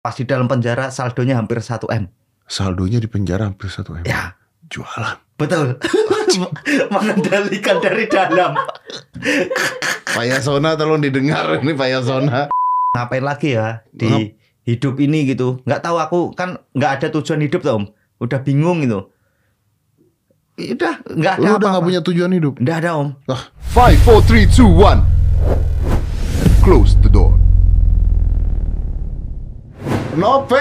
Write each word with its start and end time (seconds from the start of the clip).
Pas 0.00 0.16
di 0.16 0.24
dalam 0.24 0.48
penjara 0.48 0.88
saldonya 0.88 1.36
hampir 1.36 1.60
1 1.60 1.84
M. 1.92 2.08
Saldonya 2.44 2.98
di 2.98 3.06
penjara 3.06 3.44
hampir 3.44 3.68
1 3.68 4.00
M. 4.00 4.04
Ya, 4.04 4.32
Jualan. 4.66 5.16
betul. 5.36 5.76
Mengendalikan 6.94 7.80
dari 7.80 8.04
dalam. 8.06 8.56
Pak 10.06 10.24
Yasona 10.24 10.76
tolong 10.76 11.00
didengar 11.00 11.60
ini 11.60 11.72
Pak 11.72 11.88
Yasona. 11.90 12.48
Ngapain 12.90 13.22
lagi 13.22 13.54
ya 13.54 13.80
Ngap- 13.80 13.92
di 13.92 14.10
hidup 14.64 14.96
ini 14.98 15.24
gitu. 15.26 15.60
Nggak 15.64 15.80
tahu 15.80 15.96
aku 15.96 16.20
kan 16.32 16.60
nggak 16.72 16.92
ada 17.00 17.06
tujuan 17.10 17.40
hidup 17.40 17.60
tuh, 17.60 17.72
Om. 17.76 17.84
Udah 18.20 18.40
bingung 18.40 18.84
gitu. 18.84 19.08
Ya 20.60 20.76
Udah 20.76 20.94
nggak 21.08 21.32
ada 21.36 21.40
Lu 21.40 21.46
udah 21.46 21.56
apa-apa. 21.56 21.72
gak 21.72 21.84
punya 21.88 22.00
tujuan 22.04 22.32
hidup. 22.34 22.54
Nggak 22.60 22.76
ada, 22.84 22.90
Om. 23.00 23.08
Lah, 23.24 23.42
5 23.72 23.96
4 23.96 24.28
3 24.28 24.44
2 24.60 24.68
1. 24.76 25.00
Close 26.60 27.00
the 27.00 27.08
door. 27.08 27.39
Nope, 30.10 30.58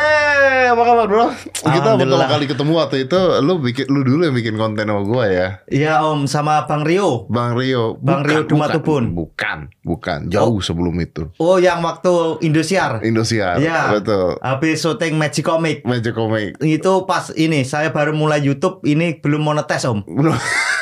apa 0.69 0.77
kabar 0.77 1.09
bro? 1.09 1.25
Kita 1.33 1.97
pertama 1.97 2.29
kali 2.29 2.45
ketemu 2.45 2.71
waktu 2.77 3.09
itu, 3.09 3.17
lu 3.41 3.57
bikin, 3.57 3.89
lu 3.89 4.05
dulu 4.05 4.29
yang 4.29 4.37
bikin 4.37 4.61
konten 4.61 4.85
sama 4.85 5.01
gua 5.01 5.25
ya, 5.25 5.47
Iya, 5.65 6.05
Om, 6.05 6.29
sama 6.29 6.69
Bang 6.69 6.85
Rio. 6.85 7.25
Bang 7.33 7.57
Rio. 7.57 7.97
Bang 7.97 8.21
Rio 8.21 8.45
Dumatubun. 8.45 9.17
Bukan, 9.17 9.73
bukan, 9.81 10.29
jauh 10.29 10.61
sebelum 10.61 10.93
itu. 11.01 11.33
Oh, 11.41 11.57
yang 11.57 11.81
waktu 11.81 12.37
Indosiar. 12.45 13.01
Indosiar, 13.01 13.57
Iya. 13.57 13.89
betul. 13.89 14.37
Habis 14.37 14.85
syuting 14.85 15.17
Magic 15.17 15.41
Comic. 15.41 15.81
Magic 15.81 16.13
Comic. 16.13 16.61
Itu 16.61 17.09
pas 17.09 17.33
ini 17.33 17.65
saya 17.65 17.89
baru 17.89 18.13
mulai 18.13 18.45
YouTube, 18.45 18.85
ini 18.85 19.17
belum 19.17 19.41
monetes, 19.41 19.81
Om. 19.81 20.05
Belum. 20.05 20.37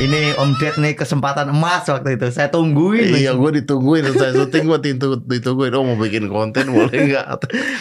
Ini 0.00 0.32
Om 0.32 0.56
Ded 0.56 0.80
nih 0.80 0.96
kesempatan 0.96 1.52
emas 1.52 1.84
waktu 1.84 2.16
itu. 2.16 2.32
Saya 2.32 2.48
tungguin. 2.48 3.12
Iya, 3.12 3.36
gue 3.36 3.60
ditungguin 3.60 4.08
saya 4.16 4.32
syuting 4.32 4.64
gue 4.64 4.78
ditungguin. 5.28 5.76
Oh 5.76 5.84
mau 5.84 5.92
bikin 5.94 6.24
konten 6.32 6.72
boleh 6.72 6.88
nggak? 7.04 7.26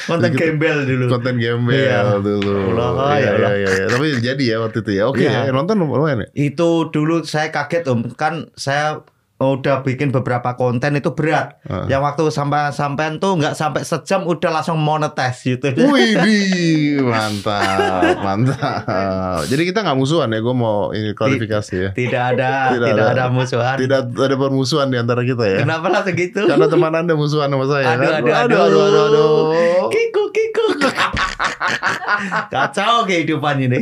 Konten 0.03 0.35
Gitu. 0.35 0.39
gembel 0.43 0.83
dulu. 0.83 1.05
Konten 1.07 1.39
gembel 1.39 1.79
Iya. 1.79 2.19
dulu. 2.19 2.75
Allah, 2.75 3.15
iya, 3.15 3.31
ya 3.31 3.49
iya, 3.55 3.69
iya. 3.71 3.85
Tapi 3.87 4.19
jadi 4.19 4.43
ya 4.43 4.57
waktu 4.59 4.83
itu 4.83 4.91
ya. 4.99 5.07
Oke, 5.07 5.23
Iya. 5.23 5.47
ya, 5.47 5.51
nonton 5.55 5.79
lumayan 5.79 6.27
ya. 6.27 6.29
Itu 6.35 6.91
dulu 6.91 7.23
saya 7.23 7.55
kaget 7.55 7.87
Om, 7.87 8.11
kan 8.19 8.51
saya 8.59 8.99
udah 9.39 9.87
bikin 9.87 10.11
beberapa 10.11 10.59
konten 10.59 10.99
itu 10.99 11.15
berat. 11.15 11.63
Ah. 11.63 11.87
Yang 11.87 12.01
waktu 12.11 12.23
sampai 12.27 12.75
sampean 12.75 13.23
tuh 13.23 13.39
nggak 13.39 13.55
sampai 13.55 13.87
sejam 13.87 14.27
udah 14.27 14.51
langsung 14.51 14.75
monetes 14.75 15.47
gitu. 15.47 15.71
Wih, 15.95 16.99
mantap, 16.99 18.19
mantap. 18.19 19.47
Jadi 19.47 19.63
kita 19.63 19.87
nggak 19.87 19.95
musuhan 19.95 20.27
ya. 20.35 20.43
Gue 20.43 20.51
mau 20.51 20.91
ini 20.91 21.15
klarifikasi 21.15 21.73
ya. 21.73 21.89
Tidak 21.95 22.23
ada, 22.35 22.51
Tidak 22.75 22.87
tidak, 22.91 23.05
ada. 23.15 23.23
ada 23.23 23.31
musuhan. 23.31 23.75
Tidak 23.79 23.99
ada 24.11 24.35
permusuhan 24.35 24.91
di 24.91 24.99
antara 24.99 25.23
kita 25.23 25.47
ya. 25.47 25.59
Kenapa 25.63 25.87
langsung 25.87 26.19
gitu? 26.19 26.43
Karena 26.43 26.67
teman 26.67 26.93
anda 26.99 27.13
musuhan 27.15 27.47
sama 27.47 27.65
saya. 27.71 27.95
Aduh, 27.95 28.11
kan? 28.11 28.19
aduh, 28.19 28.35
aduh, 28.35 28.59
aduh. 28.59 28.83
aduh, 28.83 29.03
aduh. 29.07 29.87
Kiku, 29.87 30.23
kiku. 30.35 30.65
Kacau 32.53 33.07
kehidupan 33.07 33.55
ini. 33.63 33.79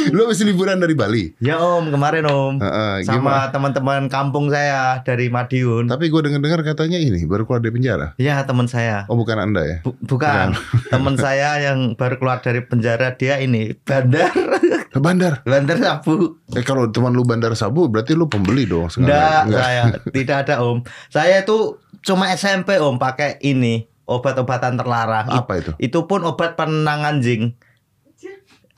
Lu 0.14 0.24
habis 0.24 0.40
liburan 0.40 0.76
dari 0.76 0.92
Bali. 0.92 1.36
Ya 1.38 1.56
Om, 1.56 1.90
kemarin 1.90 2.24
Om. 2.24 2.54
Heeh, 2.58 2.94
gimana? 3.04 3.12
Sama 3.12 3.52
teman-teman 3.52 4.02
kampung 4.06 4.48
saya 4.48 5.00
dari 5.00 5.28
Madiun. 5.28 5.86
Tapi 5.86 6.06
gue 6.06 6.20
dengar-dengar 6.20 6.60
katanya 6.64 6.96
ini 6.96 7.22
baru 7.22 7.44
keluar 7.44 7.60
dari 7.60 7.72
penjara. 7.72 8.16
Ya 8.16 8.40
teman 8.42 8.66
saya. 8.66 9.04
Oh 9.06 9.14
bukan 9.14 9.36
anda 9.36 9.62
ya? 9.62 9.76
Bu- 9.80 9.96
bukan 10.00 10.56
teman 10.92 11.14
saya 11.14 11.60
yang 11.62 11.94
baru 11.94 12.16
keluar 12.16 12.38
dari 12.38 12.60
penjara 12.60 13.12
dia 13.12 13.38
ini 13.38 13.76
bandar 13.78 14.32
bandar. 14.96 15.40
bandar 15.42 15.76
sabu 15.76 16.36
Eh 16.50 16.62
kalau 16.62 16.88
teman 16.88 17.10
lu 17.10 17.22
bandar 17.22 17.54
sabu 17.54 17.86
berarti 17.86 18.12
lu 18.12 18.26
pembeli 18.26 18.64
dong. 18.64 18.90
enggak 18.92 19.44
sengaja. 19.46 19.56
saya 19.56 19.82
tidak 20.10 20.36
ada 20.42 20.54
om 20.60 20.78
saya 21.06 21.40
itu 21.40 21.76
cuma 22.00 22.28
SMP 22.30 22.76
om 22.76 22.96
pakai 22.96 23.38
ini 23.40 23.84
obat-obatan 24.04 24.74
terlarang 24.74 25.28
Apa 25.28 25.52
itu? 25.56 25.72
itu 25.78 25.98
pun 26.04 26.24
obat 26.24 26.54
penenang 26.54 27.06
anjing 27.06 27.54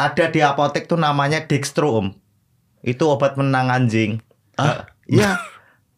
ada 0.05 0.25
di 0.27 0.41
apotek 0.41 0.85
tuh 0.85 0.97
namanya 0.97 1.43
Dextro 1.43 1.89
om 1.97 2.09
itu 2.81 3.05
obat 3.05 3.35
penenang 3.35 3.71
anjing 3.71 4.19
Ah? 4.55 4.85
ya 5.07 5.39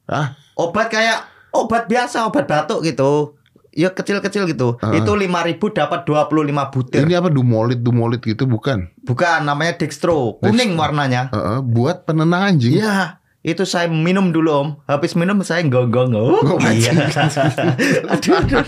Ah, 0.05 0.37
obat 0.55 0.89
kayak 0.89 1.25
obat 1.51 1.89
biasa 1.89 2.25
obat 2.25 2.45
batuk 2.45 2.83
gitu 2.83 3.34
ya 3.73 3.91
kecil-kecil 3.91 4.47
gitu 4.47 4.77
Ah. 4.79 4.93
itu 4.93 5.11
5000 5.11 5.27
dapat 5.71 6.05
25 6.05 6.31
butir 6.71 7.03
ini 7.03 7.15
apa 7.15 7.27
dumolit 7.27 7.81
dumolit 7.81 8.21
gitu 8.21 8.45
bukan? 8.45 8.87
Bukan, 9.03 9.43
namanya 9.43 9.75
Dextro. 9.75 10.39
Kuning 10.39 10.79
warnanya. 10.79 11.29
Heeh, 11.29 11.59
buat 11.61 12.06
penenang 12.06 12.55
anjing. 12.55 12.79
Iya, 12.79 13.19
itu 13.43 13.67
saya 13.67 13.84
minum 13.84 14.31
dulu 14.31 14.49
om. 14.49 14.69
Habis 14.87 15.12
minum 15.12 15.43
saya 15.43 15.61
gonggong. 15.61 16.15
Oh, 16.15 16.39
Oh, 16.41 16.56
iya. 16.71 16.95
aduh, 18.15 18.33
aduh. 18.39 18.65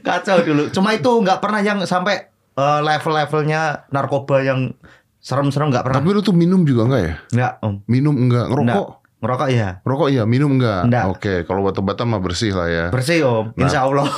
Kacau 0.00 0.38
dulu. 0.42 0.62
Cuma 0.70 0.90
itu 0.92 1.06
nggak 1.06 1.38
pernah 1.38 1.60
yang 1.60 1.78
sampai 1.84 2.26
eh, 2.60 2.80
level-levelnya 2.84 3.88
narkoba 3.88 4.44
yang 4.44 4.76
serem-serem 5.20 5.72
nggak 5.72 5.84
pernah. 5.88 5.98
Tapi 6.00 6.08
lu 6.12 6.20
tuh 6.20 6.36
minum 6.36 6.60
juga 6.64 6.88
enggak 6.88 7.02
ya? 7.02 7.14
Nggak 7.32 7.52
om. 7.64 7.74
Minum 7.88 8.14
enggak? 8.16 8.46
Ngerokok? 8.52 8.88
Ngerokok 9.20 9.48
ya. 9.52 9.68
Rokok 9.84 10.08
iya, 10.08 10.22
minum 10.24 10.56
enggak? 10.56 10.88
Enggak. 10.88 11.04
Oke, 11.12 11.34
kalau 11.44 11.60
obat-obatan 11.64 12.08
mah 12.08 12.20
bersih 12.24 12.56
lah 12.56 12.68
ya. 12.68 12.84
Bersih 12.88 13.20
om. 13.24 13.52
Nah. 13.52 13.68
Insya 13.68 13.84
Allah. 13.84 14.08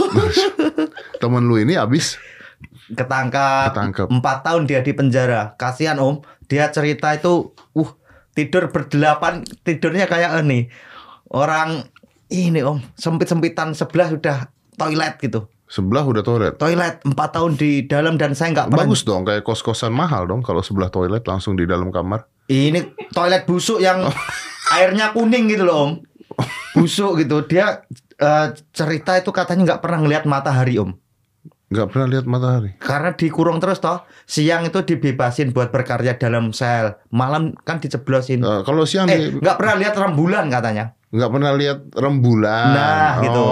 Temen 1.22 1.42
lu 1.46 1.58
ini 1.58 1.74
habis 1.74 2.18
Ketangkap. 2.92 3.72
Ketangkep. 3.72 4.06
Empat 4.12 4.36
tahun 4.44 4.62
dia 4.68 4.80
di 4.84 4.92
penjara. 4.92 5.56
Kasihan 5.56 5.98
om. 5.98 6.20
Dia 6.46 6.68
cerita 6.68 7.10
itu, 7.16 7.56
uh 7.56 7.90
tidur 8.36 8.68
berdelapan. 8.68 9.42
Tidurnya 9.64 10.06
kayak 10.06 10.44
ini. 10.44 10.68
Orang 11.32 11.88
ini 12.28 12.60
om. 12.60 12.78
Sempit-sempitan 12.94 13.72
sebelah 13.72 14.12
sudah 14.12 14.36
toilet 14.76 15.16
gitu. 15.18 15.48
Sebelah 15.72 16.04
udah 16.04 16.20
toilet. 16.20 16.54
toilet 16.54 17.00
empat 17.02 17.28
tahun 17.32 17.56
di 17.56 17.70
dalam 17.82 18.14
dan 18.14 18.36
saya 18.36 18.52
nggak 18.52 18.68
pernah 18.68 18.84
Bagus 18.84 19.02
dong, 19.02 19.24
kayak 19.24 19.40
kos-kosan 19.40 19.88
mahal 19.90 20.26
dong 20.26 20.40
kalau 20.40 20.60
sebelah 20.60 20.88
toilet 20.88 21.24
langsung 21.24 21.56
di 21.56 21.64
dalam 21.64 21.88
kamar. 21.88 22.28
ini 22.44 22.84
toilet 23.08 23.42
busuk 23.42 23.78
yang 23.78 24.04
airnya 24.76 25.10
kuning 25.10 25.48
gitu 25.48 25.64
loh 25.64 25.76
om 25.78 25.90
busuk 26.74 27.16
gitu 27.16 27.40
dia 27.42 27.88
eh, 28.14 28.46
cerita 28.68 29.16
itu 29.16 29.30
katanya 29.30 29.62
nggak 29.66 29.80
pernah 29.80 29.98
ngelihat 29.98 30.24
matahari 30.24 30.76
om 30.76 30.92
Nggak 31.68 31.88
pernah 31.88 32.04
lihat 32.06 32.26
matahari. 32.26 32.76
karena 32.76 33.10
dikurung 33.10 33.56
terus 33.56 33.80
toh 33.80 34.04
siang 34.22 34.60
itu 34.62 34.76
dibebasin 34.82 35.50
buat 35.50 35.72
berkarya 35.72 36.12
dalam 36.14 36.52
sel 36.52 37.00
malam 37.08 37.56
kan 37.58 37.80
diceblosin 37.80 38.44
Eh, 38.44 38.60
kalau 38.60 38.84
siang 38.84 39.08
eh 39.08 39.32
di- 39.32 39.40
nggak 39.40 39.56
pernah 39.56 39.80
lihat 39.80 39.94
rembulan 39.94 40.46
katanya 40.46 40.92
nggak 41.08 41.28
pernah 41.30 41.52
lihat 41.52 41.78
rembulan. 41.92 42.72
Nah, 42.72 43.20
gitu. 43.20 43.44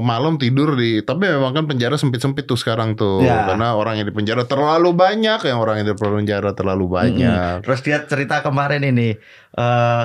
Malam 0.00 0.38
tidur 0.38 0.72
di. 0.72 1.02
Tapi 1.02 1.28
memang 1.28 1.52
kan 1.52 1.64
penjara 1.66 1.98
sempit-sempit 1.98 2.46
tuh 2.46 2.56
sekarang 2.56 2.94
tuh. 2.94 3.20
Ya. 3.20 3.50
Karena 3.50 3.74
orang 3.74 4.00
yang 4.00 4.06
di 4.06 4.14
penjara 4.14 4.46
terlalu 4.46 4.94
banyak, 4.94 5.42
yang 5.42 5.58
orang 5.58 5.82
yang 5.82 5.90
di 5.90 5.96
penjara 5.98 6.54
terlalu 6.54 6.86
banyak. 6.88 7.60
terus 7.60 7.82
dia 7.82 8.00
cerita 8.06 8.40
kemarin 8.40 8.80
ini 8.80 9.18
eh 9.52 10.02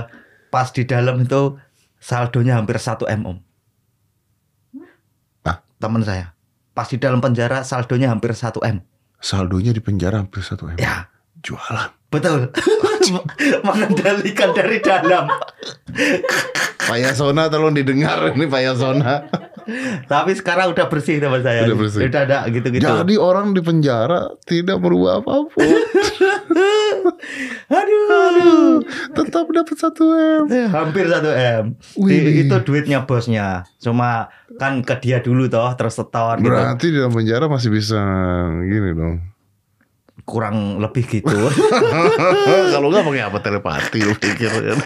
pas 0.48 0.68
di 0.72 0.84
dalam 0.84 1.22
itu 1.22 1.56
saldonya 2.00 2.58
hampir 2.58 2.75
1 2.75 3.03
m 3.06 3.22
om 3.24 3.38
Ah. 5.44 5.64
teman 5.78 6.02
saya 6.02 6.36
pas 6.72 6.88
di 6.88 7.00
dalam 7.00 7.19
penjara 7.19 7.64
saldonya 7.64 8.12
hampir 8.12 8.31
1 8.31 8.59
m 8.64 8.84
Saldonya 9.18 9.74
di 9.74 9.81
penjara 9.81 10.22
hampir 10.22 10.46
satu 10.46 10.69
m. 10.69 10.78
ya 10.78 11.09
Jualan. 11.42 11.90
betul 12.08 12.54
mengendalikan 13.68 14.54
dari 14.54 14.78
dalam 14.80 15.28
Pak 16.78 16.98
Yasona 16.98 17.50
tolong 17.50 17.74
didengar 17.74 18.31
ini 18.31 18.46
Pak 18.46 18.62
Yasona. 18.64 19.14
Tapi 20.05 20.31
sekarang 20.33 20.72
udah 20.72 20.85
bersih 20.88 21.17
teman 21.17 21.39
saya 21.39 21.63
Udah 21.63 21.78
bersih. 21.78 22.01
udah 22.03 22.22
ada 22.23 22.38
gitu-gitu 22.47 22.83
Jadi 22.83 23.16
orang 23.16 23.51
di 23.51 23.59
penjara 23.59 24.33
tidak 24.41 24.78
merubah 24.78 25.19
apa 25.19 25.45
pun. 25.45 25.59
aduh 27.69 28.79
Tetap 29.13 29.45
dapat 29.50 29.75
satu 29.75 30.03
m. 30.11 30.44
Eh, 30.47 30.67
hampir 30.67 31.06
1 31.06 31.19
m 31.59 31.63
Wih. 31.97 32.07
Di- 32.09 32.35
itu 32.44 32.56
duitnya 32.61 33.03
bosnya 33.03 33.47
cuma 33.77 34.27
kan 34.56 34.79
ke 34.81 34.95
dia 34.97 35.19
dulu 35.19 35.47
toh 35.47 35.67
terus 35.75 35.95
setor 35.95 36.39
gitu 36.39 36.50
Berarti 36.50 36.85
di 36.88 36.97
dalam 36.97 37.11
penjara 37.11 37.45
masih 37.45 37.69
bisa 37.69 38.00
gini 38.62 38.92
dong. 38.94 39.18
Kurang 40.27 40.83
lebih 40.83 41.07
gitu 41.07 41.31
Kalau 42.74 42.91
nggak 42.91 43.06
pakai 43.07 43.24
apa 43.24 43.39
telepati 43.39 44.00
lu 44.03 44.12
pikir 44.12 44.51
kan. 44.51 44.79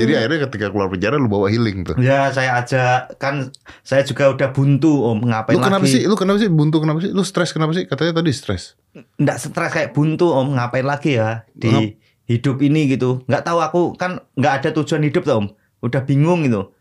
Jadi 0.00 0.12
akhirnya 0.16 0.48
ketika 0.48 0.72
keluar 0.72 0.88
penjara 0.88 1.20
lu 1.20 1.28
bawa 1.28 1.52
healing 1.52 1.84
tuh. 1.84 1.96
Ya 2.00 2.32
saya 2.32 2.56
ajak 2.56 3.20
kan 3.20 3.52
saya 3.84 4.00
juga 4.02 4.32
udah 4.32 4.48
buntu 4.50 5.04
om 5.04 5.20
ngapain 5.20 5.56
Lu 5.56 5.62
kenapa 5.62 5.84
lagi? 5.84 5.92
sih? 5.92 6.02
Lu 6.08 6.16
kenapa 6.16 6.40
sih 6.40 6.48
buntu 6.48 6.80
kenapa 6.80 7.04
sih? 7.04 7.12
Lu 7.12 7.20
stres 7.20 7.52
kenapa 7.52 7.76
sih? 7.76 7.84
Katanya 7.84 8.24
tadi 8.24 8.32
stres. 8.32 8.80
Nggak 9.20 9.36
stres 9.38 9.70
kayak 9.70 9.90
buntu 9.92 10.32
om 10.32 10.56
ngapain 10.56 10.88
lagi 10.88 11.20
ya 11.20 11.44
di 11.52 11.68
Ngap- 11.68 11.94
hidup 12.26 12.56
ini 12.64 12.88
gitu. 12.88 13.24
Nggak 13.28 13.44
tahu 13.44 13.58
aku 13.60 13.80
kan 13.94 14.24
nggak 14.36 14.64
ada 14.64 14.68
tujuan 14.72 15.04
hidup 15.04 15.22
tuh 15.24 15.36
om. 15.36 15.46
Udah 15.84 16.00
bingung 16.02 16.48
gitu. 16.48 16.72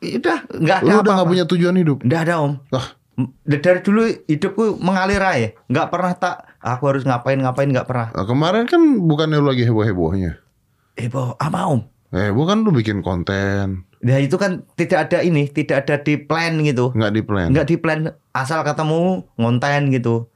Ya 0.00 0.16
Udah 0.16 0.38
nggak 0.48 0.78
ada 0.80 0.86
Lu 0.86 0.96
udah 1.02 1.12
nggak 1.18 1.28
punya 1.28 1.44
tujuan 1.46 1.76
hidup. 1.76 1.98
Nggak 2.02 2.20
ada 2.26 2.34
om. 2.40 2.52
Lah. 2.70 2.86
Dari 3.44 3.84
dulu 3.84 4.06
hidupku 4.26 4.80
mengalir 4.80 5.20
aja. 5.20 5.52
Nggak 5.68 5.86
pernah 5.92 6.12
tak 6.16 6.49
aku 6.60 6.82
harus 6.86 7.02
ngapain 7.02 7.36
ngapain 7.36 7.68
nggak 7.68 7.84
pernah. 7.84 8.08
Nah, 8.12 8.24
kemarin 8.24 8.64
kan 8.64 8.80
bukannya 9.00 9.36
lu 9.36 9.48
lagi 9.48 9.64
heboh-hebohnya. 9.64 10.38
Eh 10.94 11.08
boh 11.08 11.34
apa 11.34 11.66
om? 11.66 11.80
Eh, 12.10 12.28
bukan 12.30 12.62
lu 12.62 12.70
bikin 12.70 13.00
konten. 13.00 13.88
Ya 14.00 14.16
itu 14.16 14.34
kan 14.34 14.64
tidak 14.74 15.08
ada 15.08 15.20
ini, 15.20 15.46
tidak 15.46 15.84
ada 15.84 16.00
di 16.00 16.16
plan 16.16 16.56
gitu. 16.60 16.90
Nggak 16.92 17.12
di 17.12 17.22
plan. 17.22 17.48
Nggak 17.48 17.66
di 17.66 17.76
plan 17.76 18.00
asal 18.30 18.60
ketemu 18.60 19.24
ngonten 19.36 19.88
gitu. 19.90 20.26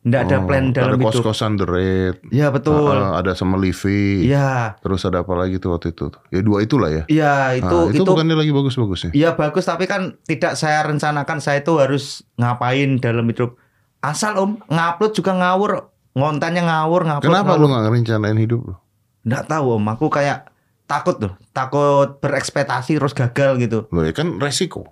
Nggak 0.00 0.22
ada 0.24 0.36
Oh, 0.40 0.46
plan 0.48 0.64
dalam 0.72 0.90
ada 0.90 0.96
itu. 0.96 1.06
kos-kosan 1.12 1.60
The 1.60 1.66
Red. 1.68 2.16
Ya 2.32 2.48
betul. 2.48 2.88
Ah, 2.88 3.20
ada 3.20 3.36
sama 3.36 3.60
Livi. 3.60 4.24
Iya. 4.24 4.80
Terus 4.80 5.04
ada 5.04 5.20
apa 5.20 5.36
lagi 5.36 5.60
tuh 5.60 5.76
waktu 5.76 5.92
itu? 5.92 6.08
Ya 6.32 6.40
dua 6.40 6.64
itulah 6.64 6.88
ya. 6.88 7.04
Iya 7.04 7.60
itu 7.60 7.68
Ah, 7.68 7.84
itu, 7.92 8.00
itu 8.00 8.08
bukannya 8.08 8.32
lagi 8.32 8.48
bagus-bagus 8.48 9.00
ya? 9.06 9.10
Iya 9.12 9.30
bagus 9.36 9.68
tapi 9.68 9.84
kan 9.84 10.16
tidak 10.24 10.56
saya 10.56 10.80
rencanakan 10.82 11.44
saya 11.44 11.60
itu 11.60 11.76
harus 11.76 12.24
ngapain 12.40 12.96
dalam 12.96 13.28
hidup. 13.28 13.60
Asal 14.00 14.36
om 14.40 14.56
ngupload 14.64 15.12
juga 15.12 15.32
ngawur, 15.36 15.92
ngontennya 16.16 16.64
ngawur 16.64 17.04
ngupload. 17.04 17.24
Kenapa 17.28 17.52
ngawur. 17.52 17.60
lu 17.60 17.66
nggak 17.68 17.82
ngerencanain 17.84 18.38
hidup 18.40 18.60
lu? 18.64 18.74
Nggak 19.28 19.44
tahu 19.46 19.66
om, 19.76 19.84
aku 19.84 20.06
kayak 20.08 20.48
takut 20.88 21.20
tuh, 21.20 21.32
takut 21.52 22.16
berekspektasi 22.18 22.96
terus 22.96 23.12
gagal 23.12 23.60
gitu. 23.60 23.84
Loh 23.92 24.02
ya 24.02 24.16
kan 24.16 24.40
resiko. 24.40 24.88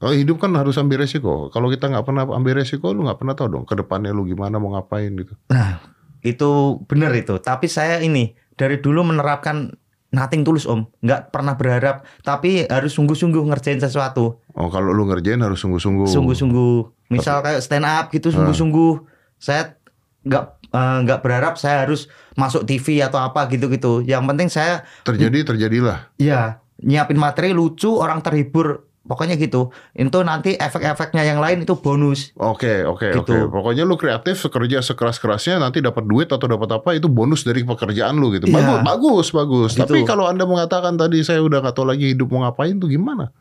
Kalau 0.00 0.16
hidup 0.16 0.40
kan 0.40 0.50
harus 0.56 0.80
ambil 0.80 1.04
resiko. 1.04 1.52
Kalau 1.52 1.68
kita 1.68 1.86
nggak 1.86 2.02
pernah 2.02 2.24
ambil 2.26 2.58
resiko, 2.58 2.90
lu 2.90 3.04
nggak 3.04 3.20
pernah 3.20 3.34
tahu 3.36 3.48
dong 3.52 3.64
ke 3.68 3.76
depannya 3.76 4.10
lu 4.10 4.24
gimana 4.24 4.56
mau 4.56 4.72
ngapain 4.74 5.12
gitu. 5.12 5.36
Nah 5.52 5.78
itu 6.20 6.80
benar 6.88 7.12
itu. 7.14 7.36
Tapi 7.38 7.68
saya 7.68 8.00
ini 8.00 8.32
dari 8.56 8.80
dulu 8.80 9.04
menerapkan 9.04 9.70
nothing 10.10 10.42
tulus 10.42 10.66
om, 10.66 10.88
nggak 11.00 11.30
pernah 11.30 11.54
berharap. 11.54 12.02
Tapi 12.20 12.66
harus 12.66 12.96
sungguh-sungguh 12.96 13.44
ngerjain 13.46 13.78
sesuatu, 13.78 14.40
Oh 14.56 14.66
kalau 14.68 14.90
lu 14.90 15.06
ngerjain 15.06 15.38
harus 15.38 15.62
sungguh-sungguh. 15.62 16.10
sungguh-sungguh. 16.10 16.99
Misal 17.10 17.42
kayak 17.42 17.60
stand 17.60 17.82
up 17.82 18.08
gitu 18.08 18.30
sungguh-sungguh. 18.30 19.02
Saya 19.36 19.74
nggak 20.22 20.44
eh, 20.70 20.96
nggak 21.02 21.20
berharap 21.20 21.54
saya 21.56 21.82
harus 21.82 22.06
masuk 22.32 22.62
TV 22.62 23.02
atau 23.02 23.18
apa 23.18 23.44
gitu-gitu. 23.46 24.00
Yang 24.00 24.22
penting 24.24 24.48
saya 24.48 24.86
Terjadi 25.02 25.42
terjadilah. 25.44 26.14
ya 26.16 26.62
nyiapin 26.80 27.18
materi 27.18 27.50
lucu, 27.50 27.90
orang 27.92 28.22
terhibur. 28.22 28.86
Pokoknya 29.00 29.34
gitu. 29.34 29.74
Itu 29.90 30.22
nanti 30.22 30.54
efek-efeknya 30.54 31.24
yang 31.24 31.42
lain 31.42 31.64
itu 31.64 31.74
bonus. 31.74 32.30
Oke 32.36 32.84
oke 32.84 33.10
Gitu. 33.10 33.26
oke. 33.26 33.50
Pokoknya 33.50 33.82
lu 33.82 33.98
kreatif, 33.98 34.46
kerja 34.46 34.78
sekeras 34.78 35.18
kerasnya, 35.18 35.58
nanti 35.58 35.82
dapat 35.82 36.06
duit 36.06 36.30
atau 36.30 36.46
dapat 36.46 36.68
apa 36.70 36.94
itu 36.94 37.10
bonus 37.10 37.42
dari 37.42 37.66
pekerjaan 37.66 38.14
lu 38.16 38.30
gitu. 38.30 38.46
Iya. 38.46 38.86
Bagus 38.86 38.86
bagus 38.86 39.34
bagus. 39.34 39.70
Gitu. 39.74 39.82
Tapi 39.82 39.98
kalau 40.06 40.30
anda 40.30 40.46
mengatakan 40.46 40.94
tadi 40.94 41.26
saya 41.26 41.42
udah 41.42 41.58
nggak 41.58 41.74
tahu 41.74 41.90
lagi 41.90 42.14
hidup 42.14 42.30
mau 42.30 42.46
ngapain 42.46 42.78
tuh 42.78 42.86
gimana? 42.86 43.34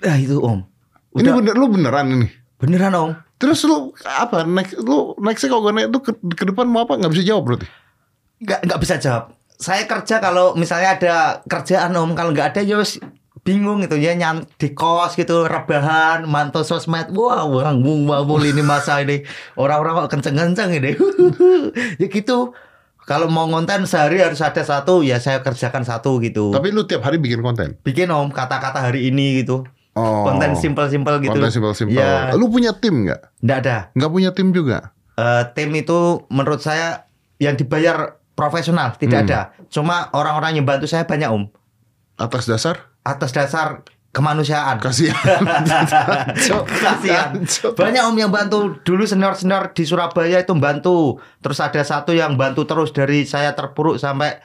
Nah 0.00 0.16
itu 0.16 0.38
om. 0.38 0.62
Ini 1.10 1.26
Udah 1.26 1.32
bener 1.42 1.54
lu 1.58 1.66
beneran 1.66 2.06
ini. 2.14 2.28
Beneran 2.60 2.92
om. 2.94 3.10
Terus 3.40 3.64
lu 3.64 3.96
apa 4.04 4.44
next 4.44 4.76
lu 4.78 5.16
nextnya 5.16 5.48
kalau 5.48 5.62
gue 5.64 5.72
nanya 5.72 5.88
tuh 5.88 6.02
ke, 6.04 6.12
ke 6.36 6.44
depan 6.52 6.68
mau 6.68 6.84
apa 6.84 7.00
nggak 7.00 7.12
bisa 7.16 7.24
jawab 7.24 7.42
berarti? 7.48 7.66
nggak 8.40 8.60
nggak 8.68 8.80
bisa 8.80 8.94
jawab. 9.00 9.32
Saya 9.60 9.84
kerja 9.84 10.20
kalau 10.20 10.56
misalnya 10.56 10.96
ada 10.96 11.14
kerjaan 11.44 11.92
om, 11.92 12.16
kalau 12.16 12.32
nggak 12.32 12.56
ada 12.56 12.60
ya 12.64 12.80
bingung 13.40 13.80
gitu 13.80 13.96
ya 13.96 14.12
nyan 14.12 14.44
di 14.60 14.76
kos 14.76 15.16
gitu 15.16 15.48
rebahan 15.48 16.28
mantau 16.28 16.60
sosmed 16.60 17.08
wah 17.16 17.48
orang 17.48 17.80
mul 17.80 18.42
ini 18.44 18.60
masa 18.60 19.00
ini 19.00 19.24
orang-orang 19.56 20.04
kok 20.04 20.20
kenceng-kenceng 20.20 20.76
ini 20.76 20.92
ya 22.00 22.06
gitu 22.12 22.52
kalau 23.08 23.32
mau 23.32 23.48
ngonten 23.48 23.88
sehari 23.88 24.20
harus 24.20 24.44
ada 24.44 24.60
satu 24.60 25.00
ya 25.00 25.16
saya 25.16 25.40
kerjakan 25.40 25.82
satu 25.88 26.20
gitu 26.20 26.52
Tapi 26.52 26.68
lu 26.70 26.84
tiap 26.84 27.00
hari 27.02 27.16
bikin 27.16 27.40
konten. 27.40 27.80
bikin 27.80 28.12
om 28.12 28.28
kata-kata 28.28 28.92
hari 28.92 29.08
ini 29.08 29.40
gitu 29.40 29.64
Oh. 29.92 30.22
konten 30.22 30.54
simpel-simpel 30.54 31.18
gitu 31.18 31.34
Konten 31.34 31.50
simpel-simpel. 31.50 31.98
ya 31.98 32.30
Lu 32.32 32.46
punya 32.46 32.70
tim 32.72 33.04
nggak? 33.04 33.20
nggak 33.38 33.58
ada 33.58 33.76
Nggak 33.92 34.10
punya 34.10 34.30
tim 34.30 34.48
juga. 34.50 34.94
Eh, 35.14 35.42
tim 35.52 35.68
itu 35.74 35.98
menurut 36.28 36.58
saya 36.58 37.10
yang 37.36 37.54
dibayar 37.54 38.16
profesional 38.32 38.94
tidak 38.94 39.20
Hmm. 39.20 39.28
ada 39.28 39.40
cuma 39.66 40.08
orang-orang 40.10 40.56
yang 40.56 40.64
bantu 40.64 40.86
saya 40.86 41.04
banyak 41.04 41.26
om 41.26 41.50
Atas 42.16 42.44
dasar 42.44 42.88
atas 43.00 43.30
dasar 43.30 43.80
kemanusiaan. 44.10 44.76
kasihan. 44.76 45.14
Kasihan. 46.76 47.30
Banyak 47.72 48.02
om 48.04 48.16
yang 48.16 48.28
bantu 48.28 48.78
dulu 48.80 49.04
senior-senior 49.04 49.70
di 49.70 49.84
Surabaya 49.84 50.38
itu 50.38 50.52
bantu. 50.54 51.16
Terus 51.38 51.58
ada 51.58 51.80
satu 51.80 52.10
yang 52.10 52.34
bantu 52.34 52.64
terus 52.64 52.90
dari 52.90 53.22
saya 53.22 53.52
terpuruk 53.52 53.96
sampai 53.96 54.40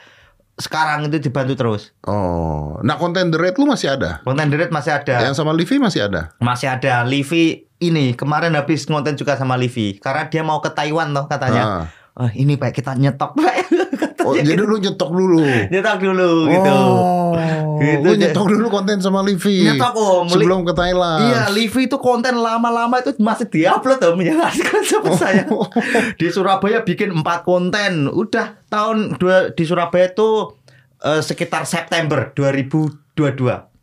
sekarang 0.56 1.12
itu 1.12 1.20
dibantu 1.20 1.54
terus. 1.54 1.82
Oh, 2.08 2.80
nah 2.80 2.96
konten 2.96 3.28
The 3.28 3.36
Red 3.36 3.60
lu 3.60 3.68
masih 3.68 3.92
ada? 3.92 4.24
Konten 4.24 4.48
direct 4.48 4.72
masih 4.72 4.96
ada. 4.96 5.20
Yang 5.20 5.36
sama 5.36 5.52
Livi 5.52 5.76
masih 5.76 6.08
ada? 6.08 6.32
Masih 6.40 6.68
ada 6.72 7.04
Livi 7.04 7.68
ini 7.76 8.16
kemarin 8.16 8.56
habis 8.56 8.88
ngonten 8.88 9.20
juga 9.20 9.36
sama 9.36 9.60
Livi 9.60 10.00
karena 10.00 10.32
dia 10.32 10.40
mau 10.40 10.64
ke 10.64 10.72
Taiwan 10.72 11.12
toh 11.12 11.28
katanya. 11.28 11.64
Ah. 11.64 11.86
Oh, 12.16 12.32
ini 12.32 12.56
Pak 12.56 12.72
kita 12.72 12.96
nyetok 12.96 13.36
Pak. 13.36 13.54
Oh, 14.26 14.34
jadi 14.36 14.58
lu 14.58 14.76
nyetok 14.76 15.10
dulu. 15.10 15.40
nyetok 15.70 15.96
dulu 16.02 16.30
gitu. 16.50 16.74
Oh, 16.74 17.32
Gitu, 17.76 18.00
lu 18.00 18.10
jadi- 18.10 18.32
nyetok 18.32 18.46
dulu 18.48 18.66
konten 18.66 18.96
sama 18.98 19.20
Livi. 19.20 19.62
Nyetok, 19.62 19.92
Om. 19.92 20.26
Sebelum 20.26 20.64
ke 20.64 20.72
Thailand. 20.72 21.20
Iya, 21.22 21.42
Livi 21.52 21.84
itu 21.84 21.96
konten 21.96 22.34
lama-lama 22.34 22.98
itu 22.98 23.12
masih 23.18 23.46
diupload 23.46 24.00
om 24.02 24.18
ya 24.18 24.32
kan 24.40 24.80
sama 24.82 25.12
saya. 25.12 25.44
Di 26.18 26.26
Surabaya 26.26 26.80
bikin 26.80 27.12
empat 27.12 27.44
konten. 27.44 28.08
Udah 28.08 28.56
tahun 28.66 29.20
dua 29.20 29.52
di 29.52 29.62
Surabaya 29.62 30.08
itu 30.08 30.56
eh, 30.98 31.20
sekitar 31.20 31.68
September 31.68 32.32
2022. 32.32 33.75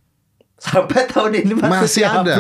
Sampai 0.64 1.04
tahun 1.06 1.44
ini 1.44 1.54
masih, 1.54 1.76
Masih 1.76 2.04
ada. 2.08 2.34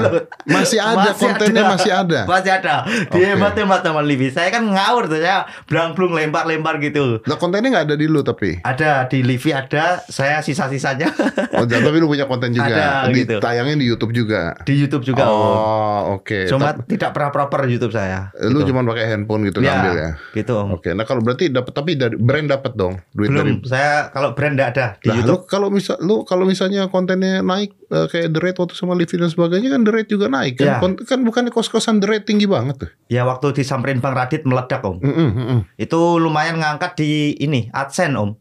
Masih 0.47 0.79
ada, 0.79 1.09
kontennya 1.11 1.63
masih 1.67 1.91
ada. 1.91 2.19
Masih 2.23 2.51
ada. 2.53 2.75
Oke. 2.87 3.19
Dihemat-hemat 3.19 3.83
sama 3.83 3.99
Livi. 3.99 4.31
Saya 4.31 4.47
kan 4.47 4.63
ngawur 4.63 5.05
tuh 5.05 5.19
saya 5.19 5.43
belang-belung 5.67 6.15
lempar-lempar 6.15 6.79
gitu. 6.79 7.19
Nah 7.23 7.35
kontennya 7.35 7.69
nggak 7.69 7.85
ada 7.91 7.95
di 7.95 8.07
lu 8.07 8.23
tapi. 8.23 8.63
Ada 8.63 9.05
di 9.05 9.19
Livi 9.21 9.51
ada, 9.51 9.99
saya 10.07 10.39
sisa-sisanya 10.39 11.11
Oh, 11.59 11.67
tapi 11.67 11.97
lu 11.97 12.07
punya 12.07 12.23
konten 12.23 12.55
juga. 12.55 12.71
Ada, 12.71 13.11
di, 13.11 13.21
gitu. 13.21 13.37
Tayangnya 13.37 13.75
di 13.75 13.85
YouTube 13.85 14.15
juga. 14.15 14.55
di 14.63 14.73
YouTube 14.73 15.03
juga. 15.03 15.27
Oh, 15.27 16.15
oke. 16.15 16.47
Cuma 16.47 16.71
Tapi- 16.71 16.95
tidak 16.95 17.11
pernah 17.11 17.29
proper 17.29 17.67
YouTube 17.67 17.91
saya. 17.91 18.31
Lu 18.39 18.63
Gitu. 18.63 18.71
cuma 18.71 18.87
pakai 18.87 19.05
handphone 19.09 19.43
gitu 19.43 19.59
ngambil 19.59 19.93
ya. 19.93 20.09
Gitu. 20.31 20.55
Oke, 20.55 20.95
nah 20.95 21.03
kalau 21.03 21.19
berarti 21.19 21.51
dapat 21.51 21.73
tapi 21.73 21.91
dari 21.93 22.15
brand 22.15 22.47
dapat 22.47 22.71
dong 22.73 22.95
duit 23.11 23.27
dari 23.27 23.51
Belum, 23.51 23.67
saya 23.67 24.07
kalau 24.09 24.31
brand 24.31 24.55
enggak 24.55 24.69
ada 24.71 24.85
di 24.95 25.11
Lah, 25.11 25.15
YouTube. 25.19 25.41
lu 25.43 25.45
kalau 25.45 25.67
misal 25.67 25.95
lu 25.99 26.15
kalau 26.23 26.47
misalnya 26.47 26.87
kontennya 26.87 27.43
naik 27.43 27.75
eh, 27.93 28.07
kayak 28.09 28.33
The 28.33 28.39
Rate 28.41 28.57
waktu 28.57 28.73
sama 28.73 28.97
Livi 28.97 29.15
dan 29.15 29.29
sebagainya 29.29 29.69
kan 29.69 29.81
The 29.85 29.93
Rate 29.93 30.09
juga 30.09 30.25
naik 30.27 30.57
kan. 30.57 30.65
Ya. 30.65 30.77
Kon- 30.81 30.97
kan 30.97 31.21
bukan 31.21 31.53
kos-kosan 31.53 32.01
The 32.01 32.07
Rate 32.09 32.25
tinggi 32.25 32.49
banget 32.49 32.81
tuh. 32.81 32.91
Ya 33.07 33.21
waktu 33.23 33.53
disamperin 33.53 34.01
Bang 34.01 34.17
Radit 34.17 34.43
meledak 34.43 34.81
om. 34.81 34.97
Mm, 34.97 35.13
mm, 35.13 35.29
mm, 35.29 35.45
mm. 35.45 35.59
Itu 35.77 36.17
lumayan 36.17 36.57
ngangkat 36.57 36.97
di 36.97 37.37
ini 37.37 37.69
AdSense 37.69 38.17
om. 38.17 38.33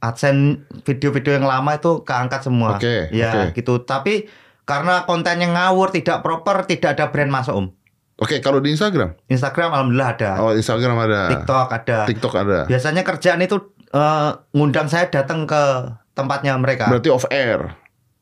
AdSense 0.00 0.64
video-video 0.84 1.40
yang 1.40 1.48
lama 1.48 1.76
itu 1.76 2.04
keangkat 2.04 2.44
semua. 2.44 2.76
Oke, 2.76 3.08
Ya 3.12 3.48
oke. 3.48 3.56
gitu. 3.56 3.80
Tapi 3.84 4.28
karena 4.64 5.02
kontennya 5.04 5.50
ngawur, 5.50 5.90
tidak 5.90 6.22
proper, 6.22 6.64
tidak 6.68 6.94
ada 6.96 7.10
brand 7.10 7.32
masuk 7.32 7.54
om. 7.56 7.66
Oke, 8.20 8.44
kalau 8.44 8.60
di 8.60 8.76
Instagram? 8.76 9.16
Instagram 9.32 9.72
alhamdulillah 9.72 10.10
ada. 10.12 10.30
Oh, 10.44 10.52
Instagram 10.52 10.96
ada. 11.08 11.20
TikTok 11.32 11.68
ada. 11.72 11.98
TikTok 12.04 12.34
ada. 12.36 12.58
Biasanya 12.68 13.00
kerjaan 13.00 13.40
itu 13.40 13.56
eh, 13.90 14.30
ngundang 14.52 14.92
saya 14.92 15.08
datang 15.08 15.48
ke 15.48 15.62
tempatnya 16.12 16.52
mereka. 16.60 16.92
Berarti 16.92 17.08
off 17.08 17.24
air. 17.32 17.79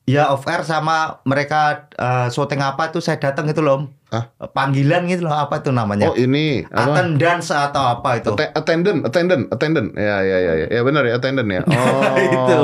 Ya 0.08 0.32
off 0.32 0.48
air 0.48 0.64
sama 0.64 1.20
mereka 1.22 1.84
eh, 1.92 2.32
syuting 2.32 2.64
apa 2.64 2.88
itu 2.88 2.96
saya 2.98 3.20
datang 3.20 3.44
gitu 3.44 3.60
loh. 3.60 3.92
Hah? 4.08 4.24
Panggilan 4.48 5.04
gitu 5.04 5.28
loh 5.28 5.36
apa 5.36 5.60
itu 5.60 5.68
namanya? 5.68 6.08
Oh, 6.08 6.16
ini 6.16 6.64
apa? 6.64 6.96
Attendance 6.96 7.52
atau 7.52 7.82
apa 7.92 8.16
itu? 8.16 8.32
Atte- 8.32 8.56
attendant, 8.56 9.04
attendant, 9.04 9.52
attendant. 9.52 9.92
Ya, 9.92 10.24
ya, 10.24 10.38
ya, 10.40 10.52
ya. 10.56 10.66
Ya 10.70 10.80
benar 10.80 11.04
ya, 11.04 11.20
attendant 11.20 11.44
ya. 11.44 11.60
Oh. 11.68 12.16
Itu. 12.16 12.60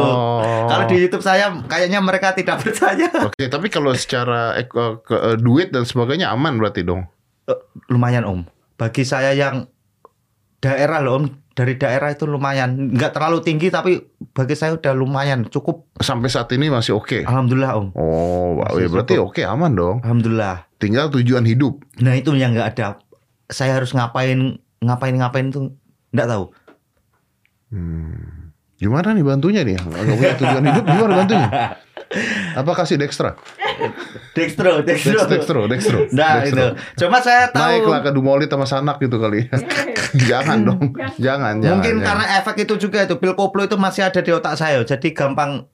Kalau 0.64 0.84
di 0.88 0.96
YouTube 0.96 1.20
saya 1.20 1.52
kayaknya 1.68 2.00
mereka 2.00 2.32
tidak 2.32 2.56
percaya. 2.64 3.12
Oke, 3.28 3.52
tapi 3.52 3.68
kalau 3.68 3.92
secara 3.92 4.56
eh, 4.56 4.64
ke- 4.64 5.04
eh, 5.04 5.36
duit 5.36 5.68
dan 5.68 5.84
sebagainya 5.84 6.32
aman 6.32 6.56
berarti 6.56 6.80
dong. 6.80 7.04
Eh, 7.44 7.60
lumayan 7.92 8.24
Om. 8.24 8.40
Bagi 8.74 9.04
saya 9.04 9.36
yang 9.36 9.68
daerah 10.58 11.04
loh 11.04 11.20
Om, 11.20 11.24
dari 11.54 11.78
daerah 11.78 12.10
itu 12.10 12.26
lumayan. 12.26 12.90
Nggak 12.90 13.14
terlalu 13.14 13.38
tinggi 13.40 13.70
tapi 13.70 14.02
bagi 14.34 14.58
saya 14.58 14.74
udah 14.74 14.92
lumayan, 14.92 15.46
cukup. 15.46 15.86
Sampai 16.02 16.28
saat 16.28 16.50
ini 16.50 16.68
masih 16.68 16.98
oke. 16.98 17.22
Alhamdulillah 17.22 17.72
Om. 17.78 17.86
Oh, 17.94 18.58
ya 18.74 18.90
berarti 18.90 19.16
oke 19.22 19.42
aman 19.46 19.72
dong. 19.72 19.96
Alhamdulillah. 20.02 20.66
Tinggal 20.82 21.08
tujuan 21.14 21.46
hidup. 21.46 21.78
Nah 22.02 22.18
itu 22.18 22.34
yang 22.34 22.52
nggak 22.52 22.76
ada. 22.76 22.98
Saya 23.48 23.78
harus 23.78 23.94
ngapain, 23.94 24.58
ngapain, 24.82 25.14
ngapain 25.14 25.46
itu 25.54 25.70
nggak 26.10 26.28
tahu. 26.28 26.44
Hmm. 27.70 28.50
Gimana 28.74 29.14
nih 29.14 29.24
bantunya 29.24 29.62
nih? 29.62 29.78
Gak 29.78 30.14
punya 30.18 30.34
tujuan 30.36 30.64
hidup 30.66 30.84
gimana 30.84 31.12
bantunya? 31.22 31.48
Apa 32.54 32.70
kasih 32.74 32.96
Dextra? 32.96 33.34
Dextro, 34.34 34.82
Dextro. 34.82 35.12
Dex- 35.14 35.30
Dextro, 35.30 35.60
Dextro. 35.66 35.98
Nah 36.18 36.42
Dextro. 36.42 36.54
itu. 36.54 36.66
Cuma 37.04 37.18
saya 37.22 37.50
tahu. 37.50 37.62
Naiklah 37.62 38.00
ke 38.02 38.10
Dumolit 38.14 38.48
sama 38.50 38.66
Sanak 38.66 39.02
gitu 39.02 39.18
kali. 39.18 39.46
jangan 40.30 40.62
dong. 40.62 40.94
Jangan, 41.18 41.58
jangan. 41.58 41.78
Mungkin 41.78 41.94
jangan. 42.00 42.06
karena 42.06 42.24
efek 42.42 42.56
itu 42.66 42.74
juga 42.78 43.02
itu 43.02 43.18
pil 43.18 43.34
koplo 43.34 43.66
itu 43.66 43.76
masih 43.78 44.06
ada 44.06 44.20
di 44.22 44.30
otak 44.30 44.54
saya. 44.54 44.82
Jadi 44.82 45.10
gampang 45.10 45.66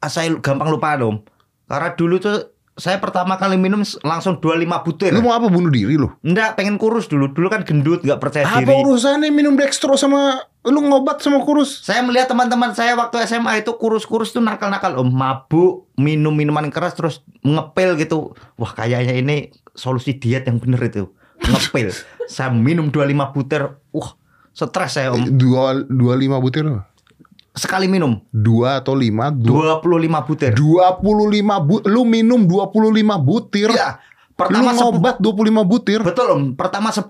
ah, 0.00 0.10
saya 0.10 0.32
gampang 0.38 0.68
lupa 0.68 0.96
om. 1.00 1.20
Karena 1.68 1.92
dulu 1.92 2.16
tuh 2.20 2.57
saya 2.78 3.02
pertama 3.02 3.34
kali 3.34 3.58
minum 3.58 3.82
langsung 4.06 4.38
25 4.38 4.86
butir. 4.86 5.10
Lu 5.10 5.26
mau 5.26 5.34
apa 5.34 5.50
bunuh 5.50 5.66
diri 5.66 5.98
lu? 5.98 6.14
Enggak, 6.22 6.54
pengen 6.54 6.78
kurus 6.78 7.10
dulu. 7.10 7.26
Dulu 7.34 7.50
kan 7.50 7.66
gendut, 7.66 8.06
nggak 8.06 8.22
percaya 8.22 8.46
Apa 8.46 8.62
diri. 8.62 8.70
urusannya 8.70 9.34
minum 9.34 9.58
dextro 9.58 9.98
sama 9.98 10.46
lu 10.62 10.78
ngobat 10.86 11.18
sama 11.18 11.42
kurus? 11.42 11.82
Saya 11.82 12.06
melihat 12.06 12.30
teman-teman 12.30 12.70
saya 12.78 12.94
waktu 12.94 13.18
SMA 13.26 13.66
itu 13.66 13.74
kurus-kurus 13.74 14.30
tuh 14.30 14.38
nakal-nakal 14.38 14.94
om, 14.94 15.10
mabuk, 15.10 15.90
minum 15.98 16.30
minuman 16.30 16.70
keras 16.70 16.94
terus 16.94 17.26
ngepil 17.42 17.98
gitu. 17.98 18.38
Wah, 18.54 18.70
kayaknya 18.70 19.18
ini 19.18 19.50
solusi 19.74 20.14
diet 20.14 20.46
yang 20.46 20.62
bener 20.62 20.78
itu. 20.86 21.10
Ngepil. 21.42 21.90
saya 22.30 22.54
minum 22.54 22.94
25 22.94 23.34
butir. 23.34 23.74
Wah, 23.90 24.10
stres 24.54 24.94
saya 24.94 25.10
om. 25.10 25.26
Dua 25.34 25.82
dua 25.82 26.14
lima 26.14 26.38
butir 26.38 26.62
lu? 26.62 26.78
Sekali 27.58 27.90
minum 27.90 28.22
Dua 28.30 28.78
atau 28.78 28.94
lima? 28.94 29.34
Dua, 29.34 29.82
25 29.82 30.22
butir. 30.30 30.54
dua 30.54 30.94
puluh 31.02 31.26
lima 31.26 31.58
bu, 31.58 31.82
lu 31.82 32.06
minum 32.06 32.46
25 32.46 33.18
butir. 33.18 33.68
Iya. 33.74 33.98
Pertama 34.38 34.70
lu 34.70 34.78
10 34.78 34.78
ngobat 34.78 35.16
25 35.18 35.66
butir. 35.66 36.00
Betul 36.06 36.26
om, 36.30 36.42
pertama 36.54 36.94
10 36.94 37.02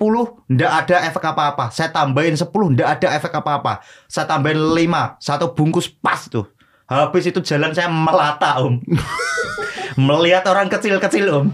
ndak 0.48 0.72
ada 0.72 0.96
efek 1.12 1.24
apa-apa. 1.28 1.68
Saya 1.68 1.92
tambahin 1.92 2.32
10 2.32 2.48
ndak 2.48 2.88
ada 2.88 3.08
efek 3.20 3.36
apa-apa. 3.36 3.84
Saya 4.08 4.24
tambahin 4.24 4.56
5, 4.56 5.20
satu 5.20 5.52
bungkus 5.52 5.92
pas 5.92 6.24
tuh. 6.24 6.48
Habis 6.88 7.28
itu 7.28 7.44
jalan 7.44 7.76
saya 7.76 7.92
melata 7.92 8.64
om. 8.64 8.80
Melihat 10.08 10.48
orang 10.48 10.72
kecil-kecil 10.72 11.28
om. 11.28 11.52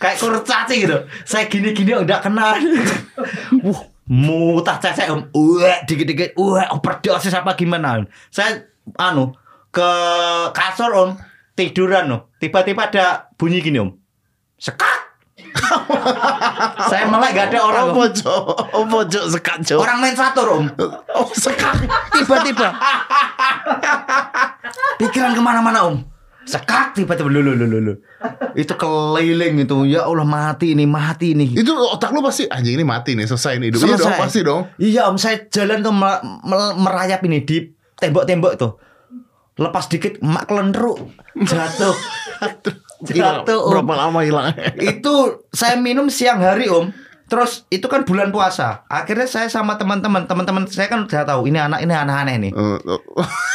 Kayak 0.00 0.16
kurcaci 0.24 0.88
gitu. 0.88 1.04
Saya 1.28 1.44
gini-gini 1.52 1.92
udah 2.00 2.24
kenal. 2.24 2.56
Wuh, 3.64 3.80
mutah 4.10 4.82
cecek 4.82 5.06
om. 5.14 5.22
Wah, 5.30 5.86
dikit-dikit. 5.86 6.34
Wah, 6.34 6.66
overdosis 6.74 7.30
apa 7.30 7.54
gimana? 7.54 8.02
Saya 8.34 8.66
anu 8.98 9.30
ke 9.70 9.90
kasur 10.50 10.90
om 10.90 11.10
tiduran 11.54 12.10
om. 12.10 12.20
Tiba-tiba 12.42 12.90
ada 12.90 13.30
bunyi 13.38 13.62
gini 13.62 13.78
om. 13.78 13.94
Sekat. 14.58 14.98
Saya 16.90 17.08
melek 17.10 17.32
gak 17.32 17.46
ada 17.54 17.58
orang 17.62 17.86
om. 17.94 17.96
Oh 18.74 18.84
pojok 18.84 19.24
sekat 19.30 19.58
cok. 19.62 19.78
Orang 19.78 20.02
main 20.02 20.18
catur 20.18 20.46
om. 20.58 20.66
Oh 21.14 21.30
sekat. 21.30 21.86
Tiba-tiba. 22.10 22.74
Pikiran 25.00 25.32
ke 25.32 25.42
mana-mana 25.42 25.86
om. 25.86 26.02
Sekak 26.50 26.98
tiba-tiba 26.98 27.30
lulu 27.30 27.54
lulu 27.54 27.66
lulu. 27.78 27.94
Itu 28.58 28.74
keliling 28.74 29.62
itu. 29.62 29.86
Ya 29.86 30.02
Allah 30.02 30.26
mati 30.26 30.74
ini 30.74 30.82
mati 30.82 31.38
ini. 31.38 31.54
Itu 31.54 31.70
otak 31.78 32.10
lu 32.10 32.18
pasti 32.18 32.50
anjing 32.50 32.74
ini 32.74 32.82
mati 32.82 33.14
nih 33.14 33.30
selesai 33.30 33.62
hidup. 33.62 33.78
Iya 33.78 33.94
dong 33.94 34.10
Selesai. 34.10 34.18
pasti 34.18 34.40
dong. 34.42 34.62
Iya 34.82 35.02
om 35.06 35.16
saya 35.16 35.46
jalan 35.46 35.86
tuh 35.86 35.94
merayap 36.74 37.22
ini 37.22 37.46
di 37.46 37.70
tembok-tembok 37.94 38.52
tuh. 38.58 38.72
Lepas 39.60 39.86
dikit 39.86 40.18
mak 40.26 40.50
kelentruk 40.50 40.98
jatuh. 41.38 41.94
Jatuh 43.00 43.58
om. 43.64 43.72
Berapa 43.72 43.94
lama 43.96 44.20
hilang? 44.20 44.52
itu 44.76 45.40
saya 45.56 45.80
minum 45.80 46.12
siang 46.12 46.36
hari 46.44 46.68
om 46.68 46.92
terus 47.30 47.62
itu 47.68 47.86
kan 47.86 48.02
bulan 48.02 48.28
puasa 48.28 48.82
akhirnya 48.84 49.24
saya 49.24 49.46
sama 49.46 49.78
teman-teman 49.78 50.26
teman-teman 50.26 50.66
saya 50.66 50.90
kan 50.90 51.06
udah 51.06 51.22
tahu 51.22 51.46
ini 51.46 51.56
anak 51.56 51.80
ini 51.80 51.94
anak 51.94 52.16
aneh 52.18 52.36
nih 52.40 52.52
Eh, 52.52 52.78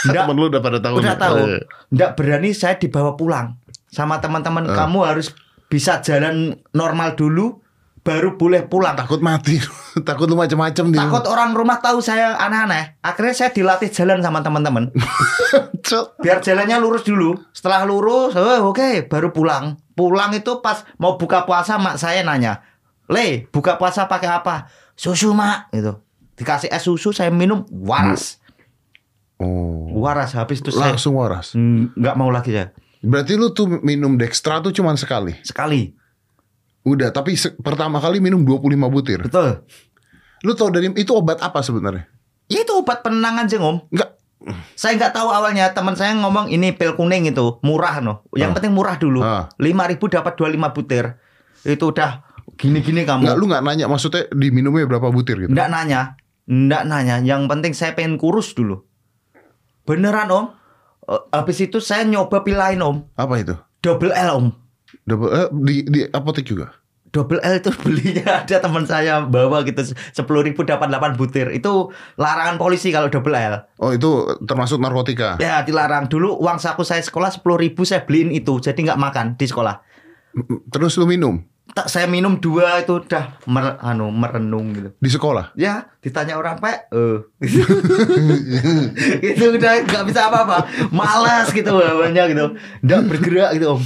Nggak. 0.06 0.24
Temen 0.24 0.36
lu 0.36 0.48
udah 0.48 0.62
pada 0.64 0.80
tahu. 0.80 0.96
udah 0.98 1.12
nih. 1.12 1.20
tahu 1.20 1.36
Eh. 1.38 1.62
nggak 1.92 2.12
berani 2.14 2.50
saya 2.52 2.76
dibawa 2.76 3.14
pulang 3.14 3.60
sama 3.86 4.18
teman-teman 4.18 4.64
Eh. 4.64 4.72
kamu 4.72 5.00
harus 5.04 5.36
bisa 5.66 6.00
jalan 6.00 6.56
normal 6.72 7.14
dulu 7.14 7.60
baru 8.00 8.34
boleh 8.34 8.64
pulang 8.64 8.94
Takut 8.96 9.18
mati. 9.20 9.58
Takut 10.08 10.24
lu 10.26 10.36
macam-macam 10.36 10.86
takut 10.94 11.26
orang 11.26 11.52
rumah 11.52 11.80
tahu 11.80 12.00
saya 12.00 12.38
aneh-aneh 12.38 13.00
akhirnya 13.02 13.34
saya 13.34 13.50
dilatih 13.50 13.90
jalan 13.90 14.20
sama 14.20 14.40
teman-teman 14.40 14.88
biar 16.22 16.40
jalannya 16.40 16.78
lurus 16.78 17.04
dulu 17.04 17.36
setelah 17.50 17.84
lurus 17.84 18.34
oh, 18.34 18.70
oke 18.70 19.08
baru 19.08 19.30
pulang 19.30 19.66
pulang 19.92 20.32
itu 20.32 20.60
pas 20.60 20.84
mau 20.96 21.16
buka 21.16 21.44
puasa 21.44 21.78
mak 21.78 21.96
saya 21.96 22.22
nanya 22.22 22.60
le 23.08 23.46
buka 23.50 23.76
puasa 23.76 24.06
pakai 24.06 24.30
apa 24.30 24.66
susu 24.94 25.32
mak 25.32 25.70
gitu 25.70 26.00
dikasih 26.36 26.68
es 26.68 26.82
susu 26.82 27.10
saya 27.10 27.30
minum 27.30 27.64
waras 27.70 28.40
Oh. 29.36 29.92
waras 29.98 30.32
habis 30.32 30.64
itu 30.64 30.72
saya 30.72 30.96
Langsung 30.96 31.12
waras. 31.14 31.52
Hmm, 31.52 31.92
nggak 31.92 32.16
mau 32.16 32.32
lagi 32.32 32.50
saya 32.50 32.72
Berarti 33.04 33.36
lu 33.36 33.52
tuh 33.52 33.68
minum 33.84 34.16
dextra 34.16 34.58
tuh 34.58 34.72
cuman 34.72 34.96
sekali. 34.96 35.36
sekali 35.42 35.92
Udah, 36.82 37.10
tapi 37.10 37.36
se- 37.36 37.52
pertama 37.58 37.98
kali 37.98 38.18
minum 38.20 38.40
25 38.40 38.64
butir. 38.88 39.20
betul 39.20 39.60
Lu 40.40 40.54
tau 40.54 40.70
dari 40.70 40.88
itu 40.94 41.12
obat 41.12 41.42
apa 41.42 41.60
sebenarnya? 41.60 42.08
Ya, 42.46 42.62
itu 42.62 42.72
obat 42.72 43.02
penenang 43.02 43.36
anjing 43.38 43.60
om 43.60 43.84
Enggak. 43.90 44.16
saya 44.74 44.96
nggak 44.96 45.12
tahu 45.12 45.28
awalnya 45.28 45.74
teman 45.74 45.98
saya 45.98 46.14
ngomong 46.14 46.48
ini 46.48 46.72
pil 46.72 46.94
kuning 46.94 47.26
itu 47.26 47.60
murah 47.60 48.00
no 48.00 48.24
yang 48.32 48.52
Ah. 48.52 48.56
penting 48.56 48.72
murah 48.72 48.96
dulu 48.96 49.20
Ah. 49.20 49.52
lima 49.58 49.84
ribu 49.84 50.08
dapat 50.08 50.32
25 50.32 50.72
butir 50.72 51.18
itu 51.62 51.82
udah 51.84 52.24
gini-gini 52.54 53.04
kamu 53.04 53.26
Enggak, 53.26 53.38
lu 53.42 53.46
nggak 53.50 53.64
nanya 53.66 53.86
maksudnya 53.90 54.30
diminumnya 54.30 54.86
berapa 54.86 55.10
butir 55.10 55.42
gitu? 55.42 55.52
Nggak 55.52 55.70
nanya, 55.74 56.02
nggak 56.46 56.84
nanya. 56.86 57.16
Yang 57.26 57.42
penting 57.50 57.74
saya 57.74 57.92
pengen 57.98 58.22
kurus 58.22 58.54
dulu. 58.54 58.86
Beneran 59.86 60.30
om. 60.30 60.46
Eh, 61.06 61.22
Habis 61.34 61.66
itu 61.66 61.78
saya 61.82 62.06
nyoba 62.06 62.42
pil 62.42 62.58
lain 62.58 62.82
om. 62.82 62.98
Apa 63.18 63.42
itu? 63.42 63.56
Double 63.82 64.14
L 64.14 64.30
om. 64.34 64.48
Double 65.06 65.30
eh, 65.30 65.50
di 65.52 65.76
di 65.86 66.00
apotek 66.10 66.46
juga. 66.46 66.74
Double 67.14 67.40
L 67.40 67.64
itu 67.64 67.72
belinya 67.84 68.44
ada 68.44 68.58
teman 68.60 68.84
saya 68.84 69.24
bawa 69.24 69.64
gitu 69.64 69.96
sepuluh 70.12 70.44
ribu 70.44 70.68
dapat 70.68 70.92
8 70.92 71.16
butir. 71.16 71.48
Itu 71.54 71.96
larangan 72.20 72.60
polisi 72.60 72.92
kalau 72.92 73.08
double 73.08 73.38
L. 73.38 73.64
Oh, 73.80 73.96
itu 73.96 74.36
termasuk 74.44 74.84
narkotika. 74.84 75.40
Ya 75.40 75.64
dilarang 75.64 76.12
dulu 76.12 76.36
uang 76.44 76.60
saku 76.60 76.84
saya 76.84 77.00
sekolah 77.00 77.32
sepuluh 77.32 77.56
ribu 77.56 77.88
saya 77.88 78.04
beliin 78.04 78.36
itu 78.36 78.60
jadi 78.60 78.76
nggak 78.76 79.00
makan 79.00 79.26
di 79.40 79.48
sekolah. 79.48 79.80
Terus 80.68 81.00
lu 81.00 81.08
minum 81.08 81.40
Tak 81.74 81.90
saya 81.90 82.06
minum 82.06 82.38
dua 82.38 82.86
itu 82.86 83.02
udah 83.02 83.42
mer, 83.50 83.82
anu 83.82 84.14
merenung 84.14 84.70
gitu. 84.78 84.90
di 85.02 85.10
sekolah. 85.10 85.58
Ya, 85.58 85.90
ditanya 86.00 86.38
orang 86.38 86.62
pak, 86.62 86.94
eh, 86.94 87.18
itu 89.34 89.44
udah 89.50 89.84
nggak 89.84 90.06
bisa 90.06 90.30
apa-apa, 90.30 90.70
malas 90.94 91.50
gitu 91.50 91.74
bawahnya 91.74 92.30
gitu, 92.30 92.54
nggak 92.86 93.02
bergerak 93.10 93.50
gitu 93.58 93.76
om. 93.76 93.82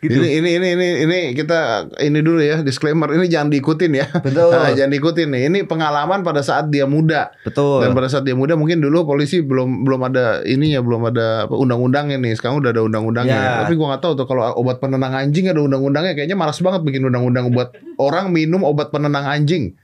Gitu. 0.00 0.16
Ini 0.16 0.40
ini 0.40 0.50
ini 0.56 0.68
ini 0.72 0.88
ini 1.04 1.18
kita 1.36 1.92
ini 2.00 2.24
dulu 2.24 2.40
ya 2.40 2.64
disclaimer 2.64 3.04
ini 3.12 3.28
jangan 3.28 3.52
diikutin 3.52 3.92
ya. 3.92 4.08
Betul. 4.24 4.48
Nah, 4.48 4.72
jangan 4.76 4.96
diikutin 4.96 5.28
nih. 5.28 5.42
Ini 5.52 5.58
pengalaman 5.68 6.24
pada 6.24 6.40
saat 6.40 6.72
dia 6.72 6.88
muda. 6.88 7.36
Betul. 7.44 7.84
Dan 7.84 7.92
pada 7.92 8.08
saat 8.08 8.24
dia 8.24 8.32
muda 8.32 8.56
mungkin 8.56 8.80
dulu 8.80 9.04
polisi 9.04 9.44
belum 9.44 9.84
belum 9.84 10.00
ada 10.08 10.40
ini 10.48 10.72
ya 10.72 10.80
belum 10.80 11.12
ada 11.12 11.44
apa, 11.44 11.52
undang-undangnya 11.52 12.16
nih. 12.16 12.32
Sekarang 12.32 12.64
udah 12.64 12.72
ada 12.72 12.80
undang-undangnya. 12.80 13.36
Ya. 13.36 13.52
Tapi 13.60 13.76
gua 13.76 13.92
nggak 13.92 14.02
tahu 14.08 14.12
tuh 14.16 14.24
kalau 14.24 14.48
obat 14.56 14.80
penenang 14.80 15.12
anjing 15.12 15.52
ada 15.52 15.60
undang-undangnya. 15.60 16.16
Kayaknya 16.16 16.36
malas 16.40 16.56
banget 16.64 16.80
bikin 16.80 17.04
undang-undang 17.04 17.52
buat 17.52 17.76
orang 18.00 18.32
minum 18.32 18.64
obat 18.64 18.88
penenang 18.88 19.28
anjing. 19.28 19.76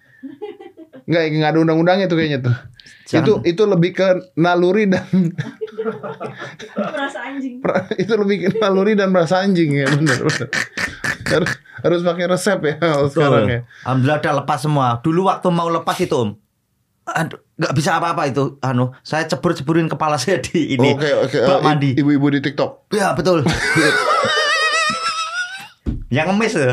Nggak, 1.05 1.23
nggak 1.29 1.51
ada 1.53 1.61
undang-undangnya 1.61 2.09
tuh 2.09 2.17
kayaknya 2.17 2.41
tuh. 2.41 2.57
Jangan. 3.07 3.23
Itu 3.23 3.33
itu 3.47 3.63
lebih 3.65 3.91
ke 3.95 4.09
naluri 4.35 4.91
dan 4.91 5.07
merasa 6.95 7.19
anjing 7.23 7.63
itu 7.97 8.13
lebih 8.19 8.37
ke 8.43 8.49
naluri 8.59 8.93
dan 8.95 9.15
merasa 9.15 9.43
anjing 9.43 9.71
ya 9.75 9.87
benar 9.87 10.19
benar. 10.23 10.49
harus 11.27 11.51
harus 11.83 12.01
pakai 12.03 12.27
resep 12.27 12.59
ya 12.63 12.75
kalau 12.79 13.07
sekarang 13.11 13.45
ya. 13.47 13.61
Alhamdulillah 13.83 14.19
udah 14.23 14.35
lepas 14.43 14.59
semua. 14.63 14.87
Dulu 15.03 15.21
waktu 15.27 15.49
mau 15.51 15.67
lepas 15.67 15.99
itu 15.99 16.15
om, 16.15 16.31
aduh, 17.07 17.39
nggak 17.59 17.75
bisa 17.75 17.99
apa-apa 17.99 18.31
itu. 18.31 18.59
Anu, 18.63 18.95
saya 19.03 19.27
cebur-ceburin 19.27 19.87
kepala 19.87 20.19
saya 20.23 20.39
di 20.39 20.79
ini 20.79 20.95
Oke 20.95 21.11
oke. 21.11 21.39
bak 21.43 21.59
Eh, 21.59 21.63
mandi. 21.63 21.91
Ibu-ibu 21.99 22.27
di 22.31 22.41
TikTok. 22.43 22.91
Ya 22.95 23.15
betul. 23.15 23.43
Yang 26.07 26.27
ngemis 26.31 26.53
tuh. 26.55 26.71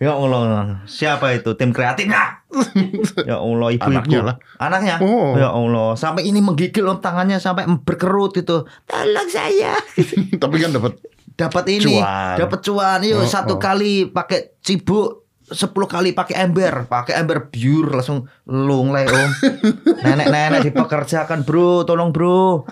ya 0.00 0.16
Allah, 0.16 0.80
siapa 0.88 1.36
itu 1.36 1.52
tim 1.52 1.68
kreatifnya? 1.68 2.39
ya 3.30 3.38
Allah, 3.38 3.68
ibu-ibu. 3.70 3.90
Anaknya 3.94 4.20
lah. 4.26 4.36
Anaknya. 4.58 4.96
Oh. 5.00 5.38
Ya 5.38 5.54
Allah, 5.54 5.94
sampai 5.94 6.26
ini 6.26 6.42
menggigil 6.42 6.86
om 6.86 6.98
tangannya 6.98 7.38
sampai 7.38 7.66
berkerut 7.86 8.34
itu. 8.36 8.66
Tolong 8.66 9.28
saya. 9.30 9.78
Tapi 10.42 10.56
kan 10.58 10.74
dapat 10.74 10.98
Dapat 11.40 11.64
ini, 11.72 11.96
dapat 12.36 12.60
cuan. 12.60 13.00
Yuk 13.00 13.24
Oh, 13.24 13.24
satu 13.24 13.56
oh. 13.56 13.60
kali 13.62 14.12
pakai 14.12 14.60
cibuk 14.60 15.24
10 15.50 15.72
kali 15.72 16.14
pakai 16.14 16.46
ember, 16.46 16.86
pakai 16.86 17.18
ember 17.18 17.50
biur 17.50 17.90
langsung 17.90 18.28
lunglai 18.46 19.08
om. 19.08 19.30
Nenek-nenek 20.06 20.70
dipekerjakan 20.70 21.42
bro, 21.42 21.82
tolong 21.82 22.14
bro. 22.14 22.68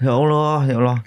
Ya 0.00 0.16
Allah, 0.16 0.64
ya 0.64 0.76
Allah. 0.80 0.98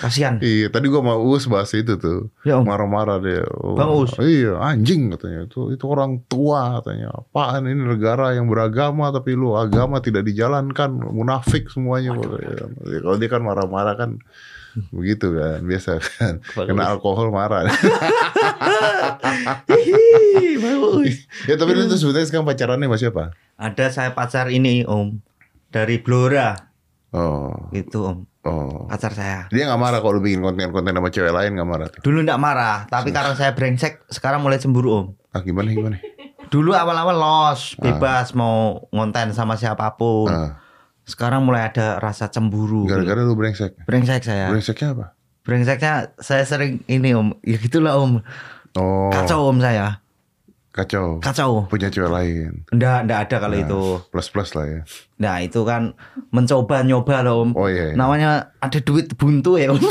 Kasihan. 0.00 0.40
Iya, 0.40 0.72
tadi 0.72 0.88
gua 0.88 1.04
mau 1.04 1.20
Uus 1.20 1.44
bahas 1.44 1.68
itu 1.76 2.00
tuh. 2.00 2.32
Ya 2.40 2.56
om. 2.56 2.64
Marah-marah 2.64 3.20
dia. 3.20 3.44
Oh, 3.60 3.76
Bang 3.76 3.92
Uus. 3.92 4.16
Iya, 4.16 4.56
anjing 4.56 5.12
katanya. 5.12 5.44
Itu 5.44 5.68
itu 5.68 5.84
orang 5.84 6.24
tua 6.24 6.80
katanya. 6.80 7.12
Apaan 7.12 7.68
ini 7.68 7.84
negara 7.84 8.32
yang 8.32 8.48
beragama 8.48 9.12
tapi 9.12 9.36
lu 9.36 9.52
agama 9.52 10.00
tidak 10.00 10.24
dijalankan, 10.24 10.88
munafik 11.12 11.68
semuanya 11.68 12.16
katanya. 12.16 12.72
Kalau 13.04 13.16
dia 13.20 13.28
kan 13.28 13.44
marah-marah 13.44 13.94
kan 14.00 14.16
begitu 14.88 15.36
kan, 15.36 15.60
biasa 15.68 16.00
kan. 16.00 16.34
Kena 16.68 16.96
alkohol 16.96 17.28
marah. 17.28 17.68
Ya 21.48 21.56
tapi 21.56 21.72
tuh 21.72 21.96
sebetulnya 21.96 22.26
sekarang 22.28 22.46
pacarannya 22.46 22.86
sama 22.86 22.98
siapa? 23.00 23.24
Ada 23.56 23.86
saya 23.90 24.10
pacar 24.12 24.52
ini 24.52 24.84
om 24.84 25.18
dari 25.72 25.98
Blora. 25.98 26.69
Oh, 27.10 27.50
Gitu 27.70 28.06
om, 28.06 28.22
oh. 28.42 28.86
pacar 28.86 29.10
saya. 29.10 29.50
Dia 29.50 29.66
nggak 29.66 29.80
marah 29.80 29.98
kalau 29.98 30.16
lu 30.16 30.22
bikin 30.22 30.38
konten-konten 30.40 30.94
sama 30.94 31.10
cewek 31.10 31.30
lain 31.30 31.58
nggak 31.58 31.68
marah 31.68 31.86
tuh. 31.90 32.00
Dulu 32.00 32.22
nggak 32.22 32.38
marah, 32.38 32.86
tapi 32.86 33.10
karena 33.10 33.34
saya 33.34 33.50
brengsek, 33.50 34.06
sekarang 34.06 34.40
mulai 34.40 34.58
cemburu 34.58 34.90
om. 34.92 35.06
Ah 35.30 35.42
gimana 35.42 35.70
gimana? 35.70 35.98
Dulu 36.50 36.70
awal-awal 36.70 37.14
los, 37.14 37.74
bebas 37.76 38.34
mau 38.34 38.82
ngonten 38.90 39.30
sama 39.30 39.54
siapa 39.54 39.94
pun. 39.94 40.26
Ah, 40.26 40.58
Sekarang 41.02 41.42
mulai 41.42 41.66
ada 41.66 41.98
rasa 41.98 42.26
cemburu. 42.26 42.86
gara-gara 42.86 43.22
lu 43.22 43.34
brengsek. 43.34 43.82
Brengsek 43.82 44.22
saya. 44.22 44.46
Brengseknya 44.50 44.88
apa? 44.94 45.06
Brengseknya 45.42 46.14
saya 46.18 46.42
sering 46.42 46.82
ini 46.86 47.14
om, 47.14 47.34
ya 47.42 47.54
gitulah 47.56 47.98
om. 47.98 48.22
Oh, 48.74 49.10
Kacau 49.10 49.46
om 49.46 49.58
saya, 49.58 49.99
kacau. 50.80 51.20
kacau. 51.20 51.50
Punya 51.68 51.88
cewek 51.88 52.08
lain. 52.08 52.64
Nggak, 52.72 52.98
nggak 53.04 53.20
ada 53.28 53.36
kalau 53.36 53.56
Nah, 53.56 53.64
itu. 53.64 53.82
Plus-plus 54.08 54.50
lah 54.56 54.66
ya. 54.66 54.80
Nah 55.20 55.36
itu 55.40 55.60
kan 55.62 55.92
mencoba 56.30 56.80
nyoba 56.80 57.20
loh 57.20 57.44
om. 57.44 57.50
Oh 57.52 57.68
iya. 57.68 57.92
iya. 57.92 57.96
Namanya 57.96 58.30
ada 58.56 58.78
duit 58.80 59.12
buntu 59.14 59.60
ya 59.60 59.70
om. 59.70 59.80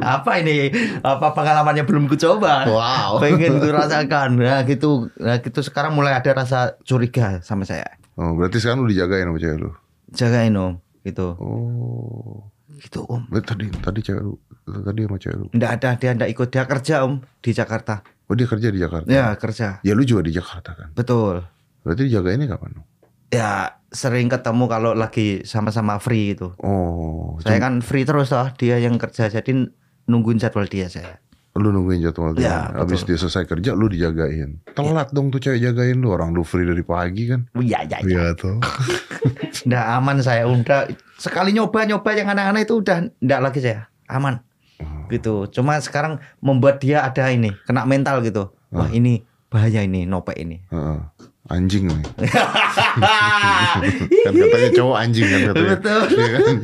apa 0.00 0.40
ini? 0.40 0.68
Apa 1.00 1.32
pengalamannya 1.32 1.84
belum 1.84 2.08
ku 2.08 2.16
coba? 2.16 2.64
Wow. 2.68 3.20
Pengen 3.20 3.60
ku 3.60 3.68
rasakan. 3.68 4.36
Nah 4.40 4.64
gitu, 4.64 5.08
nah 5.16 5.40
gitu 5.40 5.60
sekarang 5.60 5.92
mulai 5.96 6.16
ada 6.16 6.30
rasa 6.32 6.76
curiga 6.82 7.40
sama 7.40 7.64
saya. 7.64 7.86
Oh, 8.16 8.32
berarti 8.32 8.60
sekarang 8.60 8.84
lu 8.84 8.88
dijagain 8.88 9.28
sama 9.28 9.38
cewek 9.38 9.58
lu. 9.60 9.70
Jagain 10.16 10.54
om, 10.56 10.80
gitu, 11.04 11.36
Oh. 11.36 12.48
gitu 12.80 13.04
om. 13.04 13.28
Tadi 13.28 13.68
tadi 13.68 14.00
cewek 14.00 14.22
lu 14.24 14.34
tadi 14.64 15.00
sama 15.04 15.16
cewek 15.20 15.36
lu. 15.36 15.46
Nggak 15.52 15.70
ada 15.76 15.90
dia 16.00 16.10
nggak 16.16 16.30
ikut 16.32 16.48
dia 16.48 16.64
kerja 16.64 16.94
om 17.04 17.20
di 17.44 17.50
Jakarta. 17.52 18.00
Oh, 18.26 18.34
dia 18.34 18.44
kerja 18.44 18.68
di 18.68 18.78
Jakarta. 18.78 19.06
Ya 19.06 19.30
kerja, 19.34 19.78
Ya 19.80 19.92
lu 19.92 20.02
juga 20.02 20.22
di 20.22 20.32
Jakarta 20.32 20.74
kan. 20.74 20.90
betul. 20.92 21.46
Berarti 21.80 22.02
dijagainnya 22.04 22.46
kapan? 22.48 22.82
Ya 23.28 23.78
sering 23.88 24.26
ketemu 24.26 24.66
kalau 24.66 24.90
lagi 24.92 25.42
sama-sama 25.42 25.96
free 25.96 26.34
gitu. 26.34 26.50
Oh, 26.58 27.38
Saya 27.40 27.58
kan 27.58 27.78
free 27.78 28.02
terus 28.02 28.28
toh, 28.28 28.50
dia 28.54 28.76
yang 28.76 28.98
kerja 28.98 29.26
jadi 29.28 29.70
nungguin 30.04 30.36
jadwal 30.36 30.66
dia 30.66 30.86
saya. 30.86 31.22
lu 31.56 31.72
nungguin 31.72 32.02
jadwal 32.02 32.34
dia. 32.34 32.68
Ya, 32.68 32.76
Habis 32.76 33.02
dia 33.02 33.16
selesai 33.16 33.46
kerja 33.46 33.72
lu 33.72 33.88
dijagain. 33.88 34.60
Telat 34.68 35.08
dong 35.08 35.30
tuh 35.30 35.40
cewek 35.40 35.56
jagain 35.58 35.96
lu. 35.96 36.10
Orang 36.10 36.30
lu 36.30 36.44
free 36.44 36.62
dari 36.62 36.82
pagi 36.82 37.30
kan. 37.30 37.48
Oh, 37.50 37.64
Iya, 37.64 37.80
iya, 37.82 37.98
iya. 37.98 38.04
Iya 38.04 38.24
tuh. 38.36 38.60
Nggak 39.66 39.84
aman 39.94 40.16
saya 40.20 40.44
udah 40.44 40.84
sekali 41.16 41.50
nyoba-nyoba 41.50 42.10
yang 42.12 42.28
aneh-aneh 42.28 42.62
itu 42.62 42.76
udah 42.76 43.08
nggak 43.16 43.40
lagi 43.40 43.60
saya 43.60 43.88
aman 44.06 44.36
Oh. 44.76 45.08
gitu. 45.08 45.48
Cuma 45.48 45.80
sekarang 45.80 46.20
membuat 46.38 46.78
dia 46.78 47.00
ada 47.00 47.28
ini 47.28 47.52
kena 47.64 47.84
mental 47.84 48.20
gitu. 48.20 48.52
Wah 48.68 48.90
ini 48.90 49.24
bahaya 49.48 49.80
ini 49.80 50.04
nopek 50.04 50.36
ini. 50.36 50.60
Heeh. 50.68 50.98
Anjing 51.46 51.86
nih. 51.86 52.02
kan 54.26 54.32
katanya 54.34 54.70
cowok 54.74 54.96
anjing 54.98 55.26
kan 55.30 55.40
katanya. 55.52 55.70
Betul. 55.78 56.02
Iya 56.16 56.28
kan? 56.34 56.54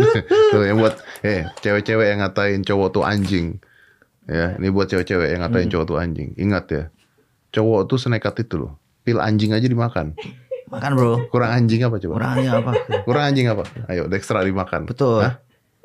Tuh 0.50 0.62
yang 0.66 0.76
buat 0.82 0.94
eh 1.22 1.46
cewek-cewek 1.62 2.06
yang 2.10 2.18
ngatain 2.20 2.60
cowok 2.66 2.88
tuh 2.90 3.04
anjing. 3.06 3.46
Ya, 4.26 4.54
ini 4.54 4.70
buat 4.70 4.86
cewek-cewek 4.86 5.34
yang 5.34 5.40
ngatain 5.42 5.66
Hmm. 5.66 5.72
cowok 5.74 5.86
tuh 5.86 5.96
anjing. 5.98 6.28
Ingat 6.38 6.64
ya. 6.70 6.82
Cowok 7.52 7.90
tuh 7.90 7.98
senekat 7.98 8.34
itu 8.42 8.54
loh. 8.58 8.78
Pil 9.02 9.18
anjing 9.18 9.50
aja 9.50 9.66
dimakan. 9.66 10.14
Makan 10.70 10.90
bro. 10.96 11.26
Kurang 11.28 11.52
anjing 11.52 11.84
apa 11.84 12.00
coba? 12.00 12.14
Orangnya 12.22 12.50
apa? 12.58 12.72
Kurang 13.04 13.24
anjing 13.28 13.46
apa? 13.50 13.66
Ayo, 13.92 14.08
Dextra 14.08 14.40
dimakan. 14.40 14.88
Betul. 14.88 15.20
Hah? 15.20 15.36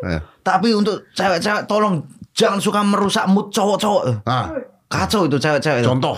Ayo. 0.06 0.20
Tapi 0.46 0.72
untuk 0.72 1.04
cewek-cewek 1.12 1.66
tolong 1.68 2.06
jangan 2.38 2.62
suka 2.62 2.86
merusak 2.86 3.26
mood 3.26 3.50
cowok-cowok. 3.50 4.22
Nah, 4.30 4.54
Kacau 4.88 5.28
itu 5.28 5.36
cewek-cewek 5.36 5.84
contoh. 5.84 6.16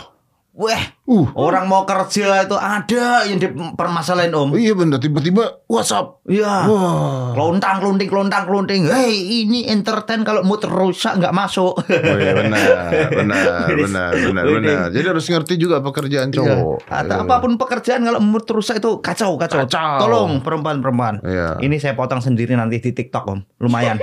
Weh, 0.52 0.82
Uh. 1.06 1.26
orang 1.34 1.66
mau 1.66 1.86
kerja 1.86 2.44
itu 2.44 2.54
ada 2.54 3.26
yang 3.26 3.42
dipermasalahin 3.42 4.30
om. 4.30 4.54
Iya 4.54 4.78
bener 4.78 4.98
tiba-tiba 4.98 5.66
WhatsApp. 5.66 6.22
Iya. 6.30 6.70
Wah. 6.70 7.34
Kelontang, 7.34 7.82
kelunting, 7.82 8.06
kelontang, 8.06 8.44
kelunting. 8.46 8.86
Hei, 8.86 9.14
ini 9.42 9.66
entertain 9.66 10.22
kalau 10.22 10.44
mood 10.44 10.62
rusak 10.62 11.18
nggak 11.18 11.32
masuk. 11.32 11.80
Oh 11.80 12.18
iya 12.20 12.34
benar, 12.36 12.62
benar, 13.10 13.66
benar, 13.82 14.12
benar, 14.14 14.44
benar. 14.46 14.86
Jadi 14.92 15.06
harus 15.08 15.26
ngerti 15.26 15.58
juga 15.58 15.82
pekerjaan 15.82 16.30
cowok. 16.30 16.86
Iya. 16.86 16.94
Atau 16.94 17.16
Iya. 17.16 17.26
apa 17.26 17.36
pun 17.40 17.52
pekerjaan 17.56 18.02
kalau 18.04 18.20
mood 18.20 18.46
rusak 18.46 18.78
itu 18.78 18.92
kacau, 19.00 19.34
kacau. 19.34 19.66
Kacau. 19.66 19.98
Tolong 20.04 20.44
perempuan-perempuan. 20.44 21.26
Iya. 21.26 21.58
Ini 21.58 21.76
saya 21.80 21.98
potong 21.98 22.22
sendiri 22.22 22.54
nanti 22.54 22.78
di 22.78 22.92
TikTok 22.92 23.24
om, 23.26 23.40
lumayan. 23.58 23.98